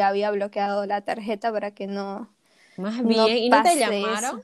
había 0.00 0.30
bloqueado 0.30 0.86
la 0.86 1.00
tarjeta 1.02 1.52
para 1.52 1.72
que 1.72 1.86
no. 1.86 2.28
Más 2.76 3.04
bien, 3.04 3.38
¿y 3.38 3.48
no 3.48 3.62
te 3.62 3.76
llamaron? 3.76 4.42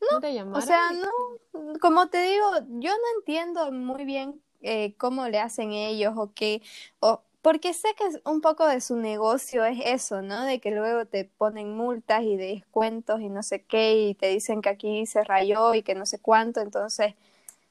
No, 0.00 0.20
te 0.20 0.34
llamaron? 0.34 0.62
O 0.62 0.66
sea, 0.66 0.92
no, 0.92 1.78
como 1.80 2.08
te 2.08 2.22
digo, 2.22 2.50
yo 2.78 2.90
no 2.90 3.18
entiendo 3.18 3.72
muy 3.72 4.04
bien 4.04 4.40
eh, 4.60 4.94
cómo 4.98 5.28
le 5.28 5.38
hacen 5.38 5.72
ellos 5.72 6.14
o 6.16 6.32
qué, 6.34 6.62
o, 7.00 7.22
porque 7.42 7.72
sé 7.74 7.88
que 7.96 8.04
un 8.28 8.40
poco 8.40 8.66
de 8.66 8.80
su 8.80 8.96
negocio 8.96 9.64
es 9.64 9.78
eso, 9.84 10.20
¿no? 10.20 10.44
De 10.44 10.60
que 10.60 10.72
luego 10.72 11.06
te 11.06 11.24
ponen 11.24 11.76
multas 11.76 12.22
y 12.22 12.36
descuentos 12.36 13.20
y 13.20 13.28
no 13.28 13.42
sé 13.42 13.62
qué, 13.64 13.96
y 13.96 14.14
te 14.14 14.28
dicen 14.28 14.62
que 14.62 14.68
aquí 14.68 15.06
se 15.06 15.22
rayó 15.24 15.74
y 15.74 15.82
que 15.82 15.94
no 15.94 16.06
sé 16.06 16.18
cuánto, 16.18 16.60
entonces 16.60 17.14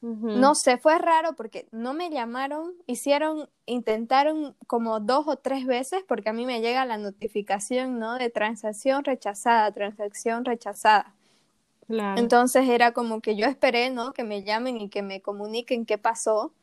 No 0.05 0.53
sé, 0.53 0.77
fue 0.77 0.99
raro 0.99 1.33
porque 1.33 1.67
no 1.71 1.95
me 1.95 2.11
llamaron, 2.11 2.75
hicieron, 2.85 3.49
intentaron 3.65 4.55
como 4.67 4.99
dos 4.99 5.27
o 5.27 5.37
tres 5.37 5.65
veces 5.65 6.03
porque 6.07 6.29
a 6.29 6.33
mí 6.33 6.45
me 6.45 6.61
llega 6.61 6.85
la 6.85 6.99
notificación, 6.99 7.97
¿no? 7.97 8.19
De 8.19 8.29
transacción 8.29 9.03
rechazada, 9.03 9.71
transacción 9.71 10.45
rechazada. 10.45 11.15
Entonces 11.87 12.69
era 12.69 12.91
como 12.91 13.19
que 13.19 13.35
yo 13.35 13.47
esperé, 13.47 13.89
¿no? 13.89 14.13
Que 14.13 14.23
me 14.23 14.43
llamen 14.43 14.77
y 14.79 14.89
que 14.89 15.01
me 15.01 15.21
comuniquen 15.21 15.87
qué 15.87 15.97
pasó, 15.97 16.53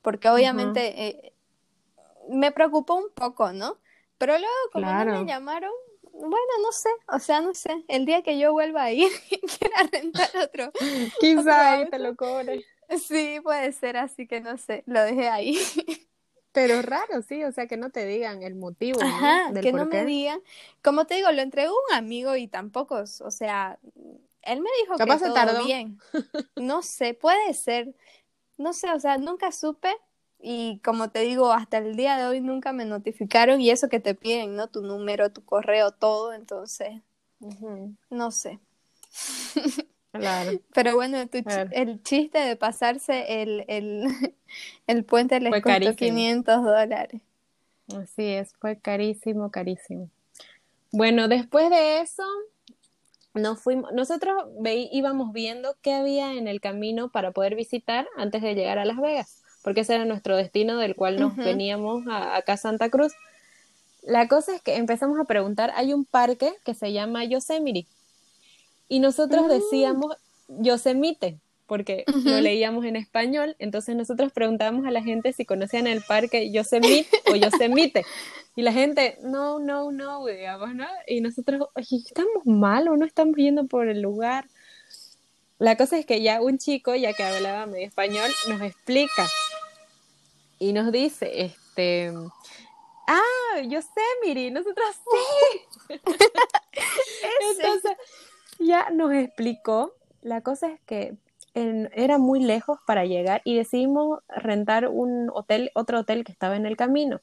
porque 0.00 0.28
obviamente 0.28 1.08
eh, 1.08 1.32
me 2.28 2.52
preocupó 2.52 2.94
un 2.94 3.10
poco, 3.12 3.52
¿no? 3.52 3.76
Pero 4.18 4.38
luego 4.38 4.54
como 4.72 4.86
no 4.86 5.04
me 5.04 5.26
llamaron, 5.26 5.72
bueno, 6.12 6.52
no 6.62 6.70
sé, 6.70 6.90
o 7.08 7.18
sea, 7.18 7.40
no 7.40 7.54
sé, 7.54 7.84
el 7.88 8.06
día 8.06 8.22
que 8.22 8.38
yo 8.38 8.52
vuelva 8.52 8.84
a 8.84 8.92
ir 8.92 9.10
y 9.30 9.40
quiera 9.40 9.82
rentar 9.90 10.30
otro. 10.42 10.70
Quizá 11.18 11.72
ahí 11.72 11.90
te 11.90 11.98
lo 11.98 12.14
cobre. 12.14 12.64
Sí, 13.06 13.38
puede 13.42 13.72
ser, 13.72 13.96
así 13.96 14.26
que 14.26 14.40
no 14.40 14.56
sé, 14.58 14.82
lo 14.86 15.02
dejé 15.02 15.28
ahí. 15.28 15.58
Pero 16.52 16.82
raro, 16.82 17.20
sí, 17.22 17.42
o 17.42 17.50
sea, 17.50 17.66
que 17.66 17.76
no 17.76 17.90
te 17.90 18.06
digan 18.06 18.44
el 18.44 18.54
motivo. 18.54 19.00
Ajá, 19.02 19.52
que 19.60 19.72
no 19.72 19.86
me 19.86 20.04
digan. 20.04 20.40
Como 20.82 21.04
te 21.04 21.16
digo, 21.16 21.32
lo 21.32 21.42
entregó 21.42 21.74
un 21.90 21.96
amigo 21.96 22.36
y 22.36 22.46
tampoco, 22.46 23.02
o 23.02 23.30
sea, 23.32 23.80
él 24.42 24.60
me 24.60 24.70
dijo 24.82 24.96
que 24.96 25.28
todo 25.28 25.64
bien. 25.64 25.98
No 26.56 26.82
sé, 26.82 27.14
puede 27.14 27.52
ser. 27.54 27.92
No 28.56 28.72
sé, 28.72 28.92
o 28.92 29.00
sea, 29.00 29.18
nunca 29.18 29.50
supe 29.50 29.92
y 30.40 30.78
como 30.84 31.10
te 31.10 31.20
digo, 31.20 31.52
hasta 31.52 31.78
el 31.78 31.96
día 31.96 32.16
de 32.16 32.26
hoy 32.26 32.40
nunca 32.40 32.72
me 32.72 32.84
notificaron 32.84 33.60
y 33.60 33.70
eso 33.70 33.88
que 33.88 33.98
te 33.98 34.14
piden, 34.14 34.54
¿no? 34.54 34.68
Tu 34.68 34.82
número, 34.82 35.32
tu 35.32 35.44
correo, 35.44 35.90
todo, 35.90 36.32
entonces, 36.32 37.00
no 38.10 38.30
sé. 38.30 38.60
Claro. 40.18 40.60
Pero 40.72 40.94
bueno, 40.94 41.18
el 41.72 42.02
chiste 42.02 42.38
de 42.38 42.54
pasarse 42.54 43.42
el, 43.42 43.64
el, 43.66 44.06
el 44.86 45.04
puente 45.04 45.40
les 45.40 45.60
costó 45.60 45.96
500 45.96 46.62
dólares. 46.62 47.20
Así 47.94 48.28
es, 48.28 48.52
fue 48.60 48.78
carísimo, 48.78 49.50
carísimo. 49.50 50.08
Bueno, 50.92 51.26
después 51.26 51.68
de 51.68 52.00
eso, 52.00 52.22
nos 53.34 53.60
fuimos, 53.60 53.92
nosotros 53.92 54.44
íbamos 54.64 55.32
viendo 55.32 55.74
qué 55.82 55.94
había 55.94 56.34
en 56.34 56.46
el 56.46 56.60
camino 56.60 57.08
para 57.08 57.32
poder 57.32 57.56
visitar 57.56 58.06
antes 58.16 58.40
de 58.40 58.54
llegar 58.54 58.78
a 58.78 58.84
Las 58.84 58.98
Vegas, 58.98 59.42
porque 59.62 59.80
ese 59.80 59.96
era 59.96 60.04
nuestro 60.04 60.36
destino 60.36 60.78
del 60.78 60.94
cual 60.94 61.18
nos 61.18 61.34
veníamos 61.34 62.06
a, 62.06 62.36
acá 62.36 62.52
a 62.52 62.56
Santa 62.56 62.88
Cruz. 62.88 63.12
La 64.02 64.28
cosa 64.28 64.54
es 64.54 64.62
que 64.62 64.76
empezamos 64.76 65.18
a 65.18 65.24
preguntar, 65.24 65.72
hay 65.74 65.92
un 65.92 66.04
parque 66.04 66.54
que 66.64 66.74
se 66.74 66.92
llama 66.92 67.24
Yosemite 67.24 67.88
y 68.88 69.00
nosotros 69.00 69.46
mm. 69.46 69.48
decíamos 69.48 70.16
Yosemite 70.48 71.38
porque 71.66 72.04
lo 72.06 72.40
leíamos 72.40 72.84
en 72.84 72.96
español, 72.96 73.56
entonces 73.58 73.96
nosotros 73.96 74.32
preguntábamos 74.32 74.86
a 74.86 74.90
la 74.90 75.02
gente 75.02 75.32
si 75.32 75.44
conocían 75.44 75.86
el 75.86 76.02
parque 76.02 76.50
Yosemite 76.50 77.08
o 77.30 77.36
Yosemite. 77.36 78.04
Y 78.56 78.62
la 78.62 78.72
gente, 78.72 79.18
no, 79.22 79.58
no, 79.58 79.90
no, 79.90 80.24
digamos, 80.26 80.74
¿no? 80.74 80.86
Y 81.06 81.20
nosotros, 81.20 81.68
oye, 81.74 81.96
¿estamos 81.96 82.44
mal 82.44 82.86
o 82.88 82.96
no 82.96 83.04
estamos 83.04 83.34
yendo 83.36 83.66
por 83.66 83.88
el 83.88 84.00
lugar? 84.00 84.46
La 85.58 85.76
cosa 85.76 85.98
es 85.98 86.06
que 86.06 86.22
ya 86.22 86.40
un 86.40 86.58
chico, 86.58 86.94
ya 86.94 87.12
que 87.14 87.24
hablaba 87.24 87.66
medio 87.66 87.86
español, 87.86 88.30
nos 88.48 88.60
explica 88.62 89.26
y 90.58 90.72
nos 90.72 90.92
dice, 90.92 91.44
este, 91.44 92.12
ah, 93.08 93.60
Yosemite, 93.62 94.50
nosotros 94.50 94.86
sí. 95.10 95.94
Entonces, 97.50 97.96
ya 98.58 98.90
nos 98.90 99.12
explicó. 99.12 99.94
La 100.22 100.40
cosa 100.40 100.70
es 100.70 100.80
que 100.86 101.16
era 101.54 102.18
muy 102.18 102.42
lejos 102.42 102.78
para 102.86 103.04
llegar 103.04 103.40
y 103.44 103.56
decidimos 103.56 104.20
rentar 104.28 104.88
un 104.88 105.30
hotel, 105.32 105.70
otro 105.74 106.00
hotel 106.00 106.24
que 106.24 106.32
estaba 106.32 106.56
en 106.56 106.66
el 106.66 106.76
camino. 106.76 107.20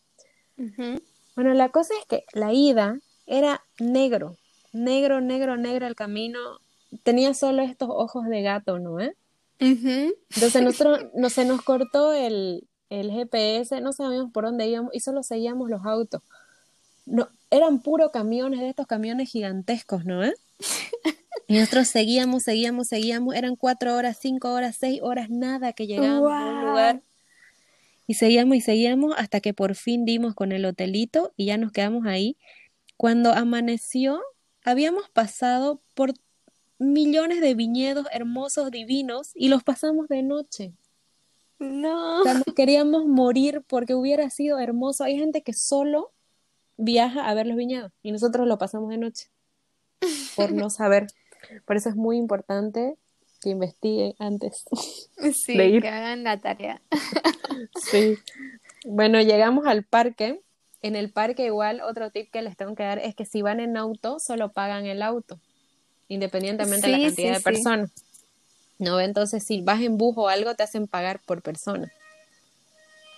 Bueno, 1.36 1.54
la 1.54 1.70
cosa 1.70 1.94
es 2.00 2.06
que 2.06 2.24
la 2.34 2.54
ida 2.54 3.00
era 3.26 3.64
negro, 3.80 4.38
negro, 4.72 5.22
negro, 5.22 5.58
negro 5.58 5.88
el 5.88 5.96
camino. 5.96 6.40
Tenía 7.04 7.34
solo 7.34 7.62
estos 7.64 7.90
ojos 7.90 8.28
de 8.28 8.42
gato, 8.42 8.80
¿no? 8.80 9.00
Eh? 9.00 9.16
Entonces 9.60 10.62
nosotros 10.64 11.08
no, 11.14 11.30
se 11.30 11.46
nos 11.46 11.62
cortó 11.62 12.14
el, 12.14 12.68
el 12.90 13.12
GPS, 13.12 13.82
no 13.82 13.94
sabíamos 13.94 14.32
por 14.32 14.46
dónde 14.46 14.68
íbamos 14.68 14.94
y 14.94 15.00
solo 15.00 15.24
seguíamos 15.24 15.70
los 15.70 15.86
autos. 15.86 16.22
No, 17.06 17.28
eran 17.50 17.82
puro 17.82 18.12
camiones, 18.12 18.60
de 18.60 18.70
estos 18.70 18.88
camiones 18.88 19.30
gigantescos, 19.30 20.06
¿no? 20.06 20.24
Eh? 20.24 20.34
Y 21.52 21.60
nosotros 21.60 21.90
seguíamos, 21.90 22.44
seguíamos, 22.44 22.88
seguíamos. 22.88 23.36
Eran 23.36 23.58
cuatro 23.58 23.94
horas, 23.94 24.18
cinco 24.22 24.54
horas, 24.54 24.78
seis 24.80 25.02
horas, 25.04 25.30
nada 25.30 25.74
que 25.74 25.86
llegábamos 25.86 26.32
a 26.32 26.46
un 26.46 26.66
lugar. 26.66 27.02
Y 28.08 28.14
seguíamos 28.14 28.56
y 28.56 28.62
seguíamos 28.62 29.14
hasta 29.18 29.42
que 29.42 29.54
por 29.54 29.76
fin 29.76 30.06
dimos 30.06 30.34
con 30.34 30.54
el 30.54 30.64
hotelito 30.64 31.34
y 31.36 31.48
ya 31.48 31.58
nos 31.58 31.74
quedamos 31.74 32.06
ahí. 32.06 32.38
Cuando 32.96 33.34
amaneció, 33.34 34.22
habíamos 34.64 35.10
pasado 35.10 35.82
por 35.94 36.14
millones 36.80 37.42
de 37.42 37.54
viñedos 37.54 38.08
hermosos, 38.14 38.72
divinos, 38.72 39.32
y 39.36 39.50
los 39.50 39.62
pasamos 39.62 40.08
de 40.08 40.24
noche. 40.24 40.72
No. 41.60 42.24
queríamos 42.56 43.08
morir 43.08 43.62
porque 43.68 43.94
hubiera 43.94 44.30
sido 44.30 44.58
hermoso. 44.58 45.04
Hay 45.04 45.18
gente 45.18 45.42
que 45.42 45.52
solo 45.52 46.14
viaja 46.78 47.28
a 47.28 47.34
ver 47.34 47.46
los 47.46 47.58
viñedos 47.58 47.92
y 48.02 48.14
nosotros 48.14 48.48
lo 48.48 48.58
pasamos 48.58 48.90
de 48.90 49.00
noche 49.00 49.28
por 50.38 50.54
no 50.54 50.70
saber. 50.70 51.08
Por 51.66 51.76
eso 51.76 51.90
es 51.90 51.96
muy 51.96 52.18
importante 52.18 52.96
que 53.42 53.50
investiguen 53.50 54.14
antes 54.20 54.66
sí, 55.34 55.58
de 55.58 55.68
ir. 55.68 55.82
que 55.82 55.90
hagan 55.90 56.24
la 56.24 56.40
tarea. 56.40 56.82
sí. 57.92 58.18
Bueno, 58.86 59.22
llegamos 59.22 59.66
al 59.66 59.84
parque. 59.84 60.42
En 60.84 60.96
el 60.96 61.12
parque 61.12 61.46
igual 61.46 61.82
otro 61.82 62.10
tip 62.10 62.32
que 62.32 62.42
les 62.42 62.58
tengo 62.58 62.74
que 62.74 62.82
dar 62.82 62.98
es 62.98 63.14
que 63.14 63.26
si 63.26 63.44
van 63.44 63.60
en 63.60 63.78
auto, 63.78 64.20
solo 64.20 64.52
pagan 64.52 64.88
el 64.88 65.04
auto, 65.04 65.40
independientemente 66.08 66.88
de 66.88 66.98
la 66.98 67.06
cantidad 67.06 67.34
de 67.36 67.42
personas. 67.42 67.92
¿No? 68.80 69.00
Entonces, 69.00 69.44
si 69.46 69.62
vas 69.62 69.80
en 69.82 70.00
bus 70.00 70.16
o 70.18 70.28
algo, 70.28 70.56
te 70.56 70.64
hacen 70.64 70.88
pagar 70.88 71.20
por 71.24 71.44
persona. 71.44 71.92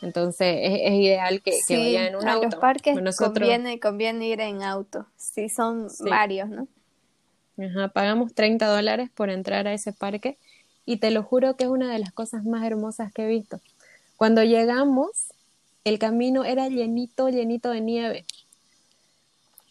Entonces, 0.01 0.57
es, 0.61 0.91
ideal 0.91 1.41
que, 1.41 1.57
vayan 1.69 2.07
en 2.07 2.15
un 2.17 2.27
auto. 2.27 2.47
A 2.47 2.51
los 2.51 2.55
parques 2.55 2.99
conviene, 3.17 3.79
conviene 3.79 4.27
ir 4.27 4.41
en 4.41 4.61
auto. 4.61 5.07
Sí, 5.15 5.47
son 5.47 5.87
varios, 6.09 6.49
¿no? 6.49 6.67
Ajá, 7.57 7.89
pagamos 7.89 8.33
30 8.33 8.67
dólares 8.67 9.09
por 9.13 9.29
entrar 9.29 9.67
a 9.67 9.73
ese 9.73 9.93
parque 9.93 10.37
y 10.85 10.97
te 10.97 11.11
lo 11.11 11.23
juro 11.23 11.55
que 11.55 11.65
es 11.65 11.69
una 11.69 11.91
de 11.91 11.99
las 11.99 12.11
cosas 12.11 12.43
más 12.43 12.63
hermosas 12.65 13.13
que 13.13 13.23
he 13.23 13.27
visto. 13.27 13.59
Cuando 14.17 14.43
llegamos, 14.43 15.09
el 15.83 15.99
camino 15.99 16.45
era 16.45 16.67
llenito, 16.67 17.29
llenito 17.29 17.69
de 17.69 17.81
nieve. 17.81 18.25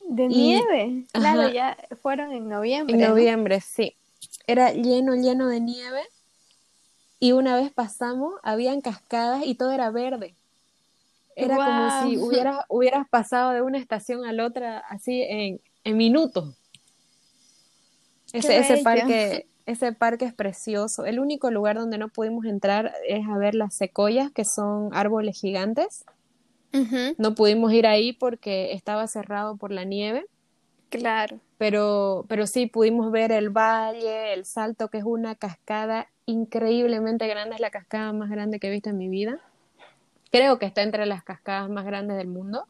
¿De 0.08 0.28
nieve? 0.28 1.04
Claro, 1.12 1.48
ya 1.50 1.76
fueron 2.02 2.32
en 2.32 2.48
noviembre. 2.48 2.94
En 2.94 3.00
noviembre, 3.08 3.60
sí. 3.60 3.96
Era 4.46 4.72
lleno, 4.72 5.14
lleno 5.14 5.48
de 5.48 5.60
nieve. 5.60 6.02
Y 7.18 7.32
una 7.32 7.56
vez 7.56 7.72
pasamos, 7.72 8.34
habían 8.42 8.80
cascadas 8.80 9.44
y 9.46 9.54
todo 9.54 9.70
era 9.72 9.90
verde. 9.90 10.34
Era 11.34 11.56
como 11.56 12.02
si 12.02 12.18
hubieras, 12.18 12.64
hubieras 12.68 13.08
pasado 13.08 13.52
de 13.52 13.62
una 13.62 13.78
estación 13.78 14.24
a 14.24 14.32
la 14.32 14.44
otra 14.44 14.78
así 14.78 15.22
en, 15.22 15.60
en 15.84 15.96
minutos. 15.96 16.54
Ese, 18.32 18.58
ese, 18.58 18.82
parque, 18.82 19.46
ese 19.66 19.92
parque 19.92 20.24
es 20.24 20.34
precioso. 20.34 21.04
El 21.04 21.20
único 21.20 21.50
lugar 21.50 21.76
donde 21.76 21.98
no 21.98 22.08
pudimos 22.08 22.46
entrar 22.46 22.92
es 23.06 23.26
a 23.28 23.36
ver 23.36 23.54
las 23.54 23.74
secoyas, 23.74 24.30
que 24.30 24.44
son 24.44 24.90
árboles 24.92 25.38
gigantes. 25.40 26.04
No 27.18 27.34
pudimos 27.34 27.70
ir 27.72 27.86
ahí 27.86 28.14
porque 28.14 28.72
estaba 28.72 29.06
cerrado 29.06 29.56
por 29.56 29.70
la 29.70 29.84
nieve. 29.84 30.24
Claro. 30.88 31.38
Pero, 31.58 32.24
pero 32.28 32.46
sí 32.46 32.66
pudimos 32.66 33.12
ver 33.12 33.30
el 33.30 33.50
valle, 33.50 34.32
el 34.32 34.44
salto, 34.46 34.88
que 34.88 34.98
es 34.98 35.04
una 35.04 35.34
cascada 35.34 36.08
increíblemente 36.26 37.26
grande, 37.26 37.56
es 37.56 37.60
la 37.60 37.70
cascada 37.70 38.12
más 38.12 38.30
grande 38.30 38.58
que 38.58 38.68
he 38.68 38.70
visto 38.70 38.90
en 38.90 38.98
mi 38.98 39.08
vida. 39.08 39.38
Creo 40.30 40.58
que 40.58 40.66
está 40.66 40.82
entre 40.82 41.04
las 41.04 41.22
cascadas 41.22 41.68
más 41.68 41.84
grandes 41.84 42.16
del 42.16 42.28
mundo. 42.28 42.66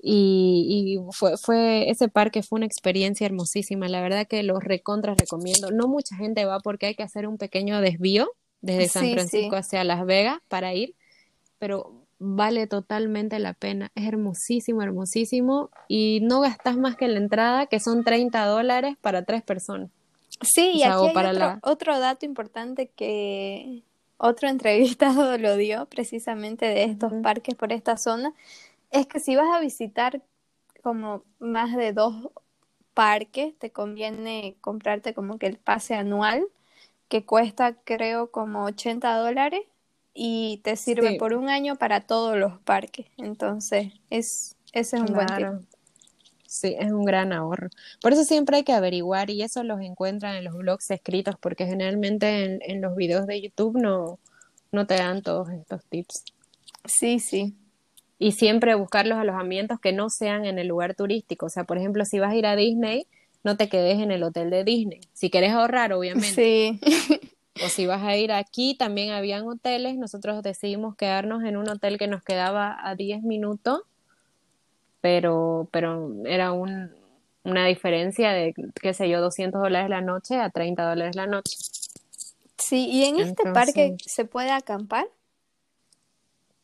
Y, 0.00 0.98
fue, 1.12 1.36
fue, 1.36 1.90
ese 1.90 2.08
parque 2.08 2.42
fue 2.42 2.58
una 2.58 2.66
experiencia 2.66 3.26
hermosísima, 3.26 3.88
la 3.88 4.00
verdad 4.00 4.26
que 4.28 4.42
los 4.42 4.62
recontras 4.62 5.18
recomiendo. 5.18 5.70
No 5.70 5.88
mucha 5.88 6.16
gente 6.16 6.44
va 6.44 6.60
porque 6.60 6.86
hay 6.86 6.94
que 6.94 7.02
hacer 7.02 7.26
un 7.26 7.36
pequeño 7.36 7.80
desvío 7.80 8.30
desde 8.60 8.88
San 8.88 9.12
Francisco 9.12 9.56
hacia 9.56 9.84
Las 9.84 10.06
Vegas 10.06 10.38
para 10.48 10.74
ir, 10.74 10.94
pero 11.58 11.92
vale 12.18 12.66
totalmente 12.66 13.38
la 13.38 13.54
pena, 13.54 13.90
es 13.94 14.06
hermosísimo, 14.06 14.82
hermosísimo 14.82 15.70
y 15.86 16.20
no 16.22 16.40
gastas 16.40 16.76
más 16.76 16.96
que 16.96 17.08
la 17.08 17.18
entrada, 17.18 17.66
que 17.66 17.80
son 17.80 18.04
30 18.04 18.44
dólares 18.46 18.96
para 19.00 19.24
tres 19.24 19.42
personas. 19.42 19.90
Sí, 20.40 20.72
y 20.74 20.82
aquí 20.82 21.06
hay 21.14 21.26
otro, 21.26 21.58
otro 21.62 21.98
dato 21.98 22.26
importante 22.26 22.90
que 22.94 23.82
otro 24.16 24.48
entrevistado 24.48 25.38
lo 25.38 25.56
dio 25.56 25.86
precisamente 25.86 26.66
de 26.66 26.84
estos 26.84 27.12
parques 27.22 27.54
por 27.54 27.72
esta 27.72 27.96
zona, 27.96 28.32
es 28.90 29.06
que 29.06 29.20
si 29.20 29.36
vas 29.36 29.48
a 29.54 29.60
visitar 29.60 30.22
como 30.82 31.24
más 31.38 31.76
de 31.76 31.92
dos 31.92 32.14
parques, 32.94 33.56
te 33.58 33.70
conviene 33.70 34.56
comprarte 34.60 35.14
como 35.14 35.38
que 35.38 35.46
el 35.46 35.58
pase 35.58 35.94
anual, 35.94 36.46
que 37.08 37.24
cuesta 37.24 37.74
creo 37.74 38.30
como 38.30 38.64
80 38.64 39.16
dólares 39.16 39.62
y 40.14 40.60
te 40.64 40.76
sirve 40.76 41.16
por 41.16 41.34
un 41.34 41.48
año 41.48 41.76
para 41.76 42.06
todos 42.06 42.36
los 42.36 42.58
parques. 42.60 43.06
Entonces, 43.16 43.92
es, 44.10 44.56
ese 44.72 44.96
es 44.96 45.02
un 45.02 45.14
buen 45.14 45.26
tip. 45.26 45.46
Sí, 46.46 46.74
es 46.78 46.90
un 46.90 47.04
gran 47.04 47.32
ahorro. 47.32 47.68
Por 48.00 48.14
eso 48.14 48.24
siempre 48.24 48.56
hay 48.56 48.64
que 48.64 48.72
averiguar 48.72 49.30
y 49.30 49.42
eso 49.42 49.62
los 49.62 49.80
encuentran 49.80 50.34
en 50.34 50.44
los 50.44 50.54
blogs 50.54 50.90
escritos 50.90 51.36
porque 51.38 51.66
generalmente 51.66 52.44
en, 52.44 52.58
en 52.62 52.80
los 52.80 52.96
videos 52.96 53.26
de 53.26 53.40
YouTube 53.42 53.78
no, 53.78 54.18
no 54.72 54.86
te 54.86 54.94
dan 54.94 55.22
todos 55.22 55.50
estos 55.50 55.84
tips. 55.84 56.24
Sí, 56.84 57.20
sí. 57.20 57.54
Y 58.18 58.32
siempre 58.32 58.74
buscar 58.74 59.06
los 59.06 59.18
alojamientos 59.18 59.78
que 59.80 59.92
no 59.92 60.10
sean 60.10 60.44
en 60.44 60.58
el 60.58 60.68
lugar 60.68 60.94
turístico. 60.94 61.46
O 61.46 61.50
sea, 61.50 61.64
por 61.64 61.78
ejemplo, 61.78 62.04
si 62.04 62.18
vas 62.18 62.32
a 62.32 62.36
ir 62.36 62.46
a 62.46 62.56
Disney, 62.56 63.06
no 63.44 63.56
te 63.56 63.68
quedes 63.68 64.00
en 64.00 64.10
el 64.10 64.22
hotel 64.22 64.50
de 64.50 64.64
Disney. 64.64 65.00
Si 65.12 65.30
quieres 65.30 65.52
ahorrar, 65.52 65.92
obviamente. 65.92 66.28
Sí. 66.28 66.80
o 67.64 67.68
si 67.68 67.86
vas 67.86 68.02
a 68.02 68.16
ir 68.16 68.32
aquí, 68.32 68.74
también 68.76 69.10
habían 69.10 69.46
hoteles. 69.46 69.96
Nosotros 69.96 70.42
decidimos 70.42 70.96
quedarnos 70.96 71.44
en 71.44 71.56
un 71.56 71.68
hotel 71.68 71.96
que 71.98 72.08
nos 72.08 72.24
quedaba 72.24 72.76
a 72.82 72.96
10 72.96 73.22
minutos 73.22 73.82
pero, 75.00 75.68
pero 75.70 76.12
era 76.24 76.52
un, 76.52 76.90
una 77.44 77.66
diferencia 77.66 78.30
de, 78.32 78.54
qué 78.80 78.94
sé 78.94 79.08
yo, 79.08 79.20
200 79.20 79.60
dólares 79.60 79.90
la 79.90 80.00
noche 80.00 80.36
a 80.36 80.50
30 80.50 80.88
dólares 80.88 81.16
la 81.16 81.26
noche. 81.26 81.56
Sí, 82.56 82.88
¿y 82.90 83.04
en 83.04 83.20
este 83.20 83.50
parque 83.52 83.96
se 84.04 84.24
puede 84.24 84.50
acampar? 84.50 85.06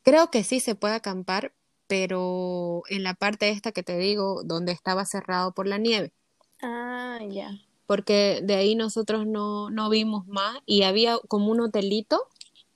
Creo 0.05 0.29
que 0.29 0.43
sí 0.43 0.59
se 0.59 0.75
puede 0.75 0.93
acampar, 0.93 1.51
pero 1.87 2.83
en 2.89 3.01
la 3.01 3.15
parte 3.15 3.49
esta 3.49 3.71
que 3.71 3.81
te 3.81 3.97
digo, 3.97 4.43
donde 4.43 4.71
estaba 4.71 5.03
cerrado 5.03 5.51
por 5.51 5.65
la 5.65 5.79
nieve. 5.79 6.13
Ah, 6.61 7.17
ya. 7.27 7.49
Porque 7.87 8.41
de 8.43 8.53
ahí 8.53 8.75
nosotros 8.75 9.25
no, 9.25 9.71
no 9.71 9.89
vimos 9.89 10.27
más 10.27 10.59
y 10.67 10.83
había 10.83 11.17
como 11.27 11.47
un 11.51 11.59
hotelito 11.59 12.27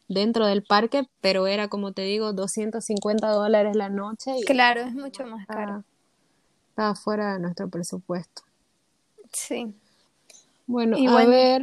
dentro 0.08 0.48
del 0.48 0.64
parque, 0.64 1.08
pero 1.22 1.46
era 1.46 1.68
como 1.68 1.92
te 1.92 2.02
digo, 2.02 2.34
250 2.34 3.30
dólares 3.30 3.76
la 3.76 3.90
noche. 3.90 4.32
Y 4.40 4.44
claro, 4.44 4.82
es 4.82 4.96
mucho 4.96 5.24
más 5.28 5.46
caro. 5.46 5.84
Estaba 6.70 6.96
fuera 6.96 7.34
de 7.34 7.42
nuestro 7.42 7.70
presupuesto. 7.70 8.42
Sí. 9.32 9.72
Bueno, 10.66 10.98
a 10.98 11.26
ver, 11.26 11.62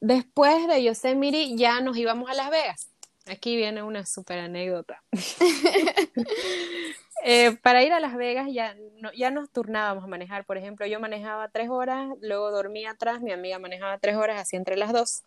después 0.00 0.66
de 0.68 0.82
Yosemite 0.82 1.54
ya 1.54 1.82
nos 1.82 1.98
íbamos 1.98 2.30
a 2.30 2.34
Las 2.34 2.48
Vegas. 2.48 2.88
Aquí 3.26 3.56
viene 3.56 3.82
una 3.82 4.04
super 4.06 4.38
anécdota. 4.38 5.02
Eh, 7.26 7.56
para 7.62 7.82
ir 7.82 7.90
a 7.94 8.00
Las 8.00 8.16
Vegas 8.16 8.48
ya, 8.52 8.76
ya 9.16 9.30
nos 9.30 9.48
turnábamos 9.48 10.04
a 10.04 10.06
manejar. 10.06 10.44
Por 10.44 10.58
ejemplo, 10.58 10.84
yo 10.84 11.00
manejaba 11.00 11.48
tres 11.48 11.70
horas, 11.70 12.10
luego 12.20 12.50
dormía 12.50 12.90
atrás, 12.90 13.22
mi 13.22 13.32
amiga 13.32 13.58
manejaba 13.58 13.96
tres 13.96 14.16
horas, 14.16 14.38
así 14.38 14.56
entre 14.56 14.76
las 14.76 14.92
dos. 14.92 15.22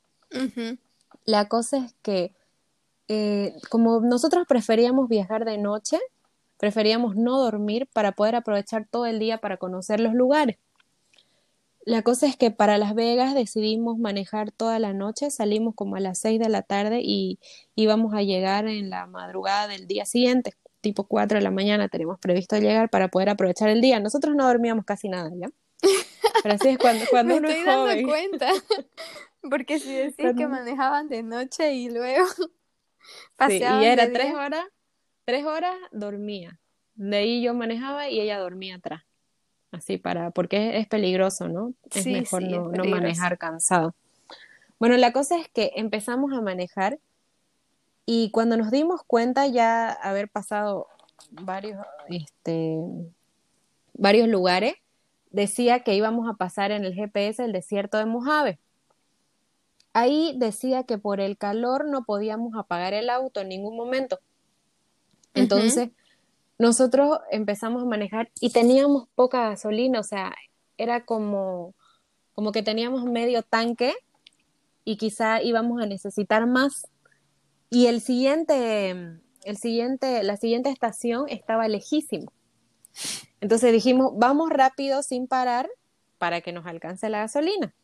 La 1.26 1.48
cosa 1.48 1.78
es 1.78 1.96
que 2.04 2.36
eh, 3.08 3.56
como 3.70 4.00
nosotros 4.02 4.46
preferíamos 4.48 5.10
viajar 5.10 5.44
de 5.44 5.58
noche, 5.58 5.98
preferíamos 6.58 7.16
no 7.16 7.40
dormir 7.40 7.88
para 7.92 8.12
poder 8.12 8.36
aprovechar 8.36 8.86
todo 8.88 9.08
el 9.08 9.18
día 9.18 9.40
para 9.40 9.58
conocer 9.58 10.00
los 10.00 10.14
lugares. 10.14 10.58
La 11.88 12.02
cosa 12.02 12.28
es 12.28 12.36
que 12.36 12.52
para 12.52 12.78
Las 12.78 12.96
Vegas 12.96 13.34
decidimos 13.34 13.98
manejar 13.98 14.52
toda 14.52 14.78
la 14.78 14.92
noche, 14.92 15.32
salimos 15.32 15.74
como 15.74 15.96
a 15.96 16.02
las 16.02 16.20
6 16.20 16.38
de 16.38 16.50
la 16.50 16.62
tarde 16.62 17.00
y 17.02 17.40
íbamos 17.76 18.14
a 18.14 18.24
llegar 18.24 18.68
en 18.68 18.90
la 18.90 19.06
madrugada 19.06 19.70
del 19.70 19.88
día 19.88 20.04
siguiente, 20.06 20.52
tipo 20.82 21.06
4 21.06 21.38
de 21.38 21.46
la 21.46 21.50
mañana 21.50 21.88
tenemos 21.88 22.20
previsto 22.20 22.58
llegar 22.58 22.90
para 22.90 23.08
poder 23.08 23.30
aprovechar 23.30 23.70
el 23.70 23.80
día. 23.80 24.02
Nosotros 24.02 24.36
no 24.36 24.46
dormíamos 24.46 24.84
casi 24.84 25.08
nada, 25.08 25.32
¿ya? 25.34 25.50
Pero 26.44 26.56
así 26.56 26.68
es 26.68 26.78
cuando, 26.78 27.06
cuando 27.10 27.36
Me 27.40 27.48
estoy 27.52 27.64
dando 27.64 28.10
cuenta. 28.10 28.52
Porque 29.50 29.80
si 29.80 29.94
decís 29.94 30.34
que 30.38 30.46
manejaban 30.46 31.08
de 31.08 31.24
noche 31.24 31.74
y 31.74 31.90
luego 31.90 32.28
paseaban. 33.38 33.80
Sí, 33.80 33.86
y 33.86 33.90
era 33.90 34.12
tres 34.12 34.34
horas, 34.34 34.66
tres 35.24 35.46
horas 35.46 35.78
dormía. 35.94 36.60
De 36.96 37.16
ahí 37.16 37.42
yo 37.42 37.54
manejaba 37.54 38.10
y 38.10 38.20
ella 38.20 38.40
dormía 38.40 38.76
atrás. 38.76 39.07
Así 39.78 39.98
para, 39.98 40.32
porque 40.32 40.80
es, 40.80 40.88
peligroso, 40.88 41.48
¿no? 41.48 41.74
Es 41.94 42.06
mejor 42.08 42.42
no, 42.42 42.70
no 42.70 42.84
manejar 42.86 43.38
cansado. 43.38 43.94
Bueno, 44.80 44.98
la 44.98 45.14
cosa 45.14 45.40
es 45.40 45.48
que 45.50 45.72
empezamos 45.76 46.34
a 46.34 46.42
manejar 46.42 47.00
y 48.06 48.32
cuando 48.32 48.58
nos 48.58 48.72
dimos 48.72 49.02
cuenta 49.06 49.46
ya 49.46 49.92
haber 49.92 50.30
pasado 50.30 50.88
varios, 51.30 51.86
este, 52.10 52.80
varios 53.94 54.28
lugares, 54.28 54.76
decía 55.30 55.82
que 55.82 55.94
íbamos 55.94 56.28
a 56.28 56.34
pasar 56.34 56.72
en 56.72 56.86
el 56.86 56.96
GPS 56.96 57.44
el 57.44 57.52
desierto 57.52 57.98
de 57.98 58.06
Mojave. 58.06 58.60
Ahí 59.94 60.36
decía 60.38 60.84
que 60.84 60.98
por 60.98 61.20
el 61.20 61.38
calor 61.38 61.86
no 61.86 62.04
podíamos 62.04 62.56
apagar 62.56 62.94
el 62.94 63.10
auto 63.10 63.42
en 63.42 63.50
ningún 63.50 63.76
momento. 63.76 64.20
Entonces, 65.34 65.90
nosotros 66.58 67.20
empezamos 67.32 67.84
a 67.84 67.86
manejar 67.86 68.32
y 68.40 68.52
teníamos 68.52 69.08
poca 69.16 69.50
gasolina, 69.50 70.00
o 70.00 70.04
sea, 70.04 70.34
era 70.78 71.06
como, 71.06 71.76
como 72.34 72.52
que 72.52 72.64
teníamos 72.64 73.06
medio 73.06 73.44
tanque 73.44 73.94
y 74.84 74.98
quizá 74.98 75.42
íbamos 75.42 75.82
a 75.82 75.86
necesitar 75.86 76.48
más. 76.48 76.88
Y 77.70 77.88
el 77.88 78.02
siguiente, 78.02 78.92
el 79.44 79.58
siguiente, 79.58 80.24
la 80.24 80.38
siguiente 80.38 80.70
estación 80.70 81.26
estaba 81.28 81.68
lejísimo. 81.68 82.32
Entonces 83.42 83.72
dijimos, 83.72 84.14
vamos 84.16 84.50
rápido 84.50 85.04
sin 85.04 85.28
parar 85.28 85.70
para 86.18 86.42
que 86.42 86.52
nos 86.52 86.66
alcance 86.66 87.10
la 87.10 87.20
gasolina. 87.20 87.76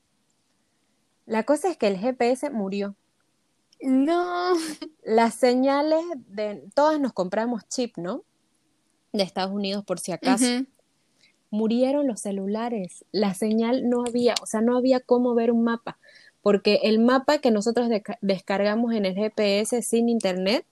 La 1.25 1.43
cosa 1.43 1.69
es 1.69 1.77
que 1.77 1.87
el 1.87 1.97
GPS 1.97 2.49
murió. 2.49 2.95
No. 3.81 4.53
Las 5.03 5.35
señales 5.35 6.03
de. 6.27 6.67
Todas 6.73 6.99
nos 6.99 7.13
compramos 7.13 7.67
chip, 7.67 7.97
¿no? 7.97 8.23
De 9.13 9.23
Estados 9.23 9.53
Unidos, 9.53 9.85
por 9.85 9.99
si 9.99 10.11
acaso. 10.11 10.45
Murieron 11.49 12.07
los 12.07 12.19
celulares. 12.19 13.05
La 13.11 13.33
señal 13.33 13.89
no 13.89 14.03
había, 14.05 14.33
o 14.41 14.45
sea, 14.45 14.61
no 14.61 14.75
había 14.75 14.99
cómo 14.99 15.35
ver 15.35 15.51
un 15.51 15.63
mapa. 15.63 15.97
Porque 16.41 16.81
el 16.83 16.99
mapa 16.99 17.37
que 17.37 17.51
nosotros 17.51 17.89
descargamos 18.21 18.93
en 18.93 19.05
el 19.05 19.13
GPS 19.15 19.81
sin 19.83 20.09
internet 20.09 20.65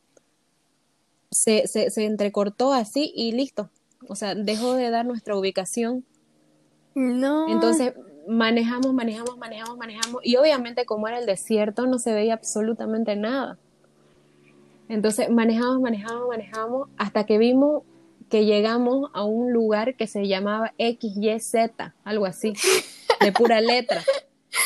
se, 1.30 1.68
se, 1.68 1.90
se 1.92 2.06
entrecortó 2.06 2.74
así 2.74 3.14
y 3.16 3.32
listo. 3.32 3.70
O 4.08 4.16
sea, 4.16 4.36
dejó 4.36 4.74
de 4.74 4.90
dar 4.90 5.06
nuestra 5.06 5.38
ubicación. 5.38 6.04
No. 6.96 7.48
Entonces 7.48 7.94
manejamos, 8.28 8.94
manejamos, 8.94 9.38
manejamos, 9.38 9.78
manejamos. 9.78 10.22
Y 10.24 10.36
obviamente 10.38 10.86
como 10.86 11.08
era 11.08 11.20
el 11.20 11.26
desierto 11.26 11.86
no 11.88 12.00
se 12.00 12.14
veía 12.14 12.34
absolutamente 12.34 13.16
nada. 13.16 13.58
Entonces 14.90 15.30
manejamos, 15.30 15.80
manejamos, 15.80 16.28
manejamos 16.28 16.90
hasta 16.98 17.26
que 17.26 17.38
vimos 17.38 17.84
que 18.32 18.46
llegamos 18.46 19.12
a 19.14 19.26
un 19.26 19.52
lugar 19.52 19.96
que 19.96 20.08
se 20.08 20.26
llamaba 20.26 20.74
XYZ, 20.80 21.54
algo 22.06 22.26
así, 22.26 22.54
de 23.20 23.32
pura 23.34 23.60
letra. 23.60 24.02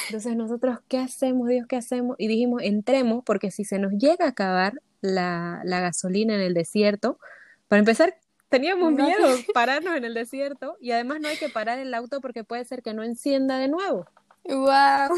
Entonces 0.05 0.35
nosotros, 0.35 0.79
¿qué 0.87 0.99
hacemos, 0.99 1.49
Dios, 1.49 1.65
qué 1.67 1.75
hacemos? 1.75 2.15
Y 2.19 2.27
dijimos, 2.27 2.61
entremos, 2.63 3.23
porque 3.25 3.49
si 3.49 3.65
se 3.65 3.79
nos 3.79 3.91
llega 3.93 4.25
a 4.25 4.29
acabar 4.29 4.81
la, 5.01 5.61
la 5.65 5.79
gasolina 5.79 6.35
en 6.35 6.41
el 6.41 6.53
desierto, 6.53 7.19
para 7.67 7.79
empezar, 7.79 8.15
Teníamos 8.47 8.93
miedo 8.93 9.27
pararnos 9.53 9.95
en 9.95 10.05
el 10.05 10.13
desierto 10.13 10.77
y 10.79 10.91
además 10.91 11.19
no 11.19 11.27
hay 11.27 11.35
que 11.35 11.49
parar 11.49 11.79
el 11.79 11.93
auto 11.93 12.21
porque 12.21 12.43
puede 12.43 12.63
ser 12.63 12.83
que 12.83 12.93
no 12.93 13.03
encienda 13.03 13.57
de 13.57 13.67
nuevo. 13.67 14.05
Wow. 14.43 15.17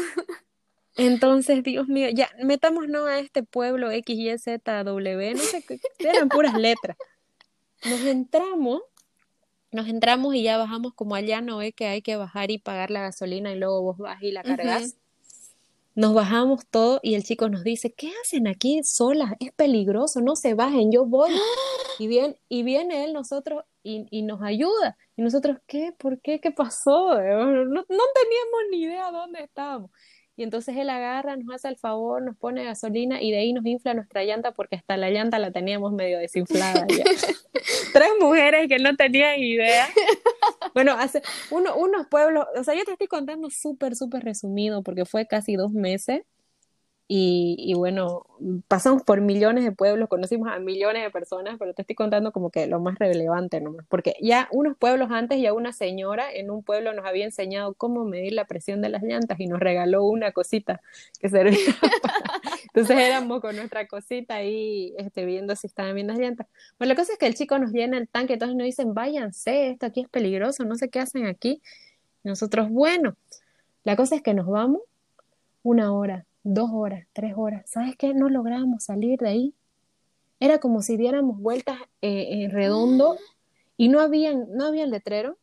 Entonces, 0.96 1.62
Dios 1.62 1.86
mío, 1.86 2.08
ya 2.08 2.30
metámonos 2.42 3.06
a 3.06 3.18
este 3.18 3.42
pueblo 3.42 3.90
X, 3.90 4.18
Y, 4.18 4.38
Z, 4.38 4.82
W, 4.82 5.34
no 5.34 5.40
sé, 5.40 5.62
eran 5.98 6.30
puras 6.30 6.54
letras. 6.54 6.96
Nos 7.84 8.00
entramos, 8.00 8.82
nos 9.70 9.88
entramos 9.88 10.34
y 10.34 10.42
ya 10.42 10.56
bajamos 10.56 10.94
como 10.94 11.14
allá 11.14 11.40
no 11.40 11.58
ve 11.58 11.72
que 11.72 11.86
hay 11.86 12.02
que 12.02 12.16
bajar 12.16 12.50
y 12.50 12.58
pagar 12.58 12.90
la 12.90 13.00
gasolina 13.02 13.52
y 13.52 13.58
luego 13.58 13.82
vos 13.82 13.98
vas 13.98 14.22
y 14.22 14.32
la 14.32 14.42
cargas. 14.42 14.96
Nos 15.94 16.14
bajamos 16.14 16.64
todo 16.70 17.00
y 17.02 17.14
el 17.14 17.24
chico 17.24 17.48
nos 17.48 17.64
dice, 17.64 17.92
¿qué 17.92 18.12
hacen 18.22 18.46
aquí 18.46 18.80
solas? 18.84 19.32
Es 19.40 19.50
peligroso, 19.52 20.20
no 20.20 20.36
se 20.36 20.54
bajen, 20.54 20.92
yo 20.92 21.04
voy. 21.04 21.30
Y, 22.00 22.06
bien, 22.06 22.38
y 22.48 22.62
viene 22.62 23.02
él 23.02 23.12
nosotros 23.12 23.64
y, 23.82 24.06
y, 24.12 24.22
nos 24.22 24.40
ayuda. 24.40 24.96
Y 25.16 25.22
nosotros, 25.22 25.58
¿qué? 25.66 25.92
¿Por 25.98 26.20
qué? 26.20 26.40
¿Qué 26.40 26.52
pasó? 26.52 27.20
No, 27.20 27.64
no 27.64 27.84
teníamos 27.84 28.60
ni 28.70 28.82
idea 28.82 29.10
dónde 29.10 29.42
estábamos. 29.42 29.90
Y 30.38 30.44
entonces 30.44 30.76
él 30.76 30.88
agarra, 30.88 31.36
nos 31.36 31.52
hace 31.52 31.66
el 31.66 31.76
favor, 31.76 32.22
nos 32.22 32.36
pone 32.36 32.62
gasolina 32.62 33.20
y 33.20 33.32
de 33.32 33.38
ahí 33.38 33.52
nos 33.52 33.66
infla 33.66 33.92
nuestra 33.92 34.22
llanta 34.22 34.52
porque 34.52 34.76
hasta 34.76 34.96
la 34.96 35.10
llanta 35.10 35.40
la 35.40 35.50
teníamos 35.50 35.92
medio 35.92 36.16
desinflada 36.20 36.86
ya. 36.88 37.02
Tres 37.92 38.08
mujeres 38.20 38.68
que 38.68 38.78
no 38.78 38.94
tenían 38.94 39.40
idea. 39.40 39.88
Bueno, 40.74 40.92
hace 40.92 41.22
uno, 41.50 41.76
unos 41.76 42.06
pueblos, 42.06 42.46
o 42.56 42.62
sea, 42.62 42.74
yo 42.74 42.84
te 42.84 42.92
estoy 42.92 43.08
contando 43.08 43.50
súper, 43.50 43.96
súper 43.96 44.22
resumido 44.22 44.84
porque 44.84 45.04
fue 45.04 45.26
casi 45.26 45.56
dos 45.56 45.72
meses. 45.72 46.22
Y, 47.10 47.72
bueno, 47.74 48.26
pasamos 48.68 49.02
por 49.02 49.22
millones 49.22 49.64
de 49.64 49.72
pueblos, 49.72 50.10
conocimos 50.10 50.50
a 50.50 50.58
millones 50.58 51.02
de 51.02 51.10
personas, 51.10 51.56
pero 51.58 51.72
te 51.72 51.80
estoy 51.80 51.96
contando 51.96 52.32
como 52.32 52.50
que 52.50 52.66
lo 52.66 52.80
más 52.80 52.98
relevante 52.98 53.62
nomás, 53.62 53.86
porque 53.88 54.14
ya 54.20 54.46
unos 54.52 54.76
pueblos 54.76 55.10
antes, 55.10 55.40
ya 55.40 55.54
una 55.54 55.72
señora 55.72 56.30
en 56.30 56.50
un 56.50 56.62
pueblo 56.62 56.92
nos 56.92 57.06
había 57.06 57.24
enseñado 57.24 57.72
cómo 57.72 58.04
medir 58.04 58.34
la 58.34 58.44
presión 58.44 58.82
de 58.82 58.90
las 58.90 59.02
llantas 59.02 59.40
y 59.40 59.46
nos 59.46 59.58
regaló 59.58 60.04
una 60.04 60.32
cosita 60.32 60.82
que 61.18 61.30
servía 61.30 61.56
Entonces 62.66 62.98
éramos 62.98 63.40
con 63.40 63.56
nuestra 63.56 63.88
cosita 63.88 64.34
ahí 64.34 64.94
este, 64.98 65.24
viendo 65.24 65.56
si 65.56 65.66
estaban 65.66 65.94
bien 65.94 66.08
las 66.08 66.18
llantas. 66.18 66.46
Bueno, 66.78 66.92
la 66.92 66.96
cosa 67.00 67.14
es 67.14 67.18
que 67.18 67.26
el 67.26 67.34
chico 67.34 67.58
nos 67.58 67.72
llena 67.72 67.96
el 67.96 68.06
tanque, 68.06 68.34
entonces 68.34 68.54
nos 68.54 68.66
dicen, 68.66 68.92
váyanse, 68.92 69.70
esto 69.70 69.86
aquí 69.86 70.02
es 70.02 70.08
peligroso, 70.10 70.64
no 70.66 70.74
sé 70.76 70.90
qué 70.90 71.00
hacen 71.00 71.26
aquí. 71.26 71.62
Nosotros, 72.22 72.68
bueno, 72.68 73.16
la 73.84 73.96
cosa 73.96 74.16
es 74.16 74.22
que 74.22 74.34
nos 74.34 74.46
vamos 74.46 74.82
una 75.62 75.92
hora, 75.92 76.26
dos 76.42 76.70
horas, 76.72 77.06
tres 77.12 77.34
horas. 77.36 77.68
¿Sabes 77.68 77.96
qué? 77.96 78.14
No 78.14 78.28
logramos 78.28 78.84
salir 78.84 79.18
de 79.18 79.28
ahí. 79.28 79.54
Era 80.40 80.58
como 80.58 80.82
si 80.82 80.96
diéramos 80.96 81.40
vueltas 81.40 81.78
eh, 82.00 82.42
en 82.42 82.50
redondo 82.50 83.16
y 83.76 83.88
no 83.88 84.00
había, 84.00 84.34
no 84.34 84.66
había 84.66 84.86
letrero, 84.86 85.38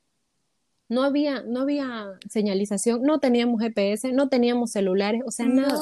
no 0.87 1.03
había, 1.03 1.41
no 1.41 1.61
había 1.61 2.05
señalización, 2.29 3.01
no 3.01 3.19
teníamos 3.19 3.61
GPS, 3.61 4.11
no 4.13 4.29
teníamos 4.29 4.71
celulares, 4.71 5.21
o 5.25 5.31
sea, 5.31 5.47
nada. 5.47 5.77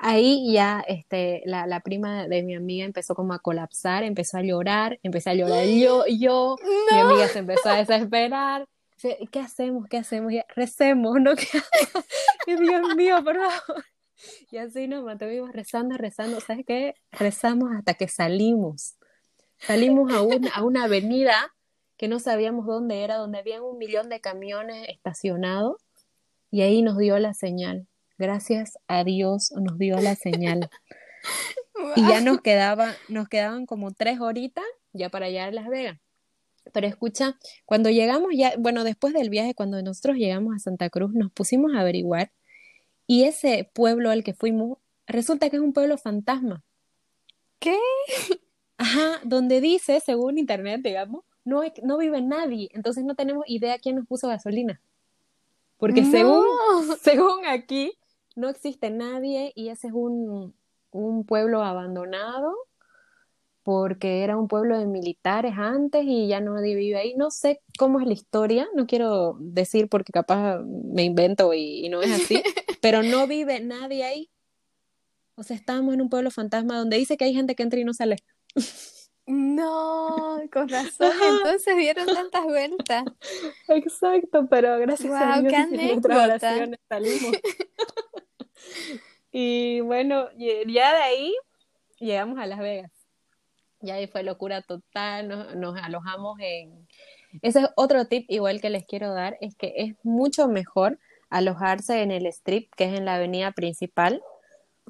Ahí 0.00 0.52
ya 0.52 0.84
este, 0.86 1.42
la, 1.44 1.66
la, 1.66 1.80
prima 1.80 2.28
de 2.28 2.44
mi 2.44 2.54
amiga 2.54 2.84
empezó 2.84 3.16
como 3.16 3.32
a 3.34 3.40
colapsar, 3.40 4.04
empezó 4.04 4.38
a 4.38 4.42
llorar, 4.42 5.00
empecé 5.02 5.30
a 5.30 5.34
llorar 5.34 5.66
yo, 5.66 6.04
yo, 6.06 6.56
mi 6.92 6.98
amiga 6.98 7.26
se 7.28 7.40
empezó 7.40 7.68
a 7.68 7.78
desesperar. 7.78 8.68
¿Qué 9.00 9.40
hacemos? 9.40 9.88
¿Qué 9.88 9.98
hacemos? 9.98 10.32
Y 10.32 10.40
recemos, 10.54 11.20
¿no? 11.20 11.32
Dios 12.46 12.96
mío, 12.96 13.22
por 13.24 13.36
favor. 13.36 13.84
Y 14.50 14.58
así 14.58 14.88
nos 14.88 15.04
mantuvimos 15.04 15.52
rezando, 15.52 15.96
rezando. 15.96 16.40
¿Sabes 16.40 16.64
qué? 16.66 16.94
Rezamos 17.12 17.70
hasta 17.76 17.94
que 17.94 18.08
salimos. 18.08 18.96
Salimos 19.58 20.12
a 20.12 20.22
una, 20.22 20.50
a 20.50 20.64
una 20.64 20.84
avenida 20.84 21.54
que 21.96 22.08
no 22.08 22.20
sabíamos 22.20 22.66
dónde 22.66 23.02
era, 23.02 23.16
donde 23.16 23.38
había 23.38 23.62
un 23.62 23.78
millón 23.78 24.08
de 24.08 24.20
camiones 24.20 24.88
estacionados. 24.88 25.76
Y 26.50 26.62
ahí 26.62 26.82
nos 26.82 26.96
dio 26.96 27.18
la 27.18 27.34
señal. 27.34 27.86
Gracias 28.16 28.78
a 28.88 29.04
Dios 29.04 29.52
nos 29.52 29.78
dio 29.78 30.00
la 30.00 30.14
señal. 30.14 30.70
y 31.96 32.08
ya 32.08 32.20
nos 32.20 32.40
quedaba, 32.40 32.94
nos 33.08 33.28
quedaban 33.28 33.66
como 33.66 33.92
tres 33.92 34.20
horitas 34.20 34.64
ya 34.92 35.08
para 35.08 35.26
allá 35.26 35.46
a 35.46 35.50
Las 35.50 35.68
Vegas. 35.68 35.98
Pero 36.72 36.86
escucha, 36.86 37.38
cuando 37.64 37.90
llegamos 37.90 38.32
ya, 38.34 38.54
bueno, 38.58 38.84
después 38.84 39.14
del 39.14 39.30
viaje, 39.30 39.54
cuando 39.54 39.82
nosotros 39.82 40.16
llegamos 40.16 40.54
a 40.54 40.58
Santa 40.58 40.90
Cruz, 40.90 41.12
nos 41.14 41.30
pusimos 41.32 41.74
a 41.74 41.80
averiguar 41.80 42.30
y 43.08 43.24
ese 43.24 43.68
pueblo 43.72 44.10
al 44.10 44.22
que 44.22 44.34
fuimos, 44.34 44.78
resulta 45.06 45.48
que 45.48 45.56
es 45.56 45.62
un 45.62 45.72
pueblo 45.72 45.96
fantasma. 45.96 46.62
¿Qué? 47.58 47.76
Ajá, 48.76 49.20
donde 49.24 49.60
dice, 49.60 49.98
según 49.98 50.38
internet, 50.38 50.82
digamos, 50.84 51.24
no, 51.44 51.62
no 51.82 51.96
vive 51.96 52.20
nadie, 52.20 52.68
entonces 52.74 53.04
no 53.04 53.14
tenemos 53.14 53.44
idea 53.48 53.78
quién 53.78 53.96
nos 53.96 54.06
puso 54.06 54.28
gasolina. 54.28 54.80
Porque 55.78 56.04
según, 56.04 56.44
según 57.02 57.46
aquí, 57.46 57.92
no 58.36 58.50
existe 58.50 58.90
nadie 58.90 59.52
y 59.56 59.70
ese 59.70 59.88
es 59.88 59.94
un, 59.94 60.54
un 60.90 61.24
pueblo 61.24 61.62
abandonado 61.62 62.54
porque 63.68 64.24
era 64.24 64.38
un 64.38 64.48
pueblo 64.48 64.78
de 64.78 64.86
militares 64.86 65.52
antes 65.58 66.02
y 66.02 66.26
ya 66.26 66.40
nadie 66.40 66.74
vive 66.74 66.96
ahí. 66.96 67.14
No 67.16 67.30
sé 67.30 67.60
cómo 67.78 68.00
es 68.00 68.06
la 68.06 68.14
historia, 68.14 68.66
no 68.74 68.86
quiero 68.86 69.36
decir 69.40 69.90
porque 69.90 70.10
capaz 70.10 70.60
me 70.60 71.02
invento 71.02 71.52
y, 71.52 71.86
no 71.90 72.00
es 72.00 72.10
así, 72.12 72.42
pero 72.80 73.02
no 73.02 73.26
vive 73.26 73.60
nadie 73.60 74.04
ahí. 74.04 74.30
O 75.34 75.42
sea, 75.42 75.54
estamos 75.54 75.92
en 75.92 76.00
un 76.00 76.08
pueblo 76.08 76.30
fantasma 76.30 76.78
donde 76.78 76.96
dice 76.96 77.18
que 77.18 77.26
hay 77.26 77.34
gente 77.34 77.54
que 77.54 77.62
entra 77.62 77.78
y 77.78 77.84
no 77.84 77.92
sale. 77.92 78.16
No, 79.30 80.40
con 80.50 80.70
razón, 80.70 81.12
entonces 81.22 81.76
dieron 81.76 82.06
tantas 82.06 82.44
vueltas. 82.44 83.04
Exacto, 83.68 84.46
pero 84.48 84.78
gracias 84.78 85.12
a 85.12 85.42
Dios 85.42 85.52
nuestras 85.70 86.24
oraciones 86.24 86.80
salimos. 86.88 87.36
y 89.30 89.80
bueno, 89.80 90.30
ya 90.38 90.94
de 90.94 91.02
ahí 91.02 91.34
llegamos 92.00 92.38
a 92.38 92.46
Las 92.46 92.60
Vegas. 92.60 92.97
Y 93.80 93.90
ahí 93.90 94.06
fue 94.06 94.22
locura 94.22 94.62
total, 94.62 95.28
nos, 95.58 95.76
alojamos 95.80 96.38
en... 96.40 96.86
Ese 97.42 97.60
es 97.60 97.66
otro 97.76 98.06
tip 98.06 98.24
igual 98.28 98.60
que 98.60 98.70
les 98.70 98.84
quiero 98.84 99.12
dar, 99.12 99.36
es 99.40 99.54
que 99.54 99.74
es 99.76 99.94
mucho 100.02 100.48
mejor 100.48 100.98
alojarse 101.30 102.02
en 102.02 102.10
el 102.10 102.26
strip, 102.26 102.72
que 102.74 102.84
es 102.84 102.98
en 102.98 103.04
la 103.04 103.16
avenida 103.16 103.52
principal, 103.52 104.22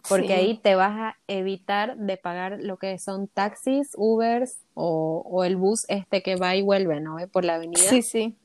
porque 0.09 0.35
ahí 0.35 0.57
te 0.57 0.77
vas 0.77 0.93
a 0.97 1.17
evitar 1.27 1.97
de 1.97 2.17
pagar 2.17 2.59
lo 2.61 2.77
que 2.77 2.99
son 2.99 3.27
taxis, 3.27 3.91
Ubers 3.97 4.61
o, 4.75 5.43
el 5.45 5.57
bus 5.57 5.85
este 5.89 6.23
que 6.23 6.37
va 6.37 6.55
y 6.55 6.63
vuelve, 6.63 7.01
¿no? 7.01 7.17
Por 7.33 7.45
la 7.45 7.57
avenida. 7.57 7.83
Sí, 7.83 8.03
sí. 8.03 8.37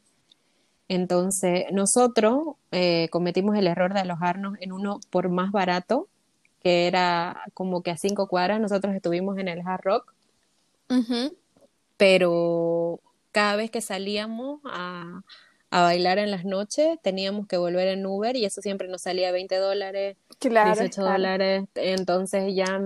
Entonces, 0.87 1.65
nosotros 1.71 2.55
eh, 2.71 3.07
cometimos 3.11 3.55
el 3.55 3.67
error 3.67 3.93
de 3.93 4.01
alojarnos 4.01 4.57
en 4.59 4.71
uno 4.71 4.99
por 5.11 5.29
más 5.29 5.51
barato, 5.51 6.07
que 6.61 6.87
era 6.87 7.43
como 7.53 7.83
que 7.83 7.91
a 7.91 7.97
cinco 7.97 8.27
cuadras, 8.27 8.59
nosotros 8.59 8.95
estuvimos 8.95 9.37
en 9.37 9.47
el 9.47 9.61
Hard 9.65 9.81
Rock 9.83 10.13
pero 11.97 12.99
cada 13.31 13.55
vez 13.55 13.71
que 13.71 13.81
salíamos 13.81 14.61
a, 14.65 15.21
bailar 15.71 16.19
en 16.19 16.29
las 16.29 16.45
noches 16.45 16.99
teníamos 17.01 17.47
que 17.47 17.57
volver 17.57 17.87
en 17.87 18.05
Uber 18.05 18.35
y 18.35 18.45
eso 18.45 18.61
siempre 18.61 18.87
nos 18.87 19.01
salía 19.01 19.31
20 19.31 19.55
dólares, 19.55 20.17
18 20.39 21.01
dólares, 21.01 21.63
entonces 21.73 22.53
ya 22.53 22.79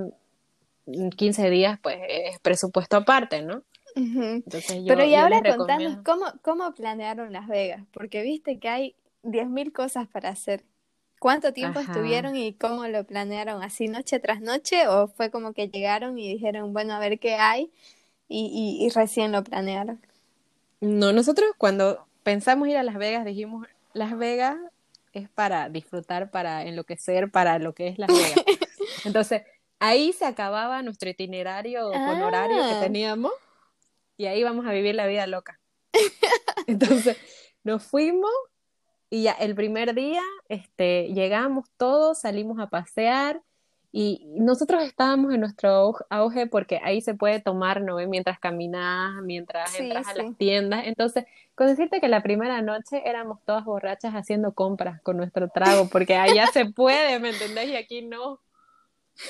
15 1.17 1.49
días 1.49 1.79
pues 1.83 1.97
es 2.07 2.39
presupuesto 2.39 2.95
aparte, 2.95 3.41
¿no? 3.41 3.63
Pero 4.87 5.03
y 5.03 5.15
ahora 5.15 5.41
contanos 5.55 5.97
cómo, 6.05 6.25
cómo 6.41 6.73
planearon 6.73 7.33
Las 7.33 7.47
Vegas, 7.47 7.83
porque 7.91 8.21
viste 8.21 8.59
que 8.59 8.69
hay 8.69 8.95
10.000 9.23 9.71
cosas 9.71 10.07
para 10.07 10.29
hacer. 10.29 10.63
¿Cuánto 11.19 11.51
tiempo 11.51 11.79
estuvieron 11.79 12.35
y 12.35 12.53
cómo 12.53 12.87
lo 12.87 13.03
planearon? 13.03 13.63
¿Así 13.63 13.87
noche 13.87 14.19
tras 14.19 14.39
noche 14.39 14.87
o 14.87 15.07
fue 15.07 15.31
como 15.31 15.53
que 15.53 15.67
llegaron 15.67 16.17
y 16.19 16.31
dijeron, 16.31 16.73
bueno, 16.73 16.93
a 16.93 16.99
ver 16.99 17.19
qué 17.19 17.35
hay 17.35 17.71
y, 18.27 18.77
y, 18.79 18.89
recién 18.89 19.31
lo 19.31 19.43
planearon? 19.43 19.99
No, 20.79 21.13
nosotros 21.13 21.49
cuando 21.57 22.05
pensamos 22.23 22.67
ir 22.67 22.77
a 22.77 22.83
Las 22.83 22.97
Vegas 22.97 23.25
dijimos, 23.25 23.67
Las 23.93 24.17
Vegas 24.17 24.57
es 25.13 25.29
para 25.29 25.69
disfrutar, 25.69 26.29
para 26.29 26.63
enloquecer, 26.63 27.31
para 27.31 27.57
lo 27.57 27.73
que 27.73 27.87
es 27.87 27.97
Las 27.97 28.09
Vegas. 28.09 28.45
Entonces, 29.05 29.41
ahí 29.79 30.13
se 30.13 30.25
acababa 30.25 30.81
nuestro 30.83 31.09
itinerario 31.09 31.89
con 31.91 32.21
horario 32.21 32.57
que 32.57 32.75
ah. 32.75 32.81
teníamos 32.81 33.31
y 34.17 34.25
ahí 34.25 34.43
vamos 34.43 34.65
a 34.65 34.71
vivir 34.71 34.93
la 34.93 35.07
vida 35.07 35.25
loca. 35.25 35.59
Entonces, 36.67 37.17
nos 37.63 37.83
fuimos 37.83 38.31
y 39.09 39.23
ya 39.23 39.31
el 39.33 39.55
primer 39.55 39.95
día 39.95 40.21
este, 40.49 41.13
llegamos 41.13 41.69
todos, 41.77 42.19
salimos 42.19 42.59
a 42.59 42.67
pasear 42.67 43.41
y 43.91 44.27
nosotros 44.35 44.83
estábamos 44.83 45.33
en 45.33 45.39
nuestro 45.39 45.95
auge 46.09 46.45
porque 46.45 46.79
ahí 46.83 47.01
se 47.01 47.13
puede 47.13 47.39
tomar, 47.39 47.81
¿no? 47.81 47.95
Mientras 48.07 48.37
caminas, 48.37 49.23
mientras 49.23 49.79
entras 49.79 50.07
a 50.07 50.13
las 50.13 50.37
tiendas. 50.37 50.85
Entonces, 50.85 51.25
con 51.55 51.67
decirte 51.67 52.01
que 52.01 52.09
la 52.09 52.21
primera 52.21 52.61
noche 52.61 53.01
éramos 53.05 53.39
todas 53.45 53.63
borrachas 53.63 54.13
haciendo 54.13 54.53
compras 54.53 55.01
con 55.01 55.17
nuestro 55.17 55.49
trago, 55.49 55.87
porque 55.89 56.15
allá 56.15 56.47
se 56.47 56.65
puede, 56.65 57.17
¿me 57.19 57.29
entendés? 57.29 57.69
Y 57.69 57.75
aquí 57.75 58.01
no. 58.01 58.39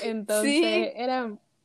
Entonces, 0.03 0.91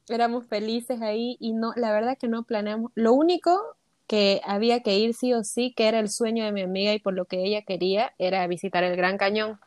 éramos 0.09 0.47
felices 0.47 1.01
ahí 1.01 1.37
y 1.41 1.55
no, 1.55 1.73
la 1.75 1.93
verdad 1.93 2.19
que 2.19 2.29
no 2.29 2.45
planeamos. 2.45 2.93
Lo 2.95 3.15
único 3.15 3.77
que 4.13 4.43
había 4.45 4.81
que 4.81 4.99
ir 4.99 5.15
sí 5.15 5.33
o 5.33 5.43
sí, 5.43 5.73
que 5.75 5.89
era 5.89 5.99
el 5.99 6.11
sueño 6.11 6.45
de 6.45 6.53
mi 6.53 6.61
amiga 6.61 6.93
y 6.93 6.99
por 6.99 7.15
lo 7.15 7.25
que 7.25 7.43
ella 7.47 7.63
quería, 7.63 8.13
era 8.19 8.47
visitar 8.47 8.85
el 8.85 8.95
Gran 8.95 9.17
Cañón. 9.17 9.59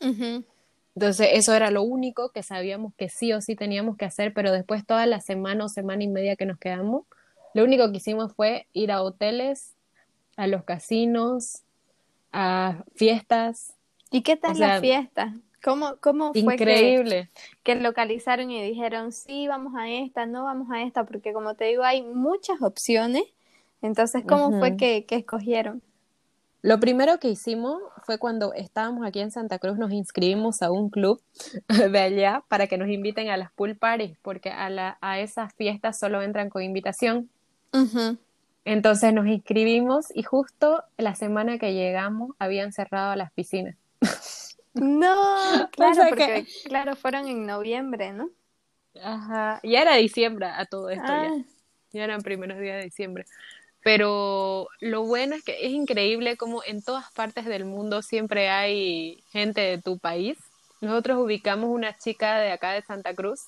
Entonces, 0.00 1.28
eso 1.32 1.52
era 1.52 1.70
lo 1.70 1.82
único 1.82 2.30
que 2.30 2.42
sabíamos 2.42 2.94
que 2.94 3.10
sí 3.10 3.34
o 3.34 3.42
sí 3.42 3.56
teníamos 3.56 3.98
que 3.98 4.06
hacer, 4.06 4.32
pero 4.32 4.52
después 4.52 4.86
toda 4.86 5.04
la 5.04 5.20
semana 5.20 5.66
o 5.66 5.68
semana 5.68 6.02
y 6.02 6.08
media 6.08 6.36
que 6.36 6.46
nos 6.46 6.58
quedamos, 6.58 7.04
lo 7.52 7.62
único 7.62 7.90
que 7.90 7.98
hicimos 7.98 8.32
fue 8.32 8.66
ir 8.72 8.90
a 8.90 9.02
hoteles, 9.02 9.74
a 10.38 10.46
los 10.46 10.64
casinos, 10.64 11.60
a 12.32 12.84
fiestas. 12.94 13.74
¿Y 14.10 14.22
qué 14.22 14.38
tal 14.38 14.58
la 14.58 14.80
fiesta? 14.80 15.34
¿Cómo, 15.62 15.98
cómo 16.00 16.32
fue 16.32 16.54
increíble. 16.54 17.28
Que, 17.62 17.74
que 17.74 17.80
localizaron 17.82 18.50
y 18.50 18.62
dijeron, 18.62 19.12
sí, 19.12 19.46
vamos 19.46 19.74
a 19.76 19.90
esta, 19.90 20.24
no 20.24 20.44
vamos 20.44 20.70
a 20.70 20.84
esta? 20.84 21.04
Porque 21.04 21.34
como 21.34 21.54
te 21.54 21.66
digo, 21.66 21.82
hay 21.82 22.00
muchas 22.00 22.62
opciones 22.62 23.24
entonces, 23.82 24.24
¿cómo 24.26 24.58
fue 24.58 24.76
que, 24.76 25.06
escogieron? 25.10 25.82
Lo 26.62 26.78
primero 26.78 27.18
que 27.18 27.28
hicimos 27.28 27.80
fue 28.04 28.18
cuando 28.18 28.52
estábamos 28.52 29.06
aquí 29.06 29.20
en 29.20 29.30
Santa 29.30 29.58
Cruz, 29.58 29.78
nos 29.78 29.92
inscribimos 29.92 30.60
a 30.60 30.70
un 30.70 30.90
club 30.90 31.22
de 31.68 31.98
allá 31.98 32.44
para 32.48 32.66
que 32.66 32.76
nos 32.76 32.88
inviten 32.88 33.30
a 33.30 33.36
las 33.36 33.50
pool 33.52 33.76
parties, 33.76 34.18
porque 34.20 34.50
a, 34.50 34.68
la, 34.68 34.98
a 35.00 35.20
esas 35.20 35.54
fiestas 35.54 35.98
solo 35.98 36.20
entran 36.22 36.50
con 36.50 36.62
invitación. 36.62 37.30
Entonces 38.64 39.14
nos 39.14 39.26
inscribimos 39.26 40.14
y 40.14 40.22
justo 40.22 40.84
la 40.98 41.14
semana 41.14 41.58
que 41.58 41.72
llegamos 41.72 42.36
habían 42.38 42.72
cerrado 42.72 43.16
las 43.16 43.32
piscinas. 43.32 43.76
No, 44.74 45.14
claro, 45.72 46.02
porque 46.08 46.46
claro, 46.66 46.94
fueron 46.94 47.26
en 47.26 47.46
noviembre, 47.46 48.12
¿no? 48.12 48.28
Ajá, 49.02 49.60
ya 49.62 49.82
era 49.82 49.94
diciembre 49.96 50.46
a 50.46 50.66
todo 50.66 50.90
esto 50.90 51.06
ya. 51.06 51.30
Ah. 51.30 51.44
Ya 51.92 52.04
eran 52.04 52.22
primeros 52.22 52.58
días 52.58 52.76
de 52.76 52.84
diciembre. 52.84 53.24
Pero 53.82 54.68
lo 54.80 55.04
bueno 55.04 55.34
es 55.34 55.42
que 55.42 55.66
es 55.66 55.72
increíble 55.72 56.36
como 56.36 56.62
en 56.64 56.82
todas 56.82 57.10
partes 57.12 57.46
del 57.46 57.64
mundo 57.64 58.02
siempre 58.02 58.50
hay 58.50 59.22
gente 59.30 59.60
de 59.60 59.78
tu 59.78 59.98
país. 59.98 60.38
Nosotros 60.80 61.18
ubicamos 61.18 61.70
una 61.70 61.96
chica 61.96 62.38
de 62.38 62.52
acá 62.52 62.72
de 62.72 62.82
Santa 62.82 63.14
Cruz 63.14 63.40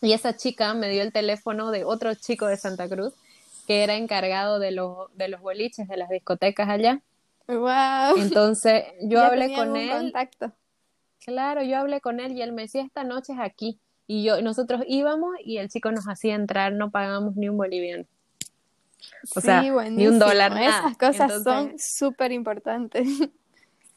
y 0.00 0.12
esa 0.12 0.36
chica 0.36 0.74
me 0.74 0.88
dio 0.88 1.02
el 1.02 1.12
teléfono 1.12 1.70
de 1.70 1.84
otro 1.84 2.14
chico 2.14 2.46
de 2.46 2.56
Santa 2.56 2.88
Cruz 2.88 3.14
que 3.66 3.82
era 3.82 3.96
encargado 3.96 4.58
de 4.58 4.70
los, 4.70 5.14
de 5.16 5.28
los 5.28 5.40
boliches, 5.40 5.88
de 5.88 5.96
las 5.96 6.08
discotecas 6.08 6.68
allá. 6.68 7.02
Wow. 7.48 8.16
Entonces 8.18 8.84
yo 9.02 9.20
hablé 9.20 9.54
con 9.54 9.76
él. 9.76 9.90
Contacto. 9.90 10.52
Claro, 11.24 11.62
yo 11.62 11.78
hablé 11.78 12.00
con 12.00 12.20
él 12.20 12.32
y 12.32 12.42
él 12.42 12.52
me 12.52 12.62
decía, 12.62 12.82
esta 12.82 13.02
noche 13.02 13.32
es 13.32 13.40
aquí. 13.40 13.80
Y 14.06 14.22
yo, 14.22 14.40
nosotros 14.40 14.82
íbamos 14.86 15.34
y 15.44 15.58
el 15.58 15.68
chico 15.68 15.90
nos 15.90 16.04
hacía 16.04 16.36
entrar, 16.36 16.72
no 16.72 16.90
pagamos 16.90 17.34
ni 17.34 17.48
un 17.48 17.56
boliviano. 17.56 18.04
O 19.34 19.40
sea, 19.40 19.62
ni 19.62 20.06
un 20.06 20.18
dólar. 20.18 20.52
Esas 20.60 20.96
cosas 20.96 21.42
son 21.42 21.74
súper 21.78 22.32
importantes. 22.32 23.06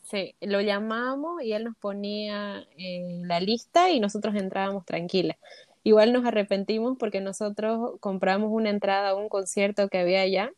Sí, 0.09 0.33
lo 0.41 0.59
llamamos 0.59 1.43
y 1.43 1.53
él 1.53 1.65
nos 1.65 1.77
ponía 1.77 2.65
en 2.77 3.27
la 3.27 3.39
lista 3.39 3.91
y 3.91 3.99
nosotros 3.99 4.33
entrábamos 4.33 4.83
tranquilas. 4.83 5.37
Igual 5.83 6.13
nos 6.13 6.25
arrepentimos 6.25 6.97
porque 6.97 7.21
nosotros 7.21 7.91
compramos 7.99 8.49
una 8.51 8.71
entrada 8.71 9.09
a 9.09 9.15
un 9.15 9.29
concierto 9.29 9.87
que 9.87 9.99
había 9.99 10.21
allá 10.21 10.51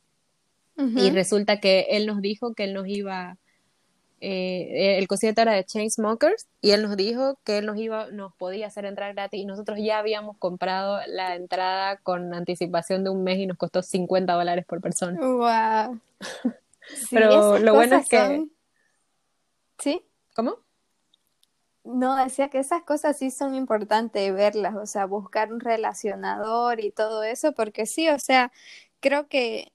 y 0.77 1.09
resulta 1.11 1.59
que 1.59 1.87
él 1.91 2.07
nos 2.07 2.21
dijo 2.21 2.53
que 2.53 2.63
él 2.63 2.73
nos 2.73 2.87
iba, 2.87 3.37
eh, 4.23 4.99
el 4.99 5.07
concierto 5.07 5.41
era 5.41 5.53
de 5.53 5.65
Chainsmokers 5.65 6.47
y 6.61 6.71
él 6.71 6.83
nos 6.83 6.95
dijo 6.95 7.39
que 7.43 7.57
él 7.57 7.65
nos 7.65 7.77
iba, 7.77 8.11
nos 8.11 8.35
podía 8.35 8.67
hacer 8.67 8.85
entrar 8.85 9.15
gratis 9.15 9.41
y 9.41 9.45
nosotros 9.45 9.79
ya 9.81 9.97
habíamos 9.97 10.37
comprado 10.37 10.99
la 11.07 11.35
entrada 11.35 11.97
con 11.97 12.31
anticipación 12.35 13.03
de 13.03 13.09
un 13.09 13.23
mes 13.23 13.39
y 13.39 13.47
nos 13.47 13.57
costó 13.57 13.81
50 13.81 14.31
dólares 14.31 14.63
por 14.67 14.79
persona. 14.79 15.19
Wow. 15.19 15.99
Pero 17.09 17.57
lo 17.57 17.73
bueno 17.73 17.97
es 17.97 18.07
que... 18.07 18.45
¿Sí? 19.79 20.05
¿Cómo? 20.35 20.57
No, 21.83 22.15
decía 22.15 22.49
que 22.49 22.59
esas 22.59 22.83
cosas 22.83 23.17
sí 23.17 23.31
son 23.31 23.55
importantes 23.55 24.31
verlas, 24.35 24.75
o 24.75 24.85
sea, 24.85 25.05
buscar 25.05 25.51
un 25.51 25.59
relacionador 25.59 26.79
y 26.79 26.91
todo 26.91 27.23
eso, 27.23 27.53
porque 27.53 27.87
sí, 27.87 28.07
o 28.09 28.19
sea, 28.19 28.51
creo 28.99 29.27
que 29.27 29.71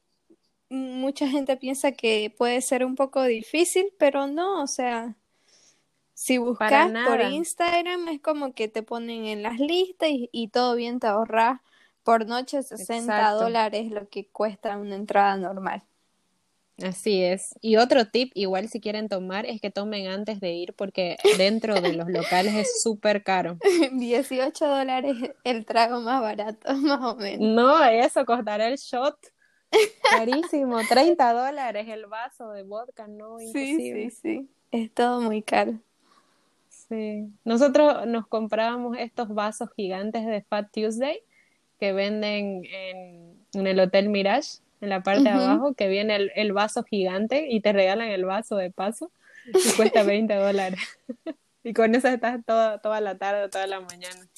mucha 0.69 1.29
gente 1.29 1.57
piensa 1.57 1.93
que 1.93 2.35
puede 2.37 2.61
ser 2.61 2.85
un 2.85 2.95
poco 2.95 3.23
difícil, 3.23 3.93
pero 3.99 4.27
no, 4.27 4.63
o 4.63 4.67
sea, 4.67 5.17
si 6.15 6.39
buscas 6.39 6.91
por 7.07 7.21
Instagram 7.21 8.09
es 8.09 8.21
como 8.23 8.55
que 8.55 8.69
te 8.69 8.83
ponen 8.83 9.27
en 9.27 9.43
las 9.43 9.61
listas 9.61 10.09
y, 10.11 10.49
todo 10.49 10.75
bien 10.75 10.99
te 10.99 11.09
ahorras 11.09 11.61
por 12.03 12.27
noche 12.27 12.63
60 12.63 13.33
dólares 13.33 13.91
lo 13.91 14.09
que 14.09 14.27
cuesta 14.27 14.79
una 14.79 14.95
entrada 14.95 15.37
normal. 15.37 15.83
Así 16.83 17.23
es. 17.23 17.55
Y 17.63 17.77
otro 17.77 18.07
tip, 18.09 18.33
igual 18.35 18.69
si 18.69 18.81
quieren 18.81 19.09
tomar, 19.09 19.47
es 19.47 19.61
que 19.61 19.71
tomen 19.71 20.09
antes 20.09 20.41
de 20.41 20.53
ir 20.53 20.75
porque 20.75 21.17
dentro 21.39 21.81
de 21.81 21.95
los 21.95 22.09
locales 22.09 22.55
es 22.55 22.83
súper 22.83 23.23
caro. 23.23 23.59
18 23.93 24.67
dólares 24.67 25.17
el 25.45 25.65
trago 25.65 26.01
más 26.01 26.21
barato, 26.21 26.75
más 26.77 27.03
o 27.03 27.17
menos. 27.17 27.49
No, 27.49 27.85
eso 27.85 28.25
costará 28.25 28.69
el 28.69 28.77
shot. 28.77 29.17
Carísimo, 30.11 30.79
30 30.89 31.33
dólares 31.33 31.89
el 31.89 32.07
vaso 32.07 32.51
de 32.51 32.63
vodka, 32.63 33.07
no, 33.07 33.39
Sí, 33.39 33.77
sí, 33.77 34.11
sí. 34.11 34.49
Es 34.71 34.93
todo 34.93 35.21
muy 35.21 35.43
caro. 35.43 35.79
Sí. 36.69 37.29
Nosotros 37.45 38.07
nos 38.07 38.27
comprábamos 38.27 38.97
estos 38.99 39.29
vasos 39.29 39.71
gigantes 39.75 40.25
de 40.25 40.43
Fat 40.43 40.71
Tuesday 40.73 41.21
que 41.81 41.93
venden 41.93 42.65
en, 42.65 43.37
en 43.53 43.67
el 43.67 43.81
Hotel 43.81 44.09
Mirage 44.09 44.61
en 44.81 44.91
la 44.91 45.03
parte 45.03 45.23
de 45.23 45.31
abajo, 45.31 45.75
que 45.75 45.89
viene 45.89 46.31
el, 46.35 46.53
vaso 46.53 46.85
gigante 46.85 47.47
y 47.49 47.61
te 47.61 47.73
regalan 47.73 48.09
el 48.09 48.25
vaso 48.25 48.57
de 48.57 48.71
paso 48.71 49.11
y 49.47 49.77
cuesta 49.77 50.03
20 50.03 50.35
dólares. 50.35 50.81
y 51.65 51.73
con 51.73 51.95
eso 51.95 52.09
estás 52.09 52.45
toda, 52.45 52.79
toda 52.79 53.01
la 53.01 53.17
tarde 53.17 53.49
toda 53.49 53.67
la 53.67 53.81
mañana. 53.81 54.29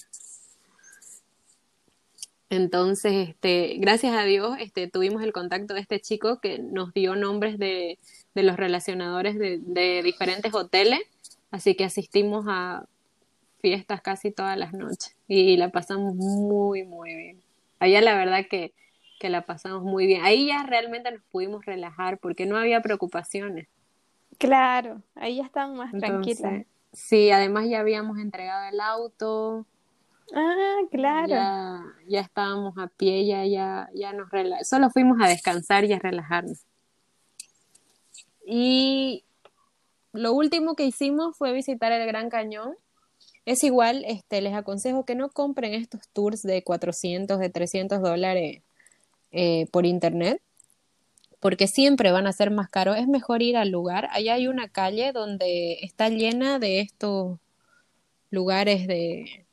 Entonces, 2.50 3.28
este, 3.28 3.76
gracias 3.78 4.14
a 4.16 4.24
Dios, 4.24 4.56
este, 4.58 4.88
tuvimos 4.88 5.22
el 5.22 5.32
contacto 5.32 5.74
de 5.74 5.80
este 5.80 6.00
chico 6.00 6.40
que 6.40 6.58
nos 6.58 6.94
dio 6.94 7.14
nombres 7.14 7.58
de, 7.58 7.98
de 8.34 8.42
los 8.42 8.56
relacionadores 8.56 9.38
de, 9.38 9.58
de 9.60 10.02
diferentes 10.02 10.54
hoteles, 10.54 11.00
así 11.50 11.74
que 11.74 11.84
asistimos 11.84 12.46
a 12.48 12.86
fiestas 13.60 14.00
casi 14.00 14.30
todas 14.30 14.56
las 14.56 14.72
noches 14.72 15.16
y 15.26 15.56
la 15.56 15.70
pasamos 15.70 16.14
muy, 16.14 16.84
muy 16.84 17.14
bien. 17.14 17.42
Allá 17.80 18.00
la 18.00 18.16
verdad 18.16 18.46
que 18.48 18.72
que 19.18 19.28
la 19.28 19.42
pasamos 19.42 19.82
muy 19.82 20.06
bien. 20.06 20.24
Ahí 20.24 20.46
ya 20.46 20.62
realmente 20.62 21.10
nos 21.10 21.22
pudimos 21.30 21.66
relajar 21.66 22.18
porque 22.18 22.46
no 22.46 22.56
había 22.56 22.80
preocupaciones. 22.80 23.68
Claro, 24.38 25.02
ahí 25.16 25.36
ya 25.36 25.44
estaban 25.44 25.76
más 25.76 25.92
tranquilas. 25.92 26.64
Sí, 26.92 27.30
además 27.30 27.68
ya 27.68 27.80
habíamos 27.80 28.18
entregado 28.18 28.68
el 28.72 28.80
auto. 28.80 29.66
Ah, 30.34 30.80
claro. 30.90 31.28
Ya, 32.06 32.20
estábamos 32.20 32.76
a 32.78 32.88
pie, 32.88 33.26
ya, 33.26 33.44
ya, 33.46 33.88
ya 33.94 34.12
nos 34.12 34.30
relajamos. 34.30 34.68
Solo 34.68 34.90
fuimos 34.90 35.18
a 35.20 35.28
descansar 35.28 35.84
y 35.84 35.92
a 35.92 35.98
relajarnos. 35.98 36.64
Y 38.44 39.24
lo 40.12 40.32
último 40.32 40.74
que 40.74 40.84
hicimos 40.84 41.36
fue 41.36 41.52
visitar 41.52 41.92
el 41.92 42.06
Gran 42.06 42.30
Cañón. 42.30 42.76
Es 43.44 43.64
igual, 43.64 44.04
este, 44.06 44.40
les 44.40 44.54
aconsejo 44.54 45.04
que 45.04 45.14
no 45.14 45.30
compren 45.30 45.74
estos 45.74 46.08
tours 46.12 46.42
de 46.42 46.62
400, 46.62 47.38
de 47.38 47.50
300 47.50 48.00
dólares 48.00 48.62
eh, 49.32 49.66
por 49.70 49.86
internet, 49.86 50.40
porque 51.40 51.66
siempre 51.66 52.12
van 52.12 52.26
a 52.26 52.32
ser 52.32 52.50
más 52.50 52.68
caros. 52.68 52.96
Es 52.96 53.06
mejor 53.06 53.42
ir 53.42 53.56
al 53.56 53.70
lugar. 53.70 54.08
Allá 54.12 54.34
hay 54.34 54.48
una 54.48 54.68
calle 54.68 55.12
donde 55.12 55.78
está 55.82 56.08
llena 56.08 56.58
de 56.58 56.80
estos 56.80 57.38
lugares 58.30 58.86
de... 58.86 59.46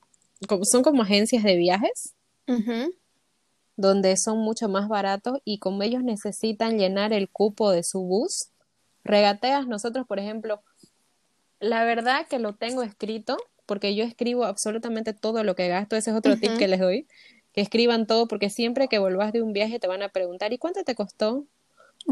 Son 0.63 0.83
como 0.83 1.03
agencias 1.03 1.43
de 1.43 1.55
viajes. 1.55 2.13
donde 3.77 4.15
son 4.15 4.37
mucho 4.37 4.69
más 4.69 4.87
baratos 4.87 5.39
y 5.43 5.59
como 5.59 5.83
ellos 5.83 6.01
necesitan 6.01 6.77
llenar 6.77 7.11
el 7.11 7.27
cupo 7.27 7.71
de 7.71 7.83
su 7.83 8.01
bus, 8.03 8.47
regateas 9.03 9.67
nosotros, 9.67 10.07
por 10.07 10.17
ejemplo, 10.17 10.61
la 11.59 11.83
verdad 11.83 12.25
que 12.27 12.39
lo 12.39 12.55
tengo 12.55 12.83
escrito, 12.83 13.35
porque 13.65 13.93
yo 13.93 14.05
escribo 14.05 14.45
absolutamente 14.45 15.13
todo 15.13 15.43
lo 15.43 15.55
que 15.55 15.67
gasto, 15.67 15.97
ese 15.97 16.11
es 16.11 16.15
otro 16.15 16.37
tip 16.37 16.55
que 16.57 16.69
les 16.69 16.79
doy 16.79 17.05
que 17.55 17.61
escriban 17.61 18.05
todo, 18.05 18.27
porque 18.27 18.49
siempre 18.49 18.89
que 18.89 18.99
volvás 18.99 19.31
de 19.31 19.41
un 19.41 19.53
viaje 19.53 19.79
te 19.79 19.87
van 19.87 20.03
a 20.03 20.09
preguntar, 20.09 20.51
¿y 20.51 20.57
cuánto 20.57 20.83
te 20.83 20.93
costó? 20.93 21.45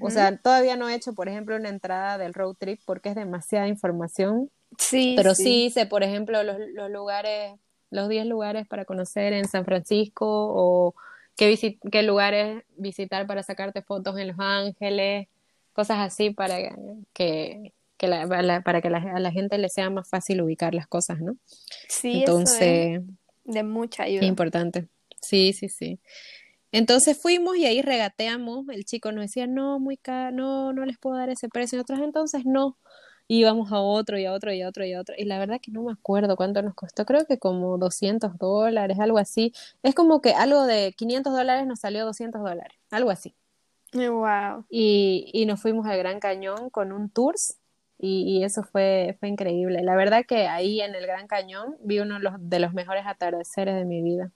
o 0.00 0.10
sea, 0.10 0.38
todavía 0.38 0.76
no 0.76 0.88
he 0.88 0.94
hecho, 0.94 1.14
por 1.14 1.28
ejemplo, 1.28 1.56
una 1.56 1.68
entrada 1.68 2.16
del 2.16 2.32
road 2.32 2.56
trip 2.58 2.80
porque 2.86 3.10
es 3.10 3.14
demasiada 3.14 3.68
información. 3.68 4.50
Sí. 4.78 5.12
Pero 5.16 5.34
sí, 5.34 5.66
hice, 5.66 5.86
por 5.86 6.02
ejemplo, 6.02 6.42
los, 6.42 6.56
los 6.72 6.90
lugares, 6.90 7.52
los 7.90 8.08
10 8.08 8.26
lugares 8.26 8.66
para 8.66 8.86
conocer 8.86 9.34
en 9.34 9.46
San 9.46 9.64
Francisco 9.64 10.26
o 10.26 10.94
qué, 11.36 11.78
qué 11.90 12.02
lugares 12.02 12.64
visitar 12.76 13.26
para 13.26 13.42
sacarte 13.42 13.82
fotos 13.82 14.18
en 14.18 14.28
Los 14.28 14.36
Ángeles, 14.38 15.28
cosas 15.72 15.98
así 15.98 16.30
para 16.30 16.56
que, 17.12 17.72
que 17.96 18.08
la, 18.08 18.62
para 18.62 18.80
que 18.80 18.88
a 18.88 19.20
la 19.20 19.32
gente 19.32 19.58
le 19.58 19.68
sea 19.68 19.90
más 19.90 20.08
fácil 20.08 20.40
ubicar 20.42 20.74
las 20.74 20.86
cosas, 20.86 21.20
¿no? 21.20 21.36
Sí, 21.88 22.20
Entonces, 22.20 23.00
de 23.44 23.62
mucha 23.62 24.04
ayuda. 24.04 24.24
Importante. 24.24 24.88
Sí, 25.20 25.52
sí, 25.52 25.68
sí. 25.68 26.00
Entonces 26.72 27.16
fuimos 27.16 27.56
y 27.56 27.66
ahí 27.66 27.82
regateamos. 27.82 28.68
El 28.68 28.84
chico 28.84 29.12
nos 29.12 29.26
decía, 29.26 29.46
no, 29.46 29.78
muy 29.78 29.96
caro, 29.96 30.34
no, 30.34 30.72
no 30.72 30.84
les 30.84 30.98
puedo 30.98 31.16
dar 31.16 31.30
ese 31.30 31.48
precio. 31.48 31.78
Nosotros 31.78 32.00
entonces 32.00 32.42
no. 32.44 32.76
Íbamos 33.28 33.72
a 33.72 33.80
otro 33.80 34.18
y 34.18 34.26
a 34.26 34.32
otro 34.32 34.52
y 34.52 34.62
a 34.62 34.68
otro 34.68 34.84
y 34.84 34.92
a 34.92 35.00
otro. 35.00 35.14
Y 35.16 35.24
la 35.24 35.38
verdad 35.38 35.60
que 35.60 35.70
no 35.70 35.82
me 35.82 35.92
acuerdo 35.92 36.36
cuánto 36.36 36.62
nos 36.62 36.74
costó. 36.74 37.04
Creo 37.06 37.26
que 37.26 37.38
como 37.38 37.78
200 37.78 38.38
dólares, 38.38 38.98
algo 39.00 39.18
así. 39.18 39.52
Es 39.82 39.94
como 39.94 40.20
que 40.20 40.32
algo 40.32 40.64
de 40.64 40.92
500 40.96 41.32
dólares 41.32 41.66
nos 41.66 41.80
salió 41.80 42.04
200 42.04 42.42
dólares, 42.42 42.76
algo 42.90 43.10
así. 43.10 43.34
Wow. 43.92 44.66
Y, 44.68 45.30
y 45.32 45.46
nos 45.46 45.60
fuimos 45.60 45.86
al 45.86 45.98
Gran 45.98 46.20
Cañón 46.20 46.70
con 46.70 46.92
un 46.92 47.08
tours 47.08 47.58
y, 47.98 48.38
y, 48.38 48.44
eso 48.44 48.64
fue, 48.64 49.16
fue 49.20 49.28
increíble. 49.28 49.82
La 49.82 49.94
verdad 49.94 50.26
que 50.26 50.46
ahí 50.48 50.80
en 50.80 50.94
el 50.94 51.06
Gran 51.06 51.28
Cañón 51.28 51.76
vi 51.80 52.00
uno 52.00 52.14
de 52.14 52.20
los, 52.20 52.34
de 52.38 52.58
los 52.58 52.74
mejores 52.74 53.06
atardeceres 53.06 53.76
de 53.76 53.84
mi 53.84 54.02
vida. 54.02 54.32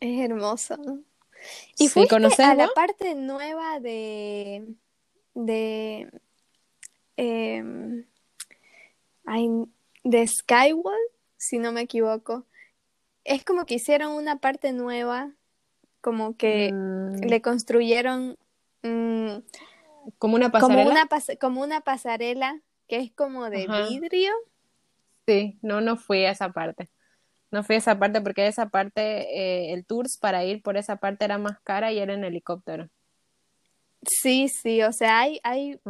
Es 0.00 0.20
hermoso. 0.20 0.76
¿Y 1.78 1.88
fuiste 1.88 2.16
a 2.16 2.54
la 2.54 2.68
parte 2.74 3.14
nueva 3.14 3.78
de 3.78 4.74
de 5.36 6.10
em, 7.16 8.04
de 10.04 10.26
Skywall, 10.26 10.94
si 11.36 11.58
no 11.58 11.72
me 11.72 11.82
equivoco. 11.82 12.46
Es 13.24 13.44
como 13.44 13.66
que 13.66 13.74
hicieron 13.74 14.12
una 14.12 14.38
parte 14.38 14.72
nueva, 14.72 15.32
como 16.00 16.36
que 16.36 16.72
mm. 16.72 17.26
le 17.26 17.42
construyeron 17.42 18.38
mm, 18.82 19.38
como 20.18 20.36
una 20.36 20.50
pasarela. 20.50 20.84
Como 20.84 20.90
una, 20.90 21.08
como 21.40 21.62
una 21.62 21.80
pasarela 21.80 22.60
que 22.86 22.98
es 22.98 23.12
como 23.12 23.50
de 23.50 23.66
vidrio. 23.88 24.32
Sí, 25.26 25.58
no, 25.62 25.80
no 25.80 25.96
fui 25.96 26.24
a 26.24 26.30
esa 26.30 26.52
parte. 26.52 26.88
No 27.50 27.64
fui 27.64 27.76
a 27.76 27.78
esa 27.78 27.98
parte 27.98 28.20
porque 28.20 28.46
esa 28.46 28.68
parte, 28.68 29.00
eh, 29.00 29.72
el 29.72 29.84
tours 29.86 30.18
para 30.18 30.44
ir 30.44 30.62
por 30.62 30.76
esa 30.76 30.96
parte 30.96 31.24
era 31.24 31.38
más 31.38 31.60
cara 31.60 31.92
y 31.92 31.98
era 31.98 32.14
en 32.14 32.24
helicóptero. 32.24 32.88
Sí, 34.08 34.48
sí, 34.48 34.82
o 34.82 34.92
sea, 34.92 35.18
hay, 35.20 35.40
hay, 35.42 35.80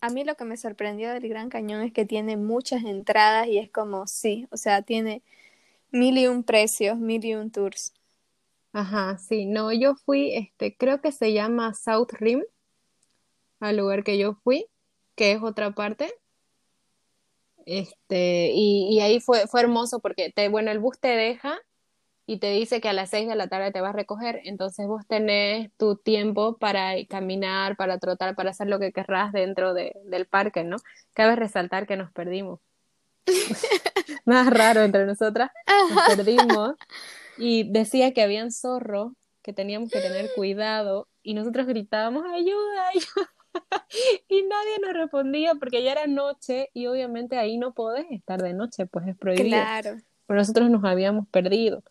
a 0.00 0.10
mí 0.10 0.24
lo 0.24 0.36
que 0.36 0.44
me 0.44 0.56
sorprendió 0.56 1.10
del 1.12 1.28
Gran 1.28 1.48
Cañón 1.48 1.82
es 1.82 1.92
que 1.92 2.04
tiene 2.04 2.36
muchas 2.36 2.84
entradas 2.84 3.46
y 3.48 3.58
es 3.58 3.70
como, 3.70 4.06
sí, 4.06 4.46
o 4.50 4.56
sea, 4.58 4.82
tiene 4.82 5.22
mil 5.92 6.18
y 6.18 6.28
un 6.28 6.44
precios, 6.44 6.98
mil 6.98 7.24
y 7.24 7.34
un 7.34 7.50
tours. 7.52 7.94
Ajá, 8.74 9.16
sí, 9.16 9.46
no, 9.46 9.72
yo 9.72 9.94
fui, 9.94 10.34
este, 10.36 10.76
creo 10.76 11.00
que 11.00 11.12
se 11.12 11.32
llama 11.32 11.72
South 11.74 12.08
Rim, 12.12 12.42
al 13.58 13.76
lugar 13.78 14.04
que 14.04 14.16
yo 14.16 14.34
fui, 14.44 14.66
que 15.16 15.32
es 15.32 15.42
otra 15.42 15.72
parte, 15.74 16.08
este, 17.66 18.50
y, 18.52 18.88
y 18.90 19.00
ahí 19.00 19.20
fue, 19.20 19.46
fue 19.46 19.60
hermoso 19.62 20.00
porque, 20.00 20.30
te, 20.32 20.48
bueno, 20.48 20.70
el 20.70 20.78
bus 20.78 20.98
te 21.00 21.08
deja 21.08 21.58
y 22.26 22.38
te 22.38 22.50
dice 22.50 22.80
que 22.80 22.88
a 22.88 22.92
las 22.92 23.10
6 23.10 23.28
de 23.28 23.34
la 23.34 23.48
tarde 23.48 23.70
te 23.70 23.80
va 23.80 23.90
a 23.90 23.92
recoger, 23.92 24.40
entonces 24.44 24.86
vos 24.86 25.06
tenés 25.06 25.70
tu 25.76 25.96
tiempo 25.96 26.56
para 26.56 26.92
caminar, 27.06 27.76
para 27.76 27.98
trotar, 27.98 28.34
para 28.34 28.50
hacer 28.50 28.68
lo 28.68 28.78
que 28.78 28.92
querrás 28.92 29.32
dentro 29.32 29.74
de, 29.74 29.94
del 30.06 30.26
parque, 30.26 30.64
¿no? 30.64 30.76
Cabe 31.12 31.36
resaltar 31.36 31.86
que 31.86 31.96
nos 31.96 32.10
perdimos. 32.12 32.60
Más 34.24 34.48
raro 34.48 34.82
entre 34.82 35.06
nosotras, 35.06 35.50
nos 35.90 36.16
perdimos 36.16 36.74
y 37.38 37.70
decía 37.70 38.12
que 38.14 38.22
habían 38.22 38.52
zorros, 38.52 39.12
que 39.42 39.52
teníamos 39.52 39.90
que 39.90 40.00
tener 40.00 40.30
cuidado 40.34 41.08
y 41.22 41.34
nosotros 41.34 41.66
gritábamos 41.66 42.24
ayuda, 42.24 42.88
ayuda. 42.88 43.30
y 44.28 44.42
nadie 44.42 44.78
nos 44.80 44.94
respondía 44.94 45.54
porque 45.54 45.82
ya 45.82 45.92
era 45.92 46.06
noche 46.06 46.70
y 46.72 46.86
obviamente 46.86 47.36
ahí 47.36 47.58
no 47.58 47.74
podés 47.74 48.06
estar 48.10 48.42
de 48.42 48.54
noche, 48.54 48.86
pues 48.86 49.06
es 49.08 49.16
prohibido. 49.16 49.48
Claro. 49.48 49.98
Pero 50.26 50.38
nosotros 50.38 50.70
nos 50.70 50.84
habíamos 50.84 51.28
perdido. 51.28 51.82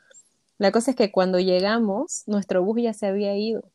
La 0.64 0.72
cosa 0.72 0.92
es 0.92 0.96
que 0.96 1.12
cuando 1.12 1.42
llegamos, 1.42 2.24
nuestro 2.26 2.64
bus 2.64 2.82
ya 2.82 2.94
se 2.94 3.06
había 3.06 3.36
ido. 3.36 3.70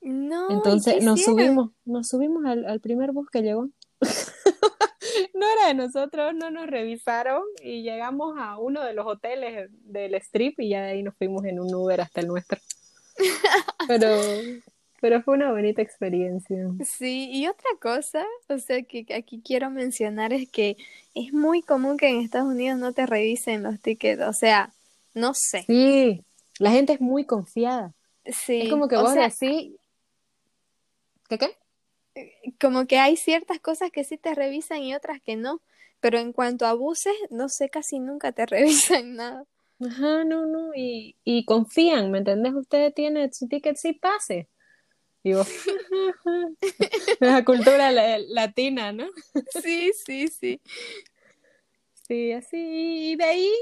No. 0.00 0.50
Entonces 0.50 1.04
nos 1.04 1.22
subimos, 1.22 1.72
nos 1.84 2.08
subimos 2.08 2.46
al, 2.46 2.80
primer 2.80 3.12
bus 3.12 3.28
que 3.28 3.42
llegó. 3.42 3.68
no 5.34 5.46
era 5.46 5.66
de 5.68 5.74
nosotros, 5.74 6.32
no 6.34 6.50
nos 6.50 6.68
revisaron 6.68 7.42
y 7.62 7.82
llegamos 7.82 8.38
a 8.38 8.58
uno 8.58 8.82
de 8.82 8.94
los 8.94 9.06
hoteles 9.06 9.68
del 9.82 10.14
strip 10.14 10.58
y 10.60 10.70
ya 10.70 10.80
de 10.80 10.92
ahí 10.92 11.02
nos 11.02 11.14
fuimos 11.16 11.44
en 11.44 11.60
un 11.60 11.74
Uber 11.74 12.00
hasta 12.00 12.22
el 12.22 12.28
nuestro. 12.28 12.58
Pero, 13.86 14.08
pero 15.02 15.20
fue 15.22 15.34
una 15.34 15.52
bonita 15.52 15.82
experiencia. 15.82 16.56
Sí, 16.82 17.28
y 17.30 17.46
otra 17.46 17.68
cosa, 17.78 18.24
o 18.48 18.58
sea, 18.58 18.82
que 18.84 19.04
aquí 19.14 19.42
quiero 19.44 19.68
mencionar 19.68 20.32
es 20.32 20.48
que 20.48 20.78
es 21.14 21.34
muy 21.34 21.60
común 21.60 21.98
que 21.98 22.08
en 22.08 22.20
Estados 22.20 22.48
Unidos 22.48 22.78
no 22.78 22.94
te 22.94 23.04
revisen 23.04 23.64
los 23.64 23.78
tickets, 23.80 24.22
o 24.22 24.32
sea, 24.32 24.72
no 25.14 25.32
sé. 25.34 25.64
Sí, 25.66 26.24
la 26.58 26.70
gente 26.70 26.94
es 26.94 27.00
muy 27.00 27.24
confiada. 27.24 27.94
Sí. 28.24 28.62
Es 28.62 28.70
como 28.70 28.88
que 28.88 28.96
vos 28.96 29.14
decís. 29.14 29.74
¿Qué 31.28 31.38
qué? 31.38 31.56
Como 32.60 32.86
que 32.86 32.98
hay 32.98 33.16
ciertas 33.16 33.58
cosas 33.60 33.90
que 33.90 34.04
sí 34.04 34.18
te 34.18 34.34
revisan 34.34 34.82
y 34.82 34.94
otras 34.94 35.20
que 35.20 35.36
no. 35.36 35.60
Pero 36.00 36.18
en 36.18 36.32
cuanto 36.32 36.66
a 36.66 36.70
abuses, 36.70 37.14
no 37.30 37.48
sé, 37.48 37.70
casi 37.70 37.98
nunca 37.98 38.32
te 38.32 38.46
revisan 38.46 39.16
nada. 39.16 39.44
Ajá, 39.80 40.24
no, 40.24 40.46
no. 40.46 40.74
Y, 40.74 41.16
y 41.24 41.44
confían, 41.44 42.10
¿me 42.10 42.18
entendés? 42.18 42.54
Usted 42.54 42.92
tiene 42.92 43.32
su 43.32 43.48
ticket, 43.48 43.76
sí 43.76 43.92
pase. 43.92 44.48
Digo, 45.24 45.44
la 47.20 47.44
cultura 47.44 47.92
latina, 47.92 48.92
¿no? 48.92 49.06
sí, 49.62 49.92
sí, 50.04 50.28
sí. 50.28 50.60
Sí, 52.06 52.32
así. 52.32 53.12
Y 53.12 53.16
de 53.16 53.24
ahí, 53.24 53.52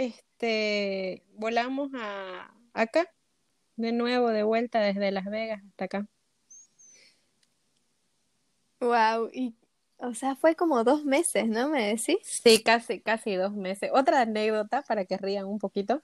este 0.00 1.22
volamos 1.34 1.90
a 1.94 2.54
acá, 2.72 3.06
de 3.76 3.92
nuevo, 3.92 4.30
de 4.30 4.42
vuelta 4.42 4.80
desde 4.80 5.10
Las 5.10 5.26
Vegas 5.26 5.62
hasta 5.68 5.84
acá. 5.84 6.08
Wow, 8.80 9.28
y 9.32 9.54
o 9.98 10.14
sea, 10.14 10.34
fue 10.36 10.56
como 10.56 10.82
dos 10.82 11.04
meses, 11.04 11.46
¿no? 11.46 11.68
¿Me 11.68 11.88
decís? 11.88 12.16
Sí, 12.22 12.62
casi, 12.62 13.00
casi 13.00 13.34
dos 13.34 13.52
meses. 13.52 13.90
Otra 13.92 14.22
anécdota 14.22 14.82
para 14.82 15.04
que 15.04 15.18
rían 15.18 15.44
un 15.44 15.58
poquito. 15.58 16.02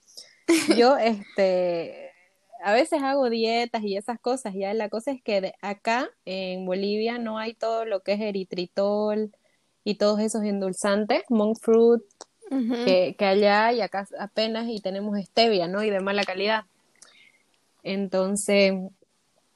Yo, 0.76 0.96
este, 0.98 2.12
a 2.62 2.74
veces 2.74 3.02
hago 3.02 3.30
dietas 3.30 3.82
y 3.82 3.96
esas 3.96 4.20
cosas, 4.20 4.54
ya 4.54 4.74
la 4.74 4.90
cosa 4.90 5.12
es 5.12 5.22
que 5.22 5.40
de 5.40 5.54
acá 5.62 6.10
en 6.26 6.66
Bolivia 6.66 7.18
no 7.18 7.38
hay 7.38 7.54
todo 7.54 7.86
lo 7.86 8.00
que 8.00 8.12
es 8.12 8.20
eritritol 8.20 9.32
y 9.82 9.96
todos 9.96 10.20
esos 10.20 10.42
endulzantes, 10.42 11.22
monk 11.30 11.58
fruit, 11.58 12.02
que, 12.48 13.16
allá 13.20 13.72
y 13.72 13.80
acá 13.80 14.06
apenas 14.18 14.66
y 14.68 14.80
tenemos 14.80 15.18
stevia, 15.20 15.68
¿no? 15.68 15.82
Y 15.82 15.90
de 15.90 16.00
mala 16.00 16.24
calidad. 16.24 16.64
Entonces, 17.82 18.74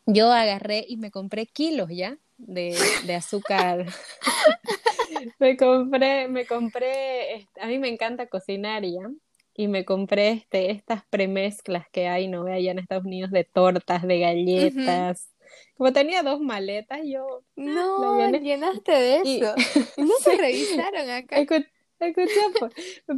yo 0.07 0.33
agarré 0.33 0.85
y 0.89 0.97
me 0.97 1.11
compré 1.11 1.47
kilos 1.47 1.89
ya 1.91 2.19
de, 2.39 2.77
de 3.07 3.15
azúcar. 3.15 3.87
me 5.39 5.57
compré, 5.57 6.29
me 6.29 6.47
compré, 6.47 7.49
a 7.61 7.67
mí 7.67 7.79
me 7.79 7.89
encanta 7.89 8.27
cocinar 8.27 8.85
ya. 8.85 9.11
Y 9.55 9.69
me 9.69 9.85
compré 9.85 10.31
este, 10.31 10.71
estas 10.71 11.05
premezclas 11.11 11.87
que 11.91 12.09
hay, 12.09 12.29
no 12.29 12.45
ve 12.45 12.55
allá 12.55 12.71
en 12.71 12.79
Estados 12.79 13.05
Unidos, 13.05 13.31
de 13.31 13.45
tortas, 13.45 14.07
de 14.07 14.19
galletas. 14.19 15.29
Como 15.77 15.93
tenía 15.93 16.23
dos 16.23 16.41
maletas, 16.41 17.01
yo. 17.05 17.43
No, 17.57 18.31
llenaste 18.31 18.93
de 18.93 19.17
eso. 19.17 19.55
no 19.99 20.15
se 20.23 20.37
revisaron 20.37 21.11
acá. 21.11 21.37
Escucha, 22.01 22.41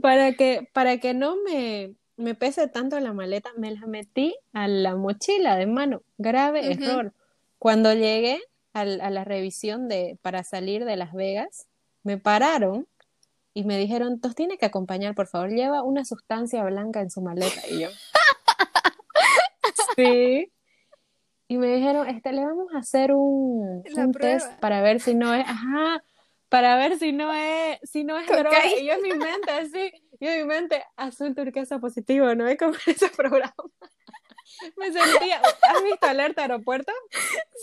para 0.02 0.32
que, 0.32 0.68
para 0.72 0.98
que 0.98 1.14
no 1.14 1.36
me, 1.36 1.94
me 2.16 2.34
pese 2.34 2.68
tanto 2.68 2.98
la 3.00 3.12
maleta, 3.12 3.50
me 3.56 3.74
la 3.74 3.86
metí 3.86 4.36
a 4.52 4.68
la 4.68 4.96
mochila 4.96 5.56
de 5.56 5.66
mano. 5.66 6.02
Grave 6.18 6.72
error. 6.72 7.12
Cuando 7.58 7.94
llegué 7.94 8.42
a, 8.72 8.84
la 8.84 9.24
revisión 9.24 9.88
de, 9.88 10.18
para 10.22 10.44
salir 10.44 10.84
de 10.84 10.96
Las 10.96 11.12
Vegas, 11.12 11.68
me 12.02 12.18
pararon 12.18 12.86
y 13.54 13.64
me 13.64 13.78
dijeron, 13.78 14.20
Tos 14.20 14.34
tiene 14.34 14.58
que 14.58 14.66
acompañar, 14.66 15.14
por 15.14 15.26
favor, 15.26 15.50
lleva 15.50 15.82
una 15.82 16.04
sustancia 16.04 16.64
blanca 16.64 17.00
en 17.00 17.10
su 17.10 17.20
maleta. 17.20 17.60
Y 17.70 17.80
yo, 17.80 17.88
sí. 19.96 20.50
Y 21.48 21.58
me 21.58 21.76
dijeron, 21.76 22.08
este, 22.08 22.32
le 22.32 22.44
vamos 22.44 22.72
a 22.74 22.78
hacer 22.78 23.12
un, 23.12 23.84
un 23.94 24.12
test 24.12 24.50
para 24.58 24.80
ver 24.80 25.00
si 25.00 25.14
no 25.14 25.34
es, 25.34 25.46
ajá, 25.46 26.02
para 26.52 26.76
ver 26.76 26.98
si 26.98 27.12
no 27.12 27.32
es, 27.32 27.78
si 27.82 28.04
no 28.04 28.18
es 28.18 28.26
droga. 28.26 28.58
Y 28.78 28.84
yo 28.84 28.92
en 28.92 29.02
mi 29.02 29.14
mente, 29.14 29.50
así, 29.50 29.90
yo 30.20 30.28
en 30.28 30.42
mi 30.42 30.44
mente, 30.44 30.84
azul 30.96 31.34
turquesa 31.34 31.78
positivo, 31.78 32.34
¿no? 32.34 32.46
Es 32.46 32.58
como 32.58 32.74
ese 32.86 33.08
programa. 33.08 33.54
Me 34.76 34.92
sentía, 34.92 35.40
¿has 35.40 35.82
visto 35.82 36.06
Alerta 36.06 36.42
Aeropuerto? 36.42 36.92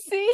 Sí. 0.09 0.25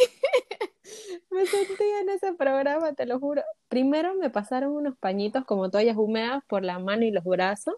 Me 1.32 1.46
sentía 1.46 2.00
en 2.00 2.10
ese 2.10 2.32
programa, 2.32 2.94
te 2.94 3.06
lo 3.06 3.20
juro. 3.20 3.44
Primero 3.68 4.16
me 4.16 4.30
pasaron 4.30 4.72
unos 4.72 4.96
pañitos 4.98 5.44
como 5.44 5.70
toallas 5.70 5.98
húmedas 5.98 6.42
por 6.48 6.64
la 6.64 6.80
mano 6.80 7.04
y 7.04 7.12
los 7.12 7.26
brazos 7.26 7.76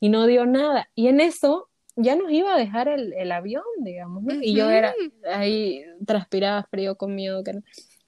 y 0.00 0.08
no 0.08 0.26
dio 0.26 0.46
nada. 0.46 0.90
Y 0.96 1.06
en 1.06 1.20
eso 1.20 1.68
ya 1.94 2.16
nos 2.16 2.32
iba 2.32 2.54
a 2.54 2.58
dejar 2.58 2.88
el, 2.88 3.12
el 3.12 3.30
avión, 3.30 3.62
digamos, 3.78 4.24
¿no? 4.24 4.34
Y 4.34 4.52
yo 4.52 4.68
era 4.68 4.92
ahí, 5.32 5.84
transpiraba 6.04 6.64
frío 6.64 6.96
con 6.96 7.14
miedo. 7.14 7.44
Que 7.44 7.52
no. 7.52 7.62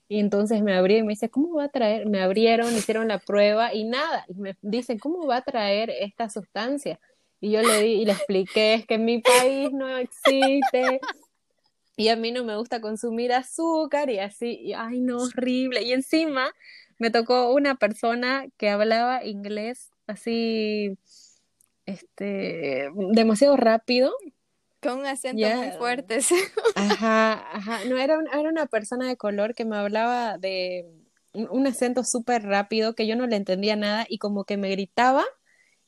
Y 0.08 0.20
entonces 0.20 0.62
me 0.62 0.74
abrí 0.74 0.98
y 0.98 1.02
me 1.02 1.12
dice, 1.12 1.30
¿cómo 1.30 1.54
va 1.54 1.64
a 1.64 1.68
traer? 1.68 2.06
Me 2.06 2.20
abrieron, 2.20 2.74
hicieron 2.74 3.08
la 3.08 3.18
prueba 3.18 3.72
y 3.72 3.84
nada. 3.84 4.24
Y 4.28 4.34
me 4.34 4.56
dicen, 4.60 4.98
¿cómo 4.98 5.26
va 5.26 5.36
a 5.36 5.42
traer 5.42 5.90
esta 5.90 6.28
sustancia? 6.28 7.00
Y 7.40 7.50
yo 7.52 7.62
le 7.62 7.80
di 7.82 7.92
y 7.94 8.04
le 8.04 8.12
expliqué, 8.12 8.74
es 8.74 8.86
que 8.86 8.94
en 8.94 9.04
mi 9.04 9.20
país 9.20 9.72
no 9.72 9.96
existe. 9.96 11.00
Y 11.96 12.08
a 12.08 12.16
mí 12.16 12.32
no 12.32 12.44
me 12.44 12.56
gusta 12.56 12.80
consumir 12.80 13.32
azúcar 13.32 14.10
y 14.10 14.18
así, 14.18 14.58
y, 14.62 14.72
ay 14.72 15.00
no, 15.00 15.18
horrible. 15.18 15.82
Y 15.82 15.92
encima 15.92 16.52
me 16.98 17.10
tocó 17.10 17.52
una 17.52 17.74
persona 17.74 18.46
que 18.56 18.70
hablaba 18.70 19.24
inglés 19.24 19.90
así, 20.06 20.96
este, 21.86 22.90
demasiado 23.12 23.56
rápido 23.56 24.12
con 24.82 24.98
un 24.98 25.06
acento 25.06 25.48
muy 25.56 25.70
fuerte. 25.72 26.18
Ajá, 26.74 27.32
ajá. 27.52 27.84
No, 27.86 27.96
era, 27.96 28.18
era 28.32 28.48
una 28.48 28.66
persona 28.66 29.06
de 29.06 29.16
color 29.16 29.54
que 29.54 29.64
me 29.64 29.76
hablaba 29.76 30.38
de 30.38 30.90
un, 31.32 31.66
acento 31.66 32.04
súper 32.04 32.42
rápido 32.42 32.94
que 32.94 33.06
yo 33.06 33.16
no 33.16 33.26
le 33.26 33.36
entendía 33.36 33.76
nada 33.76 34.04
y 34.08 34.18
como 34.18 34.44
que 34.44 34.56
me 34.56 34.70
gritaba 34.70 35.24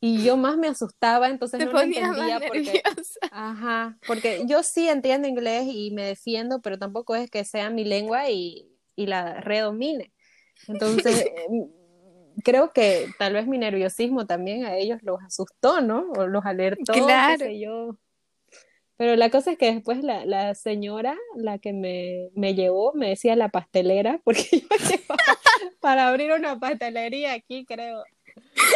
y 0.00 0.22
yo 0.22 0.36
más 0.36 0.56
me 0.58 0.68
asustaba, 0.68 1.28
entonces 1.28 1.64
no 1.64 1.72
lo 1.72 1.80
entendía 1.80 2.38
porque, 2.46 2.82
ajá, 3.30 3.96
porque 4.06 4.42
yo 4.46 4.62
sí 4.62 4.86
entiendo 4.86 5.26
inglés 5.26 5.64
y 5.66 5.92
me 5.92 6.04
defiendo, 6.04 6.60
pero 6.60 6.78
tampoco 6.78 7.14
es 7.14 7.30
que 7.30 7.44
sea 7.44 7.70
mi 7.70 7.84
lengua 7.84 8.28
y, 8.30 8.68
y 8.96 9.06
la 9.06 9.40
redomine. 9.40 10.12
Entonces, 10.68 11.24
em, 11.48 11.70
creo 12.42 12.72
que 12.72 13.08
tal 13.18 13.32
vez 13.32 13.46
mi 13.46 13.56
nerviosismo 13.56 14.26
también 14.26 14.66
a 14.66 14.76
ellos 14.76 14.98
los 15.02 15.22
asustó, 15.22 15.80
¿no? 15.80 16.10
O 16.12 16.26
los 16.26 16.44
alertó, 16.44 16.92
claro. 16.92 17.46
yo. 17.50 17.98
Pero 18.96 19.16
la 19.16 19.28
cosa 19.30 19.52
es 19.52 19.58
que 19.58 19.72
después 19.72 20.04
la, 20.04 20.24
la 20.24 20.54
señora, 20.54 21.16
la 21.36 21.58
que 21.58 21.72
me, 21.72 22.30
me, 22.34 22.54
llevó, 22.54 22.92
me 22.94 23.08
decía 23.08 23.34
la 23.34 23.48
pastelera, 23.48 24.20
porque 24.24 24.44
yo 24.60 24.76
llevaba 24.88 25.38
para 25.80 26.08
abrir 26.08 26.32
una 26.32 26.58
pastelería 26.58 27.32
aquí, 27.32 27.64
creo. 27.64 28.04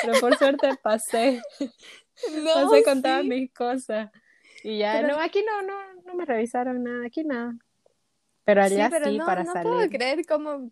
Pero 0.02 0.20
por 0.20 0.36
suerte 0.36 0.70
pasé. 0.82 1.40
pasé 2.54 2.82
con 2.84 3.02
todas 3.02 3.24
mis 3.24 3.52
cosas. 3.52 4.10
Y 4.64 4.78
ya, 4.78 5.02
no, 5.02 5.20
aquí 5.20 5.44
no, 5.44 5.62
no, 5.62 6.02
no 6.04 6.14
me 6.14 6.24
revisaron 6.24 6.82
nada, 6.82 7.06
aquí 7.06 7.22
nada. 7.22 7.54
Pero 8.44 8.62
allá 8.62 8.90
sí, 9.04 9.18
para 9.18 9.44
salir. 9.44 9.70
No 9.70 9.76
puedo 9.76 9.88
creer 9.88 10.26
cómo 10.26 10.70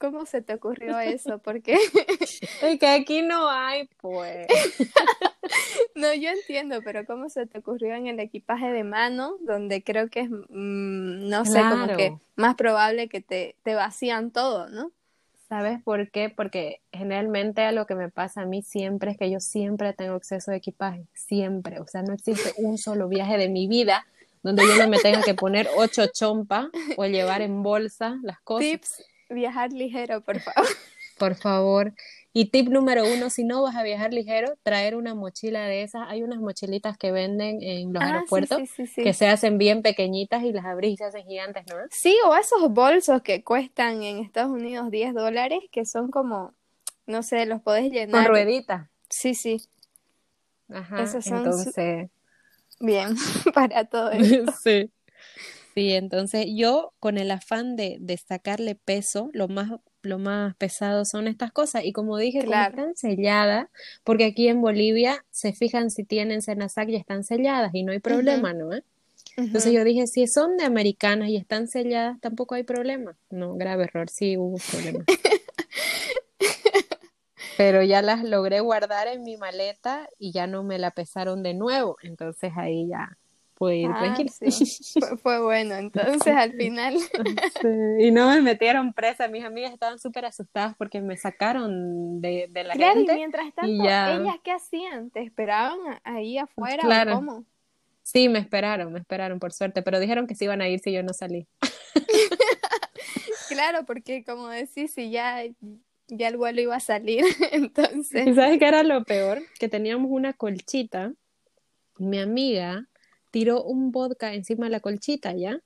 ¿Cómo 0.00 0.24
se 0.24 0.40
te 0.40 0.54
ocurrió 0.54 0.98
eso? 0.98 1.38
Porque 1.44 1.76
que 2.80 2.86
aquí 2.86 3.20
no 3.20 3.50
hay, 3.50 3.86
pues. 4.00 4.46
no, 5.94 6.14
yo 6.14 6.30
entiendo, 6.30 6.80
pero 6.82 7.04
¿cómo 7.04 7.28
se 7.28 7.46
te 7.46 7.58
ocurrió 7.58 7.94
en 7.94 8.06
el 8.06 8.18
equipaje 8.18 8.72
de 8.72 8.82
mano, 8.82 9.36
donde 9.40 9.84
creo 9.84 10.08
que 10.08 10.20
es, 10.20 10.30
mm, 10.30 11.28
no 11.28 11.44
sé, 11.44 11.60
como 11.60 11.86
que 11.96 12.16
más 12.34 12.54
probable 12.54 13.10
que 13.10 13.20
te, 13.20 13.56
te 13.62 13.74
vacían 13.74 14.30
todo, 14.30 14.70
¿no? 14.70 14.90
¿Sabes 15.50 15.82
por 15.82 16.10
qué? 16.10 16.30
Porque 16.30 16.80
generalmente 16.92 17.62
a 17.62 17.72
lo 17.72 17.84
que 17.84 17.94
me 17.94 18.08
pasa 18.08 18.42
a 18.42 18.46
mí 18.46 18.62
siempre 18.62 19.10
es 19.10 19.18
que 19.18 19.30
yo 19.30 19.40
siempre 19.40 19.92
tengo 19.92 20.16
exceso 20.16 20.50
de 20.50 20.58
equipaje, 20.58 21.04
siempre. 21.12 21.80
O 21.80 21.86
sea, 21.86 22.02
no 22.02 22.14
existe 22.14 22.54
un 22.56 22.78
solo 22.78 23.08
viaje 23.08 23.36
de 23.36 23.48
mi 23.48 23.66
vida 23.66 24.06
donde 24.42 24.62
yo 24.66 24.76
no 24.76 24.88
me 24.88 24.98
tenga 24.98 25.22
que 25.22 25.34
poner 25.34 25.68
ocho 25.76 26.06
chompas 26.06 26.68
o 26.96 27.04
llevar 27.04 27.42
en 27.42 27.62
bolsa 27.62 28.18
las 28.22 28.40
cosas. 28.40 28.70
Tips 28.70 29.09
Viajar 29.30 29.72
ligero, 29.72 30.20
por 30.22 30.40
favor. 30.40 30.68
Por 31.18 31.34
favor. 31.34 31.92
Y 32.32 32.46
tip 32.46 32.68
número 32.68 33.04
uno, 33.04 33.28
si 33.28 33.44
no 33.44 33.60
vas 33.62 33.76
a 33.76 33.82
viajar 33.82 34.14
ligero, 34.14 34.56
traer 34.62 34.96
una 34.96 35.14
mochila 35.14 35.66
de 35.66 35.82
esas. 35.82 36.08
Hay 36.08 36.22
unas 36.22 36.38
mochilitas 36.38 36.96
que 36.96 37.12
venden 37.12 37.62
en 37.62 37.92
los 37.92 38.02
ah, 38.02 38.06
aeropuertos 38.06 38.58
que 38.96 39.12
se 39.12 39.28
hacen 39.28 39.58
bien 39.58 39.82
pequeñitas 39.82 40.42
y 40.44 40.52
las 40.52 40.64
abrís 40.64 40.94
y 40.94 40.96
se 40.96 41.04
hacen 41.04 41.26
gigantes, 41.26 41.64
¿no? 41.66 41.76
Sí, 41.90 42.16
o 42.24 42.34
esos 42.34 42.70
bolsos 42.70 43.20
que 43.20 43.44
cuestan 43.44 44.02
en 44.02 44.20
Estados 44.20 44.50
Unidos 44.50 44.90
10 44.90 45.12
dólares, 45.12 45.58
que 45.70 45.84
son 45.84 46.10
como, 46.10 46.54
no 47.04 47.22
sé, 47.22 47.44
los 47.44 47.60
podés 47.60 47.92
llenar. 47.92 48.24
Con 48.24 48.32
rueditas. 48.32 48.88
Sí, 49.10 49.34
sí. 49.34 49.60
Ajá, 50.70 51.02
esos 51.02 51.22
son 51.22 51.38
entonces... 51.38 52.10
Bien, 52.80 53.14
para 53.54 53.84
todo 53.84 54.10
eso. 54.10 54.52
sí. 54.62 54.90
Sí, 55.74 55.92
entonces 55.92 56.46
yo 56.54 56.92
con 56.98 57.16
el 57.16 57.30
afán 57.30 57.76
de, 57.76 57.98
de 58.00 58.16
sacarle 58.16 58.74
peso, 58.74 59.30
lo 59.32 59.46
más, 59.48 59.70
lo 60.02 60.18
más 60.18 60.56
pesado 60.56 61.04
son 61.04 61.28
estas 61.28 61.52
cosas. 61.52 61.84
Y 61.84 61.92
como 61.92 62.16
dije, 62.16 62.40
claro. 62.40 62.70
están 62.70 62.96
selladas, 62.96 63.68
porque 64.02 64.24
aquí 64.24 64.48
en 64.48 64.60
Bolivia 64.60 65.24
se 65.30 65.52
fijan 65.52 65.90
si 65.90 66.04
tienen 66.04 66.42
Senasac 66.42 66.88
y 66.88 66.96
están 66.96 67.22
selladas 67.22 67.70
y 67.74 67.84
no 67.84 67.92
hay 67.92 68.00
problema, 68.00 68.52
¿no? 68.52 68.70
Entonces 69.36 69.72
yo 69.72 69.84
dije, 69.84 70.06
si 70.06 70.26
son 70.26 70.56
de 70.56 70.64
americanas 70.64 71.28
y 71.28 71.36
están 71.36 71.68
selladas, 71.68 72.20
tampoco 72.20 72.56
hay 72.56 72.64
problema. 72.64 73.16
No, 73.30 73.54
grave 73.54 73.84
error, 73.84 74.10
sí 74.10 74.36
hubo 74.36 74.58
problema. 74.70 75.04
Pero 77.56 77.82
ya 77.82 78.02
las 78.02 78.24
logré 78.24 78.60
guardar 78.60 79.08
en 79.08 79.22
mi 79.22 79.36
maleta 79.36 80.08
y 80.18 80.32
ya 80.32 80.46
no 80.46 80.62
me 80.62 80.78
la 80.78 80.90
pesaron 80.90 81.42
de 81.42 81.54
nuevo. 81.54 81.96
Entonces 82.02 82.52
ahí 82.56 82.88
ya 82.88 83.16
Ah, 83.62 84.16
fue, 85.22 85.42
bueno, 85.42 85.74
entonces 85.74 86.34
al 86.34 86.52
final. 86.52 86.94
Y 87.98 88.10
no 88.10 88.30
me 88.30 88.40
metieron 88.40 88.94
presa, 88.94 89.28
mis 89.28 89.44
amigas 89.44 89.72
estaban 89.72 89.98
súper 89.98 90.24
asustadas 90.24 90.74
porque 90.76 91.02
me 91.02 91.16
sacaron 91.16 92.22
de, 92.22 92.46
de 92.50 92.64
la 92.64 92.74
claro, 92.74 93.00
y 93.00 93.06
mientras 93.06 93.52
tanto, 93.54 93.70
¿ellas 93.70 94.38
qué 94.42 94.52
hacían? 94.52 95.10
¿Te 95.10 95.20
esperaban 95.22 96.00
ahí 96.04 96.38
afuera 96.38 96.82
claro. 96.82 97.12
o 97.12 97.16
cómo? 97.16 97.44
Sí, 98.02 98.28
me 98.30 98.38
esperaron, 98.38 98.92
me 98.92 99.00
esperaron 99.00 99.38
por 99.38 99.52
suerte, 99.52 99.82
pero 99.82 100.00
dijeron 100.00 100.26
que 100.26 100.34
se 100.34 100.46
iban 100.46 100.62
a 100.62 100.68
ir 100.68 100.80
si 100.80 100.92
yo 100.92 101.02
no 101.02 101.12
salí. 101.12 101.46
claro, 103.48 103.84
porque 103.84 104.24
como 104.24 104.48
decís, 104.48 104.94
si 104.94 105.10
ya, 105.10 105.42
ya 106.08 106.28
el 106.28 106.38
vuelo 106.38 106.62
iba 106.62 106.76
a 106.76 106.80
salir, 106.80 107.24
entonces... 107.52 108.26
¿Y 108.26 108.34
sabes 108.34 108.58
qué 108.58 108.66
era 108.66 108.82
lo 108.82 109.04
peor? 109.04 109.42
Que 109.58 109.68
teníamos 109.68 110.10
una 110.10 110.32
colchita, 110.32 111.12
mi 111.98 112.18
amiga 112.18 112.89
tiró 113.30 113.62
un 113.62 113.92
vodka 113.92 114.34
encima 114.34 114.66
de 114.66 114.70
la 114.70 114.80
colchita, 114.80 115.32
¿ya? 115.32 115.60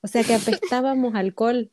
O 0.00 0.08
sea 0.08 0.24
que 0.24 0.34
apestábamos 0.34 1.14
alcohol. 1.14 1.70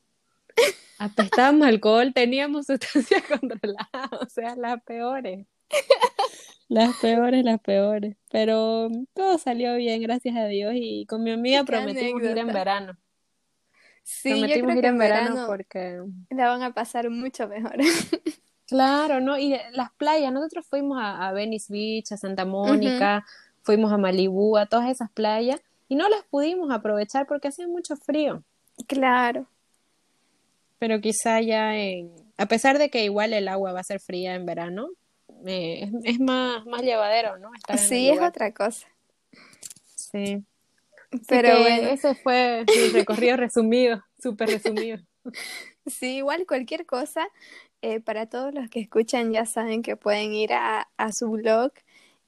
Apestábamos 0.98 1.68
alcohol, 1.68 2.14
teníamos 2.14 2.68
sustancias 2.68 3.24
controladas, 3.40 4.12
o 4.22 4.28
sea, 4.30 4.56
las 4.56 4.82
peores. 4.84 5.48
Las 6.68 6.96
peores, 6.98 7.44
las 7.44 7.60
peores. 7.62 8.16
Pero 8.30 8.90
todo 9.14 9.38
salió 9.38 9.76
bien, 9.76 10.02
gracias 10.02 10.36
a 10.36 10.46
Dios. 10.46 10.74
Y 10.76 11.06
con 11.08 11.24
mi 11.24 11.32
amiga 11.32 11.64
prometimos 11.64 12.22
ir 12.22 12.38
en 12.38 12.48
verano. 12.48 12.98
Sí, 14.04 14.30
prometimos 14.32 14.76
ir 14.76 14.86
en 14.86 14.98
verano, 14.98 15.46
porque 15.48 16.02
la 16.30 16.50
van 16.50 16.64
a 16.64 16.74
pasar 16.74 17.10
mucho 17.10 17.48
mejor. 17.48 17.78
Claro, 18.68 19.20
¿no? 19.20 19.38
Y 19.40 19.58
las 19.72 19.92
playas, 19.94 20.32
nosotros 20.32 20.64
fuimos 20.68 21.00
a, 21.02 21.32
Venice 21.32 21.74
Beach, 21.74 22.12
a 22.12 22.18
Santa 22.18 22.46
Mónica, 22.46 23.26
fuimos 23.70 23.94
a 23.94 24.00
Malibú, 24.00 24.58
a 24.58 24.66
todas 24.66 24.90
esas 24.90 25.12
playas, 25.12 25.62
y 25.88 25.96
no 25.96 26.10
las 26.10 26.24
pudimos 26.24 26.72
aprovechar 26.72 27.28
porque 27.28 27.50
hacía 27.50 27.68
mucho 27.68 27.96
frío. 27.98 28.44
Claro. 28.88 29.46
Pero 30.80 31.00
quizá 31.02 31.40
ya 31.40 31.78
en, 31.78 32.12
a 32.36 32.48
pesar 32.48 32.80
de 32.80 32.90
que 32.90 33.04
igual 33.04 33.32
el 33.32 33.48
agua 33.48 33.72
va 33.72 33.82
a 33.82 33.84
ser 33.84 34.00
fría 34.00 34.34
en 34.34 34.48
verano, 34.48 34.90
eh, 35.46 35.88
es, 36.04 36.20
más, 36.20 36.66
más 36.66 36.82
llevadero, 36.82 37.38
¿no? 37.38 37.52
sí, 37.78 38.10
es 38.10 38.20
otra 38.20 38.56
cosa. 38.56 38.88
Sí. 39.94 40.44
Pero 41.28 41.50
ese 41.50 42.16
fue 42.16 42.66
mi 42.66 42.90
recorrido 42.94 43.38
resumido, 43.38 44.04
súper 44.20 44.50
resumido. 44.50 44.98
Sí, 45.86 46.18
igual 46.18 46.48
cualquier 46.48 46.88
cosa, 46.88 47.28
eh, 47.84 48.00
para 48.00 48.26
todos 48.26 48.52
los 48.52 48.68
que 48.72 48.80
escuchan 48.80 49.32
ya 49.32 49.46
saben 49.46 49.84
que 49.84 49.96
pueden 49.96 50.34
ir 50.34 50.54
a, 50.54 50.90
a 50.98 51.12
su 51.12 51.30
blog 51.30 51.72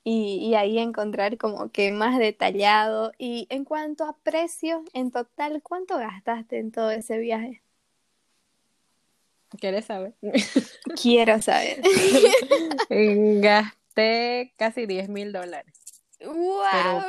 y, 0.03 0.55
ahí 0.55 0.79
encontrar 0.79 1.37
como 1.37 1.69
que 1.69 1.91
más 1.91 2.17
detallado. 2.17 3.11
Y 3.17 3.47
en 3.49 3.65
cuanto 3.65 4.05
a 4.05 4.17
precio, 4.17 4.83
en 4.93 5.11
total, 5.11 5.61
¿cuánto 5.61 5.97
gastaste 5.97 6.59
en 6.59 6.71
todo 6.71 6.91
ese 6.91 7.17
viaje? 7.17 7.61
¿Quieres 9.59 9.85
saber? 9.85 10.13
Quiero 11.01 11.41
saber. 11.41 11.81
Gasté 13.41 14.53
casi 14.57 14.85
10 14.85 15.09
mil 15.09 15.33
dólares. 15.33 15.73
¡Wow! 16.25 17.03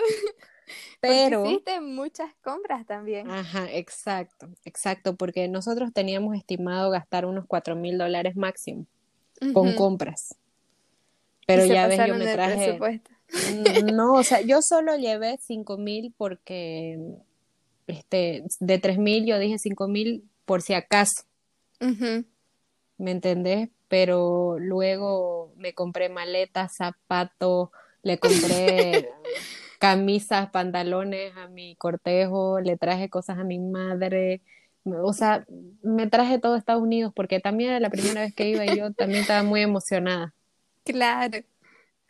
Pero, 1.00 1.46
hiciste 1.46 1.80
muchas 1.80 2.32
compras 2.42 2.86
también. 2.86 3.30
Ajá, 3.30 3.66
exacto, 3.70 4.48
exacto, 4.64 5.16
porque 5.16 5.48
nosotros 5.48 5.92
teníamos 5.92 6.36
estimado 6.36 6.90
gastar 6.90 7.26
unos 7.26 7.44
4 7.46 7.74
mil 7.74 7.98
dólares 7.98 8.36
máximo 8.36 8.86
con 9.52 9.74
compras. 9.74 10.36
Pero 11.46 11.64
ya 11.64 11.86
ves, 11.86 12.00
yo 12.06 12.14
me 12.14 12.32
traje. 12.32 12.78
No, 13.92 14.14
o 14.14 14.22
sea, 14.22 14.40
yo 14.42 14.60
solo 14.62 14.96
llevé 14.96 15.38
cinco 15.40 15.78
mil 15.78 16.14
porque 16.16 16.98
este, 17.86 18.44
de 18.60 18.78
tres 18.78 18.98
mil 18.98 19.26
yo 19.26 19.38
dije 19.38 19.58
cinco 19.58 19.88
mil 19.88 20.24
por 20.44 20.62
si 20.62 20.74
acaso. 20.74 21.22
¿Me 22.98 23.10
entendés? 23.10 23.70
Pero 23.88 24.58
luego 24.58 25.52
me 25.56 25.74
compré 25.74 26.08
maletas, 26.08 26.76
zapatos, 26.76 27.70
le 28.02 28.18
compré 28.18 29.10
camisas, 29.78 30.50
pantalones 30.50 31.36
a 31.36 31.48
mi 31.48 31.74
cortejo, 31.76 32.60
le 32.60 32.76
traje 32.76 33.10
cosas 33.10 33.38
a 33.38 33.44
mi 33.44 33.58
madre. 33.58 34.42
O 34.84 35.12
sea, 35.12 35.44
me 35.82 36.06
traje 36.06 36.38
todo 36.38 36.54
a 36.54 36.58
Estados 36.58 36.82
Unidos 36.82 37.12
porque 37.14 37.40
también 37.40 37.70
era 37.70 37.80
la 37.80 37.90
primera 37.90 38.20
vez 38.20 38.34
que 38.34 38.48
iba 38.48 38.64
y 38.64 38.78
yo 38.78 38.92
también 38.92 39.22
estaba 39.22 39.42
muy 39.42 39.60
emocionada. 39.60 40.34
Claro. 40.84 41.38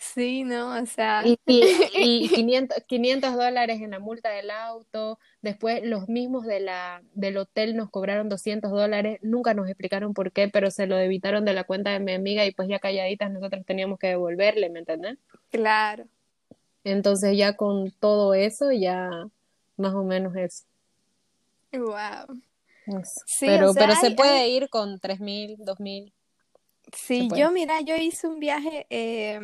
Sí, 0.02 0.42
¿no? 0.42 0.76
O 0.82 0.86
sea. 0.86 1.22
Y, 1.24 1.38
y, 1.46 2.28
500, 2.28 2.78
dólares 3.36 3.80
en 3.80 3.92
la 3.92 4.00
multa 4.00 4.30
del 4.30 4.50
auto. 4.50 5.18
Después, 5.42 5.82
los 5.84 6.08
mismos 6.08 6.44
de 6.44 6.58
la, 6.58 7.02
del 7.14 7.36
hotel 7.36 7.76
nos 7.76 7.88
cobraron 7.88 8.28
200 8.28 8.70
dólares. 8.72 9.20
Nunca 9.22 9.54
nos 9.54 9.68
explicaron 9.68 10.12
por 10.12 10.32
qué, 10.32 10.48
pero 10.48 10.72
se 10.72 10.88
lo 10.88 10.96
debitaron 10.96 11.44
de 11.44 11.52
la 11.54 11.64
cuenta 11.64 11.90
de 11.90 12.00
mi 12.00 12.12
amiga 12.12 12.44
y 12.44 12.52
pues 12.52 12.68
ya 12.68 12.80
calladitas 12.80 13.30
nosotros 13.30 13.64
teníamos 13.64 14.00
que 14.00 14.08
devolverle, 14.08 14.70
¿me 14.70 14.80
entendés? 14.80 15.18
Claro. 15.50 16.06
Entonces, 16.82 17.36
ya 17.36 17.56
con 17.56 17.92
todo 17.92 18.34
eso, 18.34 18.72
ya 18.72 19.08
más 19.76 19.94
o 19.94 20.02
menos 20.02 20.34
eso. 20.34 20.64
Wow. 21.72 22.40
pero, 23.40 23.72
pero 23.72 23.94
se 23.94 24.10
puede 24.10 24.48
ir 24.48 24.68
con 24.68 24.98
tres 24.98 25.20
mil, 25.20 25.56
dos 25.58 25.78
mil. 25.78 26.12
Sí, 26.92 27.28
yo 27.34 27.50
mira, 27.50 27.80
yo 27.80 27.96
hice 27.96 28.28
un 28.28 28.38
viaje 28.38 28.86
eh, 28.90 29.40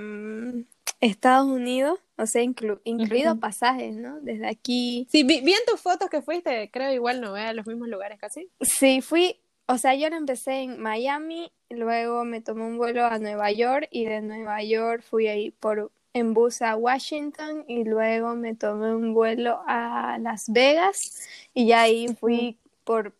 Estados 1.01 1.47
Unidos, 1.47 1.99
o 2.17 2.27
sea, 2.27 2.43
incluido 2.43 3.39
pasajes, 3.39 3.97
¿no? 3.97 4.21
Desde 4.21 4.49
aquí. 4.49 5.07
Sí, 5.11 5.23
vi, 5.23 5.37
en 5.37 5.65
tus 5.67 5.81
fotos 5.81 6.11
que 6.11 6.23
fuiste, 6.23 6.71
creo 6.71 6.93
igual 6.93 7.21
no 7.21 7.35
a 7.35 7.53
los 7.53 7.67
mismos 7.67 7.89
lugares 7.89 8.19
casi. 8.19 8.51
Sí, 8.61 9.01
fui, 9.01 9.37
o 9.67 9.79
sea, 9.79 9.95
yo 9.95 10.09
empecé 10.09 10.63
en 10.63 10.81
Miami, 10.81 11.53
luego 11.71 12.25
me 12.25 12.41
tomé 12.41 12.65
un 12.65 12.79
vuelo 12.79 13.05
a 13.05 13.19
Nueva 13.19 13.53
York 13.53 13.89
y 13.91 14.07
de 14.07 14.21
Nueva 14.21 14.63
York 14.63 15.03
fui 15.03 15.29
ahí 15.29 15.51
por 15.51 15.93
en 16.15 16.35
bus 16.35 16.63
a 16.63 16.75
Washington 16.77 17.65
y 17.69 17.85
luego 17.85 18.35
me 18.35 18.55
tomé 18.55 18.95
un 18.95 19.15
vuelo 19.15 19.61
a 19.67 20.19
Las 20.21 20.47
Vegas 20.49 20.99
y 21.55 21.67
ya 21.69 21.83
ahí 21.83 22.09
fui 22.19 22.59
por, 22.83 23.15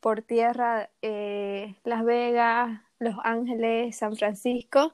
por 0.00 0.22
tierra 0.22 0.88
eh, 1.02 1.74
Las 1.84 2.04
Vegas, 2.04 2.80
Los 2.98 3.16
Ángeles, 3.22 3.96
San 3.96 4.16
Francisco 4.16 4.92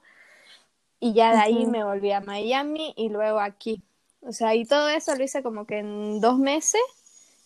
y 1.01 1.13
ya 1.13 1.33
de 1.33 1.39
ahí 1.39 1.67
me 1.67 1.85
volví 1.85 2.13
a 2.13 2.21
Miami 2.21 2.95
y 2.97 3.09
luego 3.09 3.41
aquí. 3.41 3.83
O 4.21 4.33
sea, 4.33 4.55
y 4.55 4.65
todo 4.65 4.89
eso 4.89 5.15
lo 5.15 5.23
hice 5.23 5.43
como 5.43 5.67
que 5.67 5.79
en 5.79 6.21
dos 6.21 6.39
meses 6.39 6.81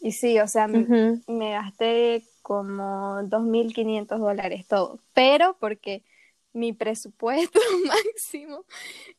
y 0.00 0.12
sí, 0.12 0.38
o 0.38 0.46
sea, 0.46 0.68
me 0.68 1.50
gasté 1.50 2.22
como 2.42 3.20
2.500 3.24 4.18
dólares 4.18 4.66
todo, 4.66 5.00
pero 5.12 5.56
porque 5.58 6.02
mi 6.52 6.72
presupuesto 6.72 7.58
máximo 7.86 8.64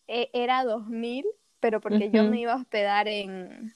eh, 0.08 0.30
era 0.34 0.64
2.000, 0.64 1.26
pero 1.60 1.82
porque 1.82 2.10
yo 2.12 2.24
me 2.24 2.40
iba 2.40 2.54
a 2.54 2.58
hospedar 2.58 3.08
en, 3.08 3.74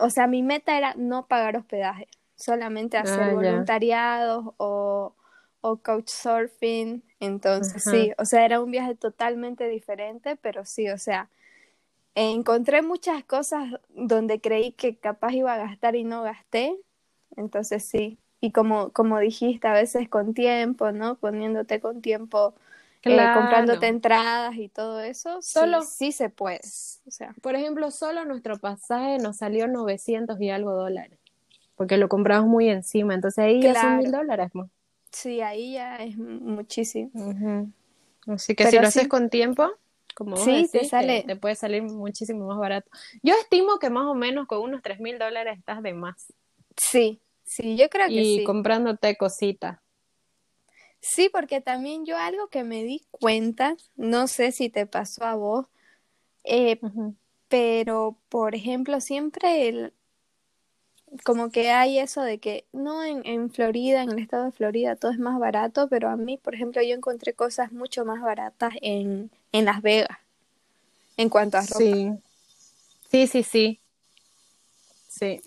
o 0.00 0.10
sea, 0.10 0.26
mi 0.26 0.42
meta 0.42 0.76
era 0.76 0.94
no 0.96 1.26
pagar 1.26 1.56
hospedaje, 1.56 2.08
solamente 2.36 2.98
hacer 2.98 3.22
ah, 3.22 3.34
voluntariados 3.34 4.54
o, 4.56 5.14
o 5.60 5.76
couchsurfing, 5.76 7.02
entonces 7.20 7.84
sí, 7.84 8.12
o 8.18 8.24
sea, 8.24 8.44
era 8.44 8.60
un 8.60 8.70
viaje 8.70 8.94
totalmente 8.94 9.68
diferente, 9.68 10.36
pero 10.36 10.64
sí, 10.64 10.88
o 10.88 10.98
sea, 10.98 11.28
encontré 12.14 12.82
muchas 12.82 13.24
cosas 13.24 13.74
donde 13.90 14.40
creí 14.40 14.72
que 14.72 14.96
capaz 14.96 15.32
iba 15.32 15.54
a 15.54 15.58
gastar 15.58 15.96
y 15.96 16.04
no 16.04 16.22
gasté, 16.22 16.76
entonces 17.36 17.84
sí, 17.84 18.18
y 18.40 18.52
como, 18.52 18.90
como 18.90 19.18
dijiste, 19.18 19.68
a 19.68 19.74
veces 19.74 20.08
con 20.08 20.32
tiempo, 20.32 20.92
¿no? 20.92 21.16
Poniéndote 21.16 21.80
con 21.80 22.00
tiempo, 22.00 22.54
eh, 23.02 23.16
comprándote 23.34 23.86
entradas 23.86 24.56
y 24.56 24.68
todo 24.70 25.00
eso, 25.00 25.42
solo 25.42 25.82
sí, 25.82 26.10
se 26.12 26.30
puede. 26.30 26.60
O 27.06 27.10
sea. 27.10 27.34
Por 27.42 27.54
ejemplo, 27.54 27.90
solo 27.90 28.24
nuestro 28.24 28.58
pasaje 28.58 29.18
nos 29.18 29.36
salió 29.36 29.68
900 29.68 30.40
y 30.40 30.48
algo 30.48 30.72
dólares, 30.72 31.18
porque 31.76 31.98
lo 31.98 32.08
compramos 32.08 32.48
muy 32.48 32.70
encima, 32.70 33.14
entonces 33.14 33.44
ahí 33.44 33.60
ya 33.60 33.74
son 33.74 33.98
mil 33.98 34.10
dólares. 34.10 34.50
Sí, 35.10 35.40
ahí 35.40 35.74
ya 35.74 35.96
es 35.96 36.16
muchísimo. 36.16 37.10
Así 38.26 38.54
que 38.54 38.66
si 38.66 38.76
lo 38.76 38.86
haces 38.86 39.08
con 39.08 39.30
tiempo, 39.30 39.68
como 40.14 40.36
vos 40.36 40.46
decís, 40.46 40.70
te, 40.70 40.84
sale... 40.84 41.24
te, 41.26 41.36
puede 41.36 41.54
salir 41.54 41.82
muchísimo 41.82 42.46
más 42.46 42.58
barato. 42.58 42.90
Yo 43.22 43.34
estimo 43.34 43.78
que 43.78 43.90
más 43.90 44.04
o 44.06 44.14
menos 44.14 44.46
con 44.46 44.60
unos 44.60 44.82
tres 44.82 45.00
mil 45.00 45.18
dólares 45.18 45.58
estás 45.58 45.82
de 45.82 45.94
más. 45.94 46.32
Sí, 46.76 47.20
Sí, 47.50 47.76
yo 47.76 47.90
creo 47.90 48.06
que 48.06 48.14
sí. 48.14 48.42
Y 48.42 48.44
comprándote 48.44 49.16
cositas. 49.16 49.80
Sí, 51.00 51.28
porque 51.32 51.60
también 51.60 52.06
yo 52.06 52.16
algo 52.16 52.46
que 52.46 52.62
me 52.62 52.84
di 52.84 53.04
cuenta, 53.10 53.76
no 53.96 54.28
sé 54.28 54.52
si 54.52 54.70
te 54.70 54.86
pasó 54.86 55.24
a 55.24 55.34
vos, 55.34 55.66
eh, 56.44 56.78
pero 57.48 58.16
por 58.28 58.54
ejemplo, 58.54 59.00
siempre 59.00 59.66
el, 59.66 59.92
como 61.24 61.50
que 61.50 61.70
hay 61.70 61.98
eso 61.98 62.22
de 62.22 62.38
que 62.38 62.64
no 62.72 63.02
en, 63.04 63.26
en 63.26 63.50
Florida, 63.50 64.02
en 64.02 64.10
el 64.10 64.18
estado 64.20 64.44
de 64.44 64.52
Florida, 64.52 64.96
todo 64.96 65.10
es 65.10 65.18
más 65.18 65.38
barato, 65.38 65.88
pero 65.88 66.08
a 66.08 66.16
mí, 66.16 66.36
por 66.36 66.54
ejemplo, 66.54 66.82
yo 66.82 66.94
encontré 66.94 67.32
cosas 67.32 67.72
mucho 67.72 68.04
más 68.04 68.22
baratas 68.22 68.74
en, 68.80 69.30
en 69.52 69.64
Las 69.64 69.82
Vegas, 69.82 70.18
en 71.16 71.28
cuanto 71.28 71.58
a 71.58 71.62
ropa. 71.62 71.78
Sí, 71.78 72.12
sí, 73.10 73.26
sí, 73.26 73.42
sí. 73.42 73.80
Sí. 75.08 75.40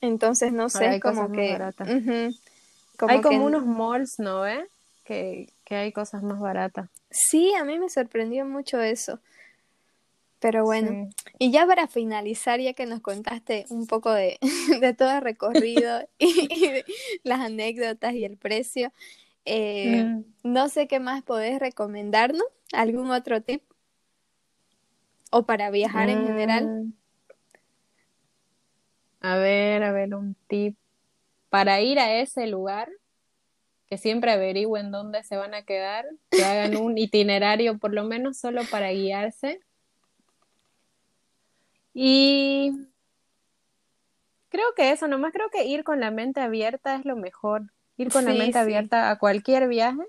Entonces, 0.00 0.52
no 0.52 0.68
sé, 0.68 0.86
hay 0.86 1.00
como 1.00 1.32
que... 1.32 1.58
hay 3.06 3.20
como 3.20 3.44
unos 3.44 3.66
malls, 3.66 4.18
¿no 4.18 4.42
ve? 4.42 4.66
Que, 5.04 5.52
que 5.64 5.74
hay 5.74 5.92
cosas 5.92 6.22
más 6.22 6.40
baratas. 6.40 6.88
Sí, 7.10 7.52
a 7.54 7.64
mí 7.64 7.78
me 7.78 7.88
sorprendió 7.88 8.44
mucho 8.44 8.80
eso. 8.80 9.18
Pero 10.40 10.64
bueno, 10.64 11.10
y 11.38 11.52
ya 11.52 11.66
para 11.66 11.86
finalizar, 11.86 12.60
ya 12.60 12.72
que 12.72 12.86
nos 12.86 13.00
contaste 13.00 13.66
un 13.68 13.86
poco 13.86 14.10
de, 14.10 14.38
de 14.80 14.94
todo 14.94 15.10
el 15.10 15.20
recorrido 15.20 16.00
y, 16.18 16.82
las 17.22 17.40
anécdotas 17.40 18.14
y 18.14 18.24
el 18.24 18.38
precio, 18.38 18.90
eh, 19.44 20.04
mm. 20.04 20.24
no 20.42 20.68
sé 20.68 20.88
qué 20.88 20.98
más 20.98 21.22
podés 21.22 21.60
recomendarnos, 21.60 22.44
algún 22.72 23.10
otro 23.10 23.42
tip 23.42 23.62
o 25.30 25.44
para 25.44 25.70
viajar 25.70 26.08
en 26.08 26.26
general. 26.26 26.66
Mm. 26.66 26.92
A 29.20 29.36
ver, 29.36 29.82
a 29.82 29.92
ver, 29.92 30.14
un 30.14 30.34
tip. 30.48 30.76
Para 31.50 31.80
ir 31.82 31.98
a 31.98 32.14
ese 32.20 32.46
lugar, 32.46 32.88
que 33.88 33.98
siempre 33.98 34.30
averigüen 34.32 34.90
dónde 34.90 35.22
se 35.24 35.36
van 35.36 35.52
a 35.52 35.62
quedar, 35.62 36.06
que 36.30 36.44
hagan 36.44 36.76
un 36.76 36.96
itinerario 36.98 37.78
por 37.78 37.92
lo 37.92 38.04
menos 38.04 38.38
solo 38.38 38.62
para 38.70 38.90
guiarse. 38.92 39.60
Y 41.92 42.88
creo 44.48 44.66
que 44.76 44.92
eso, 44.92 45.08
nomás 45.08 45.32
creo 45.32 45.50
que 45.50 45.66
ir 45.66 45.84
con 45.84 46.00
la 46.00 46.10
mente 46.10 46.40
abierta 46.40 46.96
es 46.96 47.04
lo 47.04 47.16
mejor. 47.16 47.62
Ir 47.96 48.10
con 48.10 48.24
la 48.24 48.32
mente 48.32 48.58
abierta 48.58 49.10
a 49.10 49.18
cualquier 49.18 49.68
viaje 49.68 50.02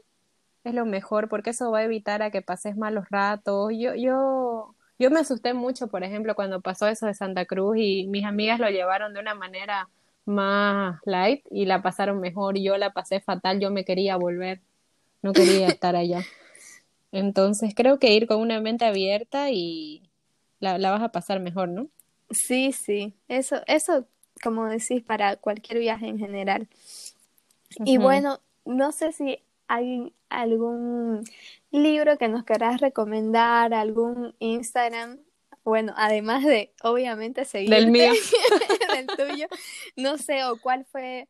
es 0.64 0.74
lo 0.74 0.86
mejor, 0.86 1.28
porque 1.28 1.50
eso 1.50 1.72
va 1.72 1.80
a 1.80 1.84
evitar 1.84 2.22
a 2.22 2.32
que 2.32 2.42
pases 2.42 2.78
malos 2.78 3.06
ratos. 3.10 3.72
Yo, 3.76 3.96
yo 3.96 4.76
yo 5.02 5.10
me 5.10 5.20
asusté 5.20 5.56
mucho, 5.56 5.88
por 5.88 6.04
ejemplo, 6.04 6.36
cuando 6.36 6.62
pasó 6.62 6.88
eso 6.88 7.08
de 7.08 7.16
Santa 7.16 7.46
Cruz 7.46 7.76
y 7.80 8.06
mis 8.06 8.24
amigas 8.24 8.60
lo 8.60 8.70
llevaron 8.70 9.16
de 9.16 9.20
una 9.20 9.34
manera 9.34 9.90
más 10.26 11.00
light 11.06 11.44
y 11.50 11.66
la 11.66 11.82
pasaron 11.82 12.20
mejor. 12.20 12.60
Yo 12.60 12.78
la 12.78 12.94
pasé 12.94 13.20
fatal, 13.20 13.60
yo 13.60 13.72
me 13.72 13.84
quería 13.84 14.16
volver, 14.16 14.62
no 15.24 15.34
quería 15.34 15.68
estar 15.70 15.96
allá. 15.96 16.22
Entonces 17.12 17.74
creo 17.76 17.98
que 17.98 18.14
ir 18.14 18.28
con 18.28 18.42
una 18.42 18.62
mente 18.62 18.86
abierta 18.86 19.50
y 19.50 20.04
la, 20.62 20.78
vas 20.92 21.02
a 21.02 21.12
pasar 21.12 21.40
mejor, 21.42 21.70
¿no? 21.70 21.90
Sí, 22.30 22.72
sí, 22.72 23.14
eso, 23.28 23.62
eso, 23.68 24.08
como 24.42 24.68
decís, 24.68 25.04
para 25.04 25.36
cualquier 25.36 25.80
viaje 25.80 26.08
en 26.08 26.18
general. 26.18 26.70
Y 27.84 27.98
bueno, 27.98 28.40
no 28.66 28.92
sé 28.92 29.12
si 29.12 29.40
hay 29.68 30.14
algún 30.30 31.24
libro 31.72 32.18
que 32.18 32.30
nos 32.30 32.46
querás 32.46 32.80
recomendar, 32.80 33.74
algún 33.74 34.36
Instagram, 34.40 35.20
bueno, 35.64 35.94
además 35.96 36.44
de 36.44 36.74
obviamente 36.84 37.46
seguir 37.46 37.70
del 37.70 37.92
mío, 37.92 38.12
del 38.96 39.08
tuyo, 39.08 39.48
no 39.96 40.18
sé, 40.18 40.44
o 40.46 40.60
cuál 40.60 40.86
fue, 40.86 41.28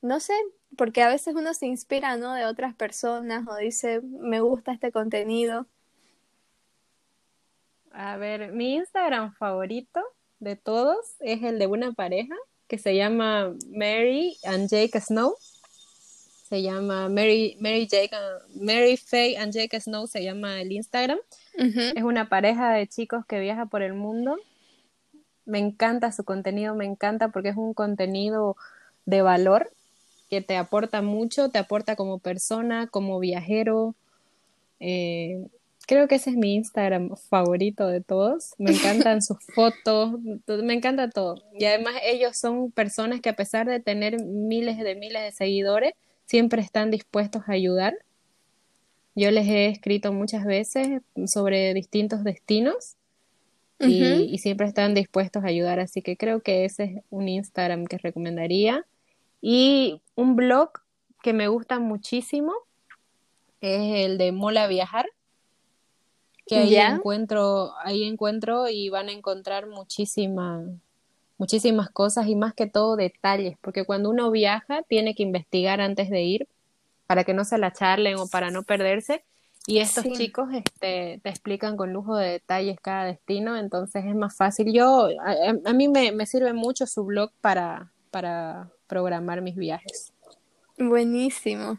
no 0.00 0.20
sé, 0.20 0.34
porque 0.76 1.02
a 1.02 1.08
veces 1.08 1.34
uno 1.34 1.52
se 1.54 1.66
inspira, 1.66 2.16
¿no? 2.16 2.34
De 2.34 2.46
otras 2.46 2.74
personas 2.74 3.46
o 3.48 3.56
dice, 3.56 4.00
me 4.02 4.40
gusta 4.40 4.72
este 4.72 4.92
contenido. 4.92 5.66
A 7.90 8.16
ver, 8.16 8.52
mi 8.52 8.74
Instagram 8.74 9.34
favorito 9.34 10.00
de 10.38 10.56
todos 10.56 10.98
es 11.20 11.42
el 11.42 11.58
de 11.58 11.66
una 11.66 11.92
pareja 11.92 12.34
que 12.68 12.78
se 12.78 12.94
llama 12.94 13.54
Mary 13.68 14.36
and 14.44 14.68
Jake 14.68 15.00
Snow 15.00 15.36
se 16.50 16.62
llama 16.62 17.08
Mary, 17.08 17.56
Mary, 17.60 17.86
Jake, 17.86 18.10
Mary 18.56 18.96
Faye 18.96 19.38
and 19.38 19.52
Jake 19.52 19.80
Snow, 19.80 20.08
se 20.08 20.24
llama 20.24 20.60
el 20.60 20.72
Instagram. 20.72 21.18
Es 21.54 22.02
una 22.02 22.28
pareja 22.28 22.72
de 22.72 22.88
chicos 22.88 23.24
que 23.24 23.38
viaja 23.38 23.66
por 23.66 23.82
el 23.82 23.94
mundo. 23.94 24.36
Me 25.44 25.60
encanta 25.60 26.10
su 26.10 26.24
contenido, 26.24 26.74
me 26.74 26.86
encanta 26.86 27.28
porque 27.28 27.50
es 27.50 27.56
un 27.56 27.72
contenido 27.72 28.56
de 29.06 29.22
valor 29.22 29.70
que 30.28 30.40
te 30.40 30.56
aporta 30.56 31.02
mucho, 31.02 31.50
te 31.50 31.58
aporta 31.58 31.94
como 31.94 32.18
persona, 32.18 32.88
como 32.88 33.20
viajero. 33.20 33.94
Eh, 34.80 35.46
creo 35.90 36.06
que 36.06 36.14
ese 36.14 36.30
es 36.30 36.36
mi 36.36 36.54
Instagram 36.54 37.16
favorito 37.16 37.88
de 37.88 38.00
todos. 38.00 38.54
Me 38.58 38.70
encantan 38.70 39.22
sus 39.22 39.38
fotos, 39.56 40.20
me 40.46 40.72
encanta 40.72 41.10
todo. 41.10 41.42
Y 41.52 41.64
además 41.64 41.94
ellos 42.04 42.36
son 42.36 42.70
personas 42.70 43.20
que 43.20 43.28
a 43.28 43.34
pesar 43.34 43.66
de 43.66 43.80
tener 43.80 44.24
miles 44.24 44.78
de 44.78 44.94
miles 44.94 45.20
de 45.20 45.32
seguidores, 45.32 45.94
siempre 46.26 46.62
están 46.62 46.92
dispuestos 46.92 47.42
a 47.48 47.52
ayudar. 47.54 47.94
Yo 49.16 49.32
les 49.32 49.48
he 49.48 49.66
escrito 49.66 50.12
muchas 50.12 50.44
veces 50.44 51.02
sobre 51.26 51.74
distintos 51.74 52.22
destinos 52.22 52.94
y, 53.80 54.38
siempre 54.38 54.68
están 54.68 54.94
dispuestos 54.94 55.42
a 55.42 55.48
ayudar, 55.48 55.80
así 55.80 56.02
que 56.02 56.16
creo 56.16 56.40
que 56.40 56.66
ese 56.66 56.84
es 56.84 56.90
un 57.10 57.28
Instagram 57.28 57.86
que 57.86 57.98
recomendaría. 57.98 58.86
Y 59.40 60.02
un 60.14 60.36
blog 60.36 60.70
que 61.20 61.32
me 61.32 61.48
gusta 61.48 61.80
muchísimo 61.80 62.52
es 63.60 64.06
el 64.06 64.18
de 64.18 64.30
Mola 64.30 64.68
Viajar, 64.68 65.06
que 66.50 66.58
ahí 66.58 66.74
encuentro, 66.74 67.74
ahí 67.84 68.02
encuentro 68.02 68.68
y 68.68 68.88
van 68.88 69.08
a 69.08 69.12
encontrar 69.12 69.68
muchísima 69.68 70.64
muchísimas 71.38 71.88
cosas 71.90 72.26
y 72.26 72.34
más 72.34 72.54
que 72.54 72.66
todo 72.66 72.96
detalles, 72.96 73.56
porque 73.62 73.84
cuando 73.84 74.10
uno 74.10 74.30
viaja 74.30 74.82
tiene 74.82 75.14
que 75.14 75.22
investigar 75.22 75.80
antes 75.80 76.10
de 76.10 76.22
ir 76.22 76.48
para 77.06 77.22
que 77.24 77.34
no 77.34 77.44
se 77.44 77.56
la 77.56 77.72
charlen 77.72 78.16
o 78.16 78.26
para 78.26 78.50
no 78.50 78.64
perderse. 78.64 79.24
Y 79.66 79.78
estos 79.78 80.04
chicos 80.12 80.48
este, 80.52 81.20
te 81.22 81.28
explican 81.30 81.76
con 81.76 81.92
lujo 81.92 82.16
de 82.16 82.30
detalles 82.30 82.78
cada 82.80 83.04
destino, 83.04 83.56
entonces 83.56 84.04
es 84.04 84.14
más 84.14 84.36
fácil. 84.36 84.72
Yo, 84.72 85.08
a, 85.64 85.72
mí 85.72 85.86
me, 85.86 86.12
me, 86.12 86.26
sirve 86.26 86.52
mucho 86.52 86.86
su 86.86 87.04
blog 87.04 87.30
para, 87.40 87.92
para 88.10 88.68
programar 88.86 89.40
mis 89.40 89.54
viajes. 89.54 90.12
Buenísimo. 90.76 91.78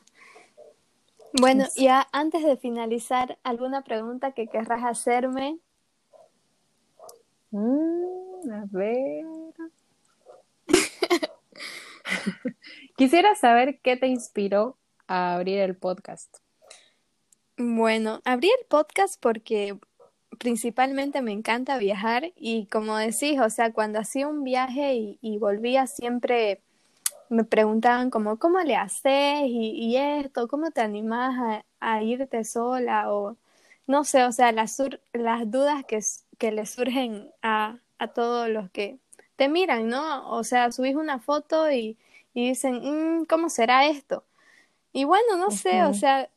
Bueno, 1.39 1.65
ya 1.75 2.07
antes 2.11 2.43
de 2.43 2.57
finalizar, 2.57 3.37
¿alguna 3.43 3.83
pregunta 3.83 4.31
que 4.33 4.47
querrás 4.47 4.83
hacerme? 4.83 5.59
Mm, 7.51 8.51
a 8.51 8.65
ver. 8.69 9.25
Quisiera 12.97 13.35
saber 13.35 13.79
qué 13.79 13.97
te 13.97 14.07
inspiró 14.07 14.77
a 15.07 15.35
abrir 15.35 15.59
el 15.59 15.75
podcast. 15.75 16.37
Bueno, 17.57 18.21
abrí 18.25 18.49
el 18.49 18.65
podcast 18.67 19.21
porque 19.21 19.77
principalmente 20.39 21.21
me 21.21 21.31
encanta 21.31 21.77
viajar 21.77 22.31
y 22.35 22.65
como 22.67 22.97
decís, 22.97 23.39
o 23.39 23.49
sea, 23.49 23.71
cuando 23.71 23.99
hacía 23.99 24.27
un 24.27 24.43
viaje 24.43 24.95
y, 24.95 25.19
y 25.21 25.37
volvía 25.37 25.85
siempre 25.85 26.61
me 27.31 27.45
preguntaban 27.45 28.09
como, 28.11 28.37
¿cómo 28.39 28.59
le 28.59 28.75
haces? 28.75 29.43
Y, 29.45 29.95
esto, 29.97 30.47
¿cómo 30.49 30.71
te 30.71 30.81
animás 30.81 31.63
a, 31.79 32.03
irte 32.03 32.43
sola? 32.43 33.11
O 33.13 33.37
no 33.87 34.03
sé, 34.03 34.23
o 34.25 34.31
sea, 34.33 34.51
las, 34.51 34.81
las 35.13 35.49
dudas 35.49 35.85
que, 35.85 35.99
que 36.37 36.51
le 36.51 36.65
surgen 36.65 37.31
a, 37.41 37.77
a 37.99 38.07
todos 38.09 38.49
los 38.49 38.69
que 38.71 38.99
te 39.37 39.47
miran, 39.49 39.87
¿no? 39.87 40.29
O 40.29 40.43
sea, 40.43 40.71
subís 40.73 40.95
una 40.95 41.19
foto 41.19 41.71
y, 41.71 41.97
y 42.33 42.49
dicen, 42.49 43.21
mm, 43.21 43.25
¿cómo 43.25 43.49
será 43.49 43.87
esto? 43.87 44.25
Y 44.93 45.05
bueno, 45.05 45.37
no 45.37 45.51
sé, 45.51 45.83
o 45.85 45.93
sea, 45.93 46.29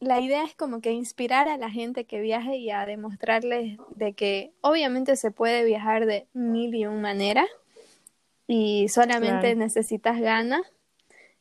la 0.00 0.20
idea 0.20 0.44
es 0.44 0.56
como 0.56 0.80
que 0.80 0.92
inspirar 0.92 1.48
a 1.48 1.56
la 1.56 1.70
gente 1.70 2.04
que 2.04 2.20
viaje 2.20 2.56
y 2.56 2.70
a 2.70 2.84
demostrarles 2.84 3.78
de 3.94 4.14
que 4.14 4.52
obviamente 4.60 5.16
se 5.16 5.30
puede 5.30 5.64
viajar 5.64 6.06
de 6.06 6.26
mil 6.34 6.74
y 6.74 6.86
un 6.86 7.00
maneras 7.00 7.48
y 8.46 8.88
solamente 8.88 9.54
necesitas 9.54 10.20
ganas 10.20 10.62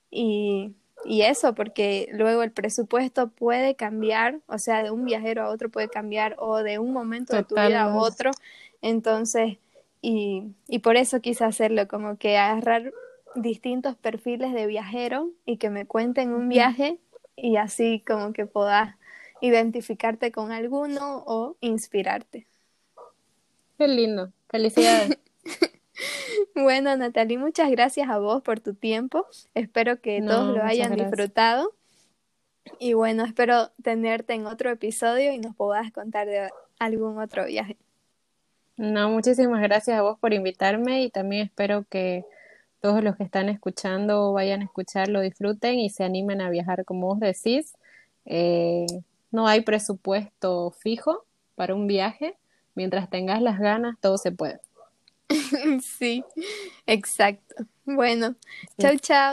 y, 0.09 0.73
y, 1.05 1.23
eso, 1.23 1.55
porque 1.55 2.07
luego 2.11 2.43
el 2.43 2.51
presupuesto 2.51 3.29
puede 3.29 3.75
cambiar, 3.75 4.39
o 4.47 4.57
sea, 4.57 4.83
de 4.83 4.91
un 4.91 5.05
viajero 5.05 5.43
a 5.43 5.49
otro 5.49 5.69
puede 5.69 5.89
cambiar 5.89 6.35
o 6.37 6.57
de 6.57 6.79
un 6.79 6.93
momento 6.93 7.35
de 7.35 7.43
tu 7.43 7.55
vida 7.55 7.83
a 7.83 7.95
otro. 7.95 8.31
Entonces, 8.81 9.57
y, 10.01 10.43
y 10.67 10.79
por 10.79 10.95
eso 10.95 11.19
quise 11.19 11.45
hacerlo, 11.45 11.87
como 11.87 12.17
que 12.17 12.37
agarrar 12.37 12.93
distintos 13.35 13.95
perfiles 13.95 14.53
de 14.53 14.67
viajero 14.67 15.31
y 15.45 15.57
que 15.57 15.69
me 15.69 15.85
cuenten 15.85 16.31
un 16.31 16.49
viaje 16.49 16.99
y 17.35 17.57
así 17.57 18.03
como 18.05 18.33
que 18.33 18.45
puedas 18.45 18.95
identificarte 19.41 20.31
con 20.31 20.51
alguno 20.51 21.23
o 21.25 21.57
inspirarte. 21.59 22.47
Qué 23.77 23.87
lindo, 23.87 24.31
felicidades. 24.49 25.17
Bueno, 26.55 26.95
Natalie, 26.95 27.37
muchas 27.37 27.69
gracias 27.71 28.09
a 28.09 28.17
vos 28.19 28.41
por 28.41 28.59
tu 28.59 28.73
tiempo. 28.73 29.25
Espero 29.53 30.01
que 30.01 30.21
todos 30.21 30.55
lo 30.55 30.63
hayan 30.63 30.95
disfrutado. 30.95 31.71
Y 32.79 32.93
bueno, 32.93 33.25
espero 33.25 33.71
tenerte 33.81 34.33
en 34.33 34.45
otro 34.45 34.69
episodio 34.69 35.31
y 35.31 35.39
nos 35.39 35.55
puedas 35.55 35.91
contar 35.91 36.27
de 36.27 36.49
algún 36.79 37.19
otro 37.19 37.45
viaje. 37.45 37.77
No, 38.77 39.09
muchísimas 39.09 39.61
gracias 39.61 39.97
a 39.97 40.01
vos 40.01 40.17
por 40.17 40.33
invitarme 40.33 41.03
y 41.03 41.09
también 41.09 41.45
espero 41.45 41.85
que 41.89 42.25
todos 42.81 43.03
los 43.03 43.15
que 43.15 43.23
están 43.23 43.49
escuchando 43.49 44.33
vayan 44.33 44.61
a 44.61 44.65
escucharlo, 44.65 45.21
disfruten 45.21 45.79
y 45.79 45.89
se 45.89 46.03
animen 46.03 46.41
a 46.41 46.49
viajar 46.49 46.83
como 46.85 47.07
vos 47.07 47.19
decís. 47.19 47.75
Eh, 48.25 48.87
no 49.31 49.47
hay 49.47 49.61
presupuesto 49.61 50.71
fijo 50.71 51.25
para 51.55 51.75
un 51.75 51.87
viaje. 51.87 52.35
Mientras 52.75 53.09
tengas 53.09 53.41
las 53.41 53.59
ganas, 53.59 53.97
todo 53.99 54.17
se 54.17 54.31
puede. 54.31 54.59
sí, 55.81 56.23
exacto. 56.85 57.65
Bueno, 57.85 58.35
chao, 58.79 58.97
chao. 58.97 59.21